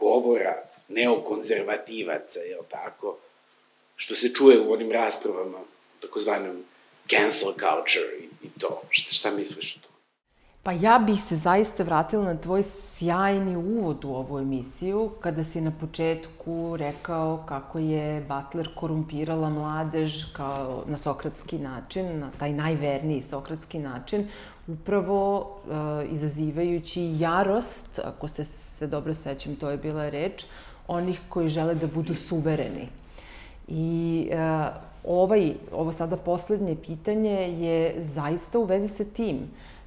govora 0.00 0.62
neokonzervativaca, 0.88 2.40
je 2.40 2.56
li 2.56 2.66
tako, 2.70 3.16
što 3.96 4.14
se 4.14 4.34
čuje 4.34 4.60
u 4.60 4.72
onim 4.72 4.92
raspravama, 4.92 5.58
takozvanom 6.00 6.64
cancel 7.10 7.52
culture 7.52 8.16
i, 8.20 8.46
i 8.46 8.50
to. 8.60 8.82
Šta, 8.90 9.14
šta 9.14 9.30
misliš 9.30 9.76
o 9.76 9.78
to? 9.82 9.91
Pa 10.64 10.72
ja 10.72 10.98
bih 10.98 11.22
se 11.22 11.36
zaista 11.36 11.82
vratila 11.82 12.24
na 12.24 12.36
tvoj 12.36 12.62
sjajni 12.62 13.56
uvod 13.56 14.04
u 14.04 14.14
ovu 14.14 14.38
emisiju, 14.38 15.10
kada 15.20 15.44
si 15.44 15.60
na 15.60 15.72
početku 15.80 16.76
rekao 16.76 17.42
kako 17.46 17.78
je 17.78 18.20
Butler 18.28 18.68
korumpirala 18.74 19.50
mladež 19.50 20.24
kao 20.32 20.84
na 20.86 20.98
sokratski 20.98 21.58
način, 21.58 22.18
na 22.18 22.30
taj 22.38 22.52
najverniji 22.52 23.22
sokratski 23.22 23.78
način, 23.78 24.28
upravo 24.68 25.40
uh, 25.40 26.12
izazivajući 26.12 27.16
jarost, 27.18 27.98
ako 28.04 28.28
se, 28.28 28.44
se 28.44 28.86
dobro 28.86 29.14
sećam, 29.14 29.56
to 29.56 29.70
je 29.70 29.76
bila 29.76 30.08
reč, 30.08 30.44
onih 30.88 31.20
koji 31.28 31.48
žele 31.48 31.74
da 31.74 31.86
budu 31.86 32.14
suvereni. 32.14 32.88
I 33.68 34.28
uh, 34.30 34.66
ovaj, 35.04 35.54
ovo 35.72 35.92
sada 35.92 36.16
poslednje 36.16 36.76
pitanje 36.86 37.36
je 37.64 37.94
zaista 37.98 38.58
u 38.58 38.64
vezi 38.64 38.88
sa 38.88 39.04
tim. 39.04 39.38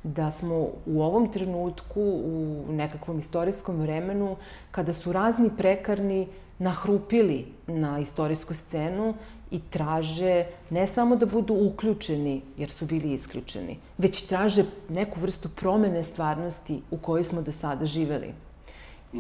Da 0.06 0.32
smo 0.32 0.56
u 0.86 1.04
ovom 1.04 1.32
trenutku, 1.32 2.02
u 2.02 2.66
nekakvom 2.70 3.20
istorijskom 3.20 3.82
vremenu, 3.82 4.36
kada 4.72 4.94
su 4.94 5.14
razni 5.14 5.50
prekarni 5.58 6.28
nahrupili 6.60 7.46
na 7.68 8.00
istorijsku 8.00 8.54
scenu 8.54 9.14
i 9.52 9.60
traže 9.70 10.46
ne 10.70 10.88
samo 10.88 11.16
da 11.16 11.26
budu 11.26 11.54
uključeni, 11.54 12.42
jer 12.58 12.70
su 12.70 12.86
bili 12.86 13.14
isključeni, 13.14 13.78
već 13.98 14.22
traže 14.22 14.66
neku 14.90 15.20
vrstu 15.20 15.50
promene 15.50 16.04
stvarnosti 16.04 16.82
u 16.92 16.98
kojoj 16.98 17.24
smo 17.24 17.42
do 17.42 17.52
sada 17.52 17.86
živeli. 17.86 18.34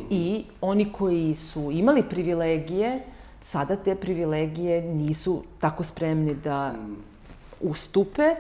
I 0.10 0.44
oni 0.62 0.92
koji 0.92 1.36
su 1.36 1.72
imali 1.72 2.04
privilegije, 2.04 3.04
sada 3.42 3.76
te 3.76 3.96
privilegije 3.96 4.82
nisu 4.82 5.44
tako 5.60 5.84
spremni 5.84 6.36
da 6.36 6.76
ustupe, 7.62 8.36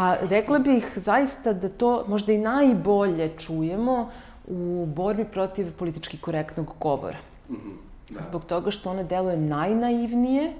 A 0.00 0.16
rekla 0.20 0.58
bih 0.58 0.92
zaista 0.96 1.52
da 1.52 1.68
to 1.68 2.04
možda 2.08 2.32
i 2.32 2.38
najbolje 2.38 3.32
čujemo 3.38 4.10
u 4.46 4.86
borbi 4.86 5.24
protiv 5.24 5.72
politički 5.76 6.18
korektnog 6.18 6.72
govora. 6.80 7.18
Mm 7.48 7.54
-hmm. 7.54 8.14
da. 8.14 8.22
Zbog 8.22 8.44
toga 8.44 8.70
što 8.70 8.90
ona 8.90 9.02
deluje 9.02 9.36
najnaivnije, 9.36 10.52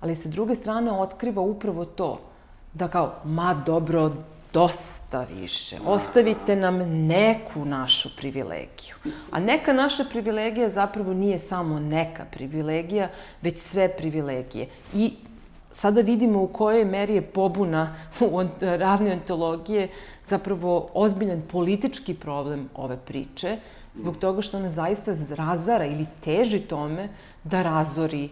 ali 0.00 0.16
sa 0.16 0.28
druge 0.28 0.54
strane 0.54 0.92
otkriva 0.92 1.42
upravo 1.42 1.84
to, 1.84 2.18
da 2.72 2.88
kao, 2.88 3.14
ma 3.24 3.62
dobro, 3.66 4.10
dosta 4.52 5.26
više. 5.40 5.76
Ostavite 5.86 6.56
nam 6.56 6.78
neku 7.06 7.64
našu 7.64 8.16
privilegiju. 8.16 8.96
A 9.30 9.40
neka 9.40 9.72
naša 9.72 10.04
privilegija 10.10 10.70
zapravo 10.70 11.14
nije 11.14 11.38
samo 11.38 11.78
neka 11.80 12.24
privilegija, 12.30 13.08
već 13.42 13.58
sve 13.58 13.88
privilegije. 13.96 14.68
I 14.94 15.12
sada 15.74 16.00
vidimo 16.00 16.42
u 16.42 16.48
kojoj 16.48 16.84
meri 16.84 17.14
je 17.14 17.22
pobuna 17.22 17.96
u 18.20 18.42
ravne 18.60 19.12
ontologije 19.12 19.88
zapravo 20.26 20.88
ozbiljan 20.94 21.42
politički 21.52 22.14
problem 22.14 22.68
ove 22.74 22.96
priče, 22.96 23.56
zbog 23.94 24.16
toga 24.16 24.42
što 24.42 24.58
ona 24.58 24.70
zaista 24.70 25.14
razara 25.30 25.86
ili 25.86 26.06
teži 26.24 26.60
tome 26.60 27.08
da 27.44 27.62
razori 27.62 28.28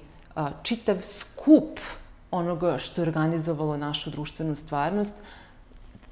čitav 0.63 0.97
skup 1.03 1.81
onoga 2.31 2.79
što 2.79 3.01
je 3.01 3.09
organizovalo 3.09 3.77
našu 3.77 4.11
društvenu 4.11 4.55
stvarnost, 4.57 5.15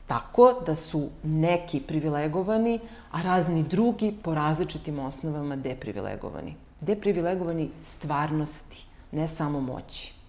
tako 0.06 0.54
da 0.66 0.74
su 0.74 1.08
neki 1.22 1.80
privilegovani, 1.80 2.80
a 3.10 3.22
razni 3.22 3.62
drugi 3.62 4.14
po 4.22 4.34
različitim 4.34 4.98
osnovama 4.98 5.56
deprivilegovani. 5.56 6.54
Deprivilegovani 6.80 7.70
stvarnosti, 7.80 8.86
ne 9.12 9.28
samo 9.28 9.60
moći. 9.60 10.19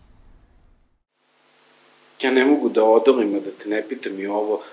Ja 2.24 2.32
ne 2.32 2.46
mogu 2.46 2.70
da 2.70 2.84
odolim, 2.84 3.34
da 3.34 3.52
te 3.52 3.70
ne 3.70 3.84
pitam 3.90 4.20
i 4.20 4.28
ovo, 4.28 4.64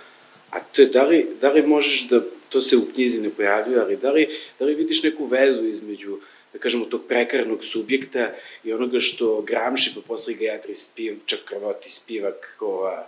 a 0.50 0.60
to 0.60 0.82
je 0.82 0.88
da 0.88 1.02
li, 1.02 1.26
da 1.40 1.52
li 1.52 1.62
možeš 1.66 2.08
da, 2.08 2.20
to 2.48 2.60
se 2.60 2.76
u 2.76 2.92
knjizi 2.94 3.20
ne 3.20 3.30
pojavljuje, 3.30 3.80
ali 3.80 3.96
da 3.96 4.10
li, 4.10 4.28
da 4.58 4.64
li 4.64 4.74
vidiš 4.74 5.02
neku 5.02 5.26
vezu 5.26 5.64
između 5.64 6.18
da 6.52 6.58
kažemo, 6.58 6.84
tog 6.84 7.00
prekarnog 7.08 7.64
subjekta 7.64 8.30
i 8.64 8.72
onoga 8.72 9.00
što 9.00 9.40
Gramši, 9.40 9.92
pa 9.94 10.00
posle 10.00 10.34
ga 10.34 10.44
Jatri 10.44 10.76
spiv, 10.76 11.18
čak 11.26 11.40
Kravoti 11.44 11.90
spivak, 11.90 12.56
ova, 12.60 13.06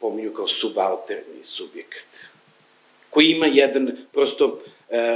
pominju 0.00 0.32
kao 0.32 0.48
subalterni 0.48 1.44
subjekt, 1.44 2.26
koji 3.10 3.26
ima 3.26 3.46
jedan, 3.46 3.96
prosto, 4.12 4.60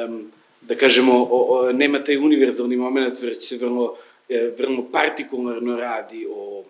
um, 0.09 0.33
da 0.61 0.75
kažemo, 0.75 1.13
o, 1.31 1.47
o, 1.49 1.73
nema 1.73 2.05
taj 2.05 2.17
univerzalni 2.17 2.77
moment, 2.77 3.21
već 3.21 3.49
se 3.49 3.57
vrlo, 3.57 3.97
e, 4.29 4.51
vrlo 4.59 4.89
partikularno 4.93 5.77
radi 5.77 6.27
o, 6.31 6.65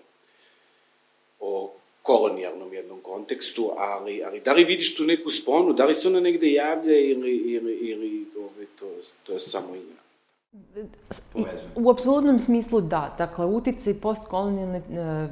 o 1.41 1.73
kolonijalnom 2.03 2.73
jednom 2.73 3.01
kontekstu, 3.01 3.71
ali, 3.77 4.25
ali 4.25 4.41
da 4.41 4.53
li 4.53 4.65
vidiš 4.65 4.97
tu 4.97 5.05
neku 5.05 5.31
sponu, 5.31 5.73
da 5.73 5.85
li 5.85 5.95
se 5.95 6.09
ona 6.09 6.21
negde 6.21 6.53
javlja 6.53 6.99
ili, 6.99 7.37
ili, 7.37 7.73
ili 7.75 8.27
ovaj, 8.39 8.67
to, 8.79 8.87
to 9.23 9.33
je 9.33 9.41
samo 9.41 9.75
ime? 9.75 9.99
U 11.77 11.91
apsolutnom 11.91 12.39
smislu 12.41 12.81
da. 12.81 13.15
Dakle, 13.19 13.47
uticaj 13.47 13.95
postkolonijalne 13.95 14.79
e, 14.79 14.83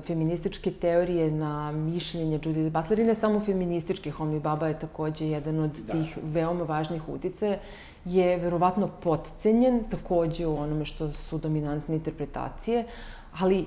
feminističke 0.03 0.71
teorije 0.71 1.31
na 1.31 1.73
mišljenje 1.73 2.41
Judith 2.45 2.73
Butler 2.73 2.99
i 2.99 3.05
ne 3.05 3.15
samo 3.15 3.41
feminističke, 3.41 4.11
Homi 4.11 4.41
Baba 4.41 4.69
je 4.69 4.79
takođe 4.79 5.27
jedan 5.27 5.61
od 5.61 5.71
da. 5.71 5.93
tih 5.93 6.19
veoma 6.23 6.65
važnih 6.65 7.09
uticaja, 7.09 7.59
je 8.05 8.37
verovatno 8.37 8.91
potcenjen 9.03 9.85
takođe 9.91 10.47
u 10.47 10.59
onome 10.59 10.85
što 10.85 11.13
su 11.13 11.39
dominantne 11.39 11.95
interpretacije, 11.95 12.85
ali 13.39 13.65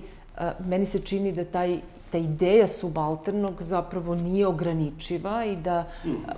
meni 0.59 0.85
se 0.85 0.99
čini 0.99 1.31
da 1.31 1.45
taj 1.45 1.79
ta 2.11 2.17
ideja 2.17 2.67
subalternog 2.67 3.61
zapravo 3.63 4.15
nije 4.15 4.47
ograničiva 4.47 5.45
i 5.45 5.55
da 5.55 5.87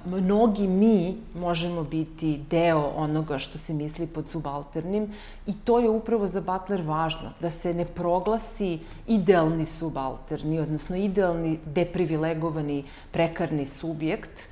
mnogi 0.06 0.68
mi 0.68 1.18
možemo 1.36 1.84
biti 1.84 2.39
deo 2.49 2.91
onoga 2.95 3.38
što 3.38 3.58
se 3.58 3.74
misli 3.74 4.08
pod 4.08 4.30
subalternim 4.30 5.14
i 5.47 5.54
to 5.64 5.80
je 5.80 5.89
upravo 5.89 6.28
za 6.28 6.41
Butler 6.41 6.82
važno, 6.82 7.32
da 7.39 7.49
se 7.49 7.74
ne 7.74 7.86
proglasi 7.86 8.80
idealni 9.08 9.66
subalterni, 9.66 10.60
odnosno 10.60 10.95
idealni 10.95 11.60
deprivilegovani 11.66 12.84
prekarni 13.12 13.66
subjekt, 13.66 14.47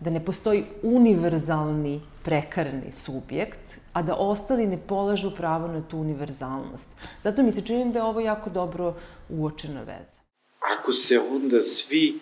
da 0.00 0.10
ne 0.10 0.24
postoji 0.24 0.64
univerzalni 0.82 2.00
prekarni 2.24 2.92
subjekt, 2.92 3.78
a 3.92 4.02
da 4.02 4.14
ostali 4.14 4.66
ne 4.66 4.78
polažu 4.88 5.30
pravo 5.36 5.68
na 5.68 5.82
tu 5.88 5.98
univerzalnost. 5.98 6.88
Zato 7.22 7.42
mi 7.42 7.52
se 7.52 7.62
čini 7.66 7.92
da 7.92 7.98
je 7.98 8.04
ovo 8.04 8.20
jako 8.20 8.50
dobro 8.50 8.94
uočena 9.28 9.82
veza 9.82 10.26
ako 10.66 10.92
se 10.92 11.20
onda 11.20 11.62
svi 11.62 12.14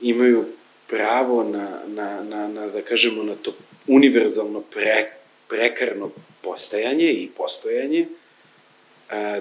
imaju 0.00 0.44
pravo 0.88 1.44
na, 1.44 1.68
na, 1.86 2.22
na, 2.22 2.48
na 2.48 2.66
da 2.66 2.82
kažemo, 2.82 3.22
na 3.22 3.34
to 3.42 3.52
univerzalno 3.86 4.60
pre, 4.60 5.10
prekarno 5.48 6.10
postajanje 6.42 7.12
i 7.12 7.30
postojanje, 7.36 8.06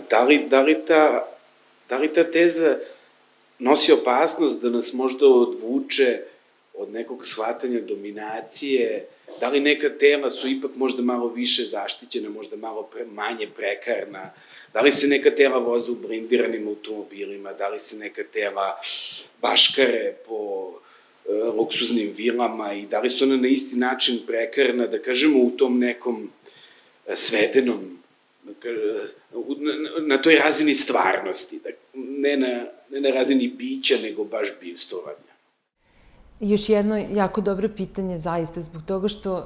da, 0.10 0.24
li, 0.24 0.46
da, 0.50 0.62
li 0.62 0.86
ta, 0.88 1.28
da 1.90 1.98
li 1.98 2.14
ta 2.14 2.24
teza 2.24 2.78
nosi 3.60 3.92
opasnost 3.92 4.62
da 4.62 4.70
nas 4.70 4.94
možda 4.94 5.28
odvuče 5.28 6.22
od 6.74 6.90
nekog 6.90 7.26
shvatanja 7.26 7.82
dominacije, 7.82 9.08
da 9.40 9.50
li 9.50 9.60
neka 9.60 9.90
tela 9.90 10.30
su 10.30 10.48
ipak 10.48 10.72
možda 10.76 11.02
malo 11.02 11.28
više 11.28 11.64
zaštićena, 11.66 12.30
možda 12.30 12.56
malo 12.56 12.84
pre, 12.84 13.06
manje 13.06 13.48
prekarna, 13.56 14.32
Da 14.74 14.82
li 14.82 14.92
se 14.92 15.08
neka 15.08 15.32
tela 15.32 15.58
voze 15.58 15.92
u 15.92 15.96
blindiranim 15.96 16.68
automobilima, 16.68 17.54
da 17.54 17.68
li 17.70 17.80
se 17.80 17.98
neka 17.98 18.24
tela 18.24 18.78
baškare 19.42 20.14
po 20.28 20.72
e, 21.30 21.34
luksuznim 21.34 22.14
vilama? 22.18 22.74
I 22.74 22.86
da 22.86 23.00
li 23.00 23.10
su 23.10 23.24
ona 23.26 23.38
na 23.38 23.48
isti 23.48 23.76
način 23.76 24.20
prekarna, 24.28 24.88
da 24.88 25.02
kažemo, 25.02 25.40
u 25.40 25.52
tom 25.52 25.80
nekom 25.80 26.30
e, 27.08 27.16
svedenom, 27.16 28.00
na, 28.44 28.54
na 30.02 30.22
toj 30.22 30.36
razini 30.36 30.74
stvarnosti, 30.74 31.60
da, 31.64 31.70
ne, 31.94 32.38
na, 32.38 32.66
ne 32.90 33.02
na 33.02 33.10
razini 33.10 33.48
bića, 33.48 33.98
nego 34.02 34.24
baš 34.24 34.48
bivstovanja. 34.62 35.33
Još 36.44 36.70
jedno 36.70 36.98
jako 36.98 37.42
dobro 37.42 37.70
pitanje 37.70 38.20
zaista, 38.20 38.62
zbog 38.62 38.82
toga 38.84 39.08
što 39.08 39.34
uh, 39.34 39.44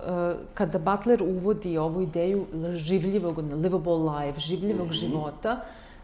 kada 0.54 0.80
Butler 0.80 1.24
uvodi 1.24 1.78
ovu 1.78 2.02
ideju 2.02 2.46
življivog, 2.74 3.38
livable 3.38 3.94
life, 3.94 4.40
življivog 4.40 4.88
mm 4.88 4.90
-hmm. 4.90 5.00
života, 5.00 5.62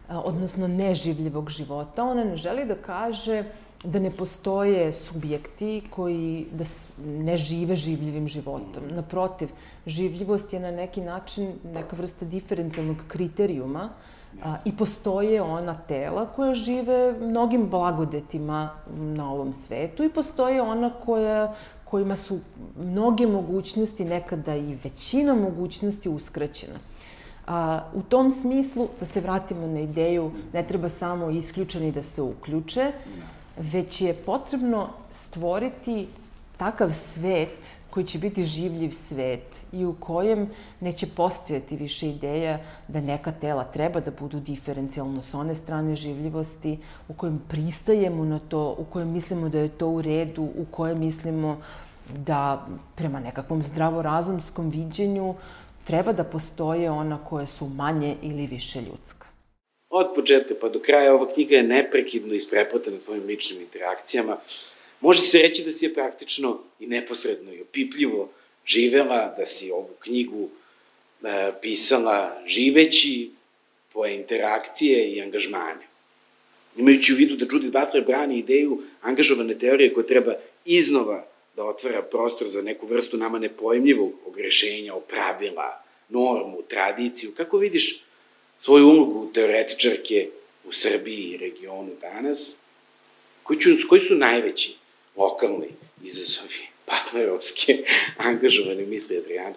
uh, 0.08 0.16
odnosno 0.24 0.68
neživljivog 0.68 1.50
života, 1.50 2.04
ona 2.04 2.24
ne 2.24 2.36
želi 2.36 2.64
da 2.64 2.74
kaže 2.74 3.44
da 3.84 3.98
ne 3.98 4.10
postoje 4.10 4.92
subjekti 4.92 5.82
koji 5.90 6.46
da 6.52 6.64
ne 7.06 7.36
žive 7.36 7.76
življivim 7.76 8.28
životom. 8.28 8.82
Naprotiv, 8.90 9.48
življivost 9.86 10.52
je 10.52 10.60
na 10.60 10.70
neki 10.70 11.00
način 11.00 11.52
neka 11.64 11.96
vrsta 11.96 12.24
diferencijalnog 12.24 12.96
kriterijuma 13.08 13.84
uh, 13.84 14.13
A, 14.42 14.56
I 14.64 14.72
postoje 14.76 15.42
ona 15.42 15.78
tela 15.88 16.26
koja 16.26 16.54
žive 16.54 17.12
mnogim 17.20 17.70
blagodetima 17.70 18.70
na 18.96 19.32
ovom 19.32 19.54
svetu 19.54 20.04
i 20.04 20.10
postoje 20.10 20.62
ona 20.62 20.90
koja, 21.04 21.54
kojima 21.84 22.16
su 22.16 22.38
mnoge 22.78 23.26
mogućnosti, 23.26 24.04
nekada 24.04 24.56
i 24.56 24.78
većina 24.84 25.34
mogućnosti 25.34 26.08
uskraćena. 26.08 26.78
A, 27.46 27.80
u 27.94 28.02
tom 28.02 28.30
smislu, 28.32 28.88
da 29.00 29.06
se 29.06 29.20
vratimo 29.20 29.66
na 29.66 29.80
ideju, 29.80 30.30
ne 30.52 30.62
treba 30.62 30.88
samo 30.88 31.30
isključeni 31.30 31.92
da 31.92 32.02
se 32.02 32.22
uključe, 32.22 32.92
već 33.56 34.00
je 34.00 34.14
potrebno 34.14 34.88
stvoriti 35.10 36.06
takav 36.56 36.92
svet 36.92 37.76
koji 37.94 38.06
će 38.06 38.18
biti 38.18 38.42
življiv 38.42 38.90
svet 38.90 39.60
i 39.72 39.84
u 39.86 39.92
kojem 40.00 40.48
neće 40.80 41.06
postojati 41.16 41.76
više 41.76 42.08
ideja 42.08 42.58
da 42.88 43.00
neka 43.00 43.32
tela 43.40 43.64
treba 43.64 44.00
da 44.00 44.10
budu 44.10 44.40
diferencijalno 44.40 45.22
s 45.22 45.34
one 45.34 45.54
strane 45.54 45.94
življivosti, 45.96 46.78
u 47.08 47.14
kojem 47.14 47.38
pristajemo 47.48 48.24
na 48.24 48.38
to, 48.38 48.74
u 48.78 48.84
kojem 48.92 49.12
mislimo 49.12 49.48
da 49.48 49.62
je 49.62 49.68
to 49.68 49.88
u 49.88 50.02
redu, 50.02 50.42
u 50.42 50.66
kojem 50.70 50.98
mislimo 50.98 51.60
da 52.26 52.66
prema 52.96 53.20
nekakvom 53.20 53.62
zdravorazumskom 53.62 54.70
viđenju 54.70 55.34
treba 55.84 56.12
da 56.12 56.24
postoje 56.24 56.90
ona 56.90 57.18
koje 57.28 57.46
su 57.46 57.68
manje 57.68 58.16
ili 58.22 58.46
više 58.46 58.82
ljudska. 58.82 59.26
Od 59.90 60.14
početka 60.14 60.54
pa 60.60 60.68
do 60.68 60.80
kraja 60.82 61.14
ova 61.14 61.32
knjiga 61.34 61.56
je 61.56 61.62
neprekidno 61.62 62.34
ispreplatena 62.34 62.98
tvojim 63.04 63.24
ličnim 63.24 63.60
interakcijama, 63.60 64.36
Može 65.04 65.22
se 65.22 65.38
reći 65.38 65.64
da 65.64 65.72
si 65.72 65.84
je 65.84 65.94
praktično 65.94 66.60
i 66.80 66.86
neposredno 66.86 67.52
i 67.52 67.60
opipljivo 67.60 68.30
živela, 68.66 69.34
da 69.38 69.46
si 69.46 69.70
ovu 69.70 69.90
knjigu 69.98 70.48
e, 70.48 71.52
pisala 71.62 72.42
živeći 72.46 73.30
tvoje 73.92 74.14
interakcije 74.14 75.12
i 75.12 75.20
angažmane. 75.22 75.86
Imajući 76.76 77.12
u 77.12 77.16
vidu 77.16 77.36
da 77.36 77.46
Judith 77.50 77.72
Butler 77.72 78.04
brani 78.04 78.38
ideju 78.38 78.82
angažovane 79.02 79.58
teorije 79.58 79.94
koja 79.94 80.06
treba 80.06 80.34
iznova 80.64 81.26
da 81.56 81.64
otvara 81.64 82.02
prostor 82.02 82.48
za 82.48 82.62
neku 82.62 82.86
vrstu 82.86 83.16
nama 83.16 83.38
nepojmljivog 83.38 84.12
ogrešenja 84.26 84.94
o 84.94 85.00
pravila, 85.00 85.84
normu, 86.08 86.62
tradiciju. 86.68 87.32
Kako 87.36 87.58
vidiš 87.58 88.02
svoju 88.58 88.86
ulogu 88.86 89.32
teoretičarke 89.34 90.28
u 90.64 90.72
Srbiji 90.72 91.30
i 91.30 91.36
regionu 91.36 91.90
danas? 92.00 92.56
Koji, 93.42 93.60
ću, 93.60 93.70
koji 93.88 94.00
su 94.00 94.14
najveći 94.14 94.83
lokalni 95.16 95.68
izazovi, 96.02 96.68
patlerovske, 96.90 97.72
angažovane 98.18 98.86
misli 98.86 99.18
Adriana. 99.18 99.56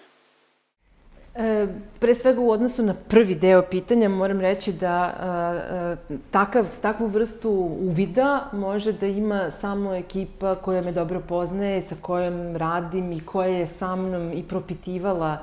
E, 1.37 1.67
pre 1.99 2.15
svega 2.15 2.41
u 2.41 2.51
odnosu 2.51 2.83
na 2.83 2.93
prvi 3.09 3.35
deo 3.35 3.61
pitanja 3.61 4.09
moram 4.09 4.41
reći 4.41 4.71
da 4.73 4.93
a, 5.19 5.95
takav, 6.31 6.65
takvu 6.81 7.07
vrstu 7.07 7.49
uvida 7.79 8.49
može 8.53 8.93
da 8.93 9.07
ima 9.07 9.51
samo 9.51 9.95
ekipa 9.95 10.55
koja 10.55 10.81
me 10.81 10.91
dobro 10.91 11.21
poznaje, 11.29 11.81
sa 11.81 11.95
kojom 12.01 12.55
radim 12.55 13.11
i 13.11 13.19
koja 13.19 13.49
je 13.49 13.65
sa 13.65 13.95
mnom 13.95 14.33
i 14.33 14.43
propitivala 14.43 15.37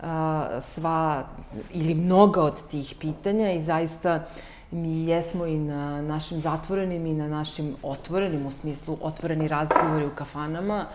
a, 0.00 0.60
sva 0.62 1.24
ili 1.72 1.94
mnoga 1.94 2.42
od 2.42 2.68
tih 2.70 2.94
pitanja 3.00 3.52
i 3.52 3.62
zaista 3.62 4.24
mi 4.70 5.06
jesmo 5.06 5.46
i 5.46 5.58
na 5.58 6.02
našim 6.02 6.40
zatvorenim 6.40 7.06
i 7.06 7.14
na 7.14 7.28
našim 7.28 7.76
otvorenim, 7.82 8.46
u 8.46 8.50
smislu 8.50 8.98
otvoreni 9.00 9.48
razgovori 9.48 10.06
u 10.06 10.10
kafanama, 10.14 10.86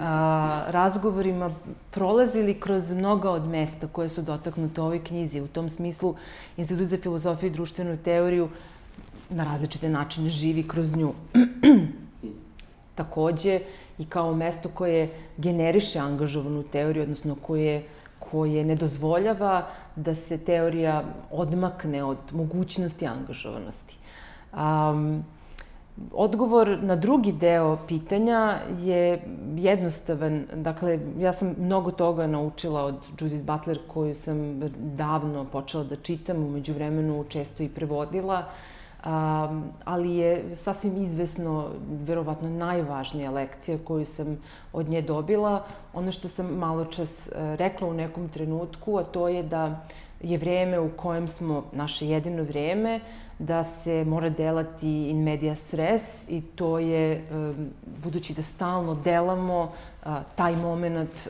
a, 0.00 0.64
razgovorima 0.68 1.50
prolazili 1.90 2.60
kroz 2.60 2.92
mnoga 2.92 3.30
od 3.30 3.48
mesta 3.48 3.86
koje 3.86 4.08
su 4.08 4.22
dotaknute 4.22 4.80
u 4.80 4.84
ovoj 4.84 5.04
knjizi. 5.04 5.40
U 5.40 5.46
tom 5.46 5.70
smislu, 5.70 6.14
Institut 6.56 6.86
za 6.86 6.96
filozofiju 6.96 7.46
i 7.46 7.52
društvenu 7.52 7.96
teoriju 7.96 8.48
na 9.30 9.44
različite 9.44 9.88
načine 9.88 10.30
živi 10.30 10.68
kroz 10.68 10.96
nju. 10.96 11.12
Takođe, 12.94 13.60
i 13.98 14.04
kao 14.04 14.34
mesto 14.34 14.68
koje 14.68 15.10
generiše 15.36 15.98
angažovanu 15.98 16.62
teoriju, 16.62 17.02
odnosno 17.02 17.34
koje 17.34 17.84
koje 18.34 18.64
ne 18.64 18.74
dozvoljava 18.74 19.66
da 19.96 20.14
se 20.14 20.38
teorija 20.38 21.04
odmakne 21.30 22.04
od 22.04 22.18
mogućnosti 22.32 23.06
angažovanosti. 23.06 23.96
Um, 24.52 25.24
Odgovor 26.12 26.78
na 26.82 26.96
drugi 26.96 27.32
deo 27.32 27.76
pitanja 27.88 28.58
je 28.80 29.22
jednostavan. 29.56 30.40
Dakle, 30.54 30.98
ja 31.18 31.32
sam 31.32 31.54
mnogo 31.58 31.90
toga 31.90 32.26
naučila 32.26 32.84
od 32.84 32.96
Judith 33.20 33.44
Butler 33.44 33.78
koju 33.88 34.14
sam 34.14 34.60
davno 34.96 35.44
počela 35.44 35.84
da 35.84 35.96
čitam, 35.96 36.42
umeđu 36.42 36.72
vremenu 36.72 37.24
često 37.28 37.62
i 37.62 37.68
prevodila. 37.68 38.38
Uh, 38.38 38.73
Um, 39.04 39.64
ali 39.84 40.16
je 40.16 40.56
sasvim 40.56 41.02
izvesno, 41.02 41.68
verovatno 41.88 42.48
najvažnija 42.48 43.30
lekcija 43.30 43.78
koju 43.84 44.06
sam 44.06 44.38
od 44.72 44.88
nje 44.88 45.02
dobila, 45.02 45.64
ono 45.94 46.12
što 46.12 46.28
sam 46.28 46.46
malo 46.46 46.84
čas 46.84 47.28
e, 47.28 47.56
rekla 47.56 47.88
u 47.88 47.94
nekom 47.94 48.28
trenutku, 48.28 48.98
a 48.98 49.04
to 49.04 49.28
je 49.28 49.42
da 49.42 49.86
je 50.22 50.38
vreme 50.38 50.80
u 50.80 50.90
kojem 50.96 51.28
smo, 51.28 51.64
naše 51.72 52.08
jedino 52.08 52.42
vreme, 52.42 53.00
da 53.38 53.64
se 53.64 54.04
mora 54.04 54.28
delati 54.28 55.10
in 55.10 55.22
media 55.22 55.54
res 55.72 56.28
i 56.28 56.40
to 56.40 56.78
je, 56.78 57.24
budući 58.02 58.34
da 58.34 58.42
stalno 58.42 58.94
delamo 58.94 59.72
taj 60.34 60.56
moment 60.56 61.28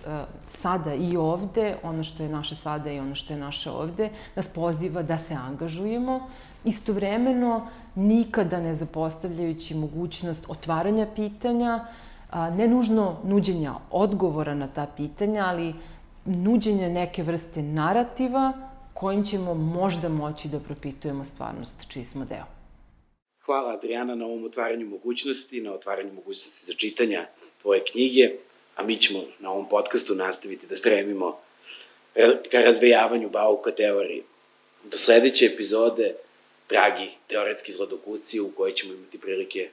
sada 0.49 0.95
i 0.95 1.17
ovde, 1.17 1.77
ono 1.83 2.05
što 2.05 2.23
je 2.23 2.29
naše 2.29 2.55
sada 2.55 2.91
i 2.91 3.01
ono 3.01 3.15
što 3.15 3.33
je 3.33 3.41
naše 3.41 3.71
ovde, 3.71 4.11
nas 4.35 4.49
poziva 4.49 5.03
da 5.03 5.19
se 5.19 5.35
angažujemo, 5.35 6.21
istovremeno 6.65 7.69
nikada 7.95 8.61
ne 8.61 8.75
zapostavljajući 8.75 9.75
mogućnost 9.75 10.45
otvaranja 10.49 11.07
pitanja, 11.17 11.87
ne 12.57 12.69
nužno 12.69 13.21
nuđenja 13.25 13.75
odgovora 13.91 14.55
na 14.55 14.69
ta 14.69 14.87
pitanja, 14.97 15.45
ali 15.47 15.75
nuđenja 16.25 16.89
neke 16.89 17.23
vrste 17.23 17.63
narativa 17.63 18.53
kojim 18.95 19.25
ćemo 19.25 19.55
možda 19.55 20.09
moći 20.09 20.49
da 20.49 20.61
propitujemo 20.61 21.25
stvarnost 21.25 21.89
čiji 21.89 22.05
smo 22.05 22.25
deo. 22.25 22.45
Hvala 23.45 23.73
Adriana 23.73 24.15
na 24.15 24.25
ovom 24.25 24.45
otvaranju 24.45 24.87
mogućnosti, 24.87 25.61
na 25.61 25.73
otvaranju 25.73 26.13
mogućnosti 26.13 26.67
za 26.67 26.73
čitanja 26.73 27.27
tvoje 27.63 27.85
knjige, 27.93 28.31
a 28.77 28.83
mi 28.83 28.97
ćemo 28.97 29.21
na 29.39 29.51
ovom 29.51 29.69
podcastu 29.69 30.15
nastaviti 30.15 30.67
da 30.67 30.77
stremimo 30.77 31.37
ka 32.51 32.61
razvejavanju 32.61 33.31
bauka 33.31 33.71
teorije. 33.71 34.23
Do 34.85 34.99
sledeće 34.99 35.47
epizode 35.47 36.15
dragi 36.69 37.11
teoretski 37.29 37.73
zladokusci 37.73 38.41
u 38.41 38.51
kojoj 38.51 38.75
ćemo 38.75 38.95
imati 38.95 39.21
prilike 39.21 39.71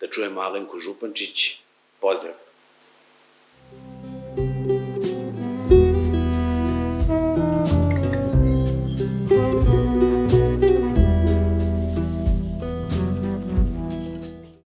da 0.00 0.10
čujemo 0.10 0.40
Alenku 0.40 0.80
Župančić. 0.80 1.56
Pozdrav! 2.00 2.43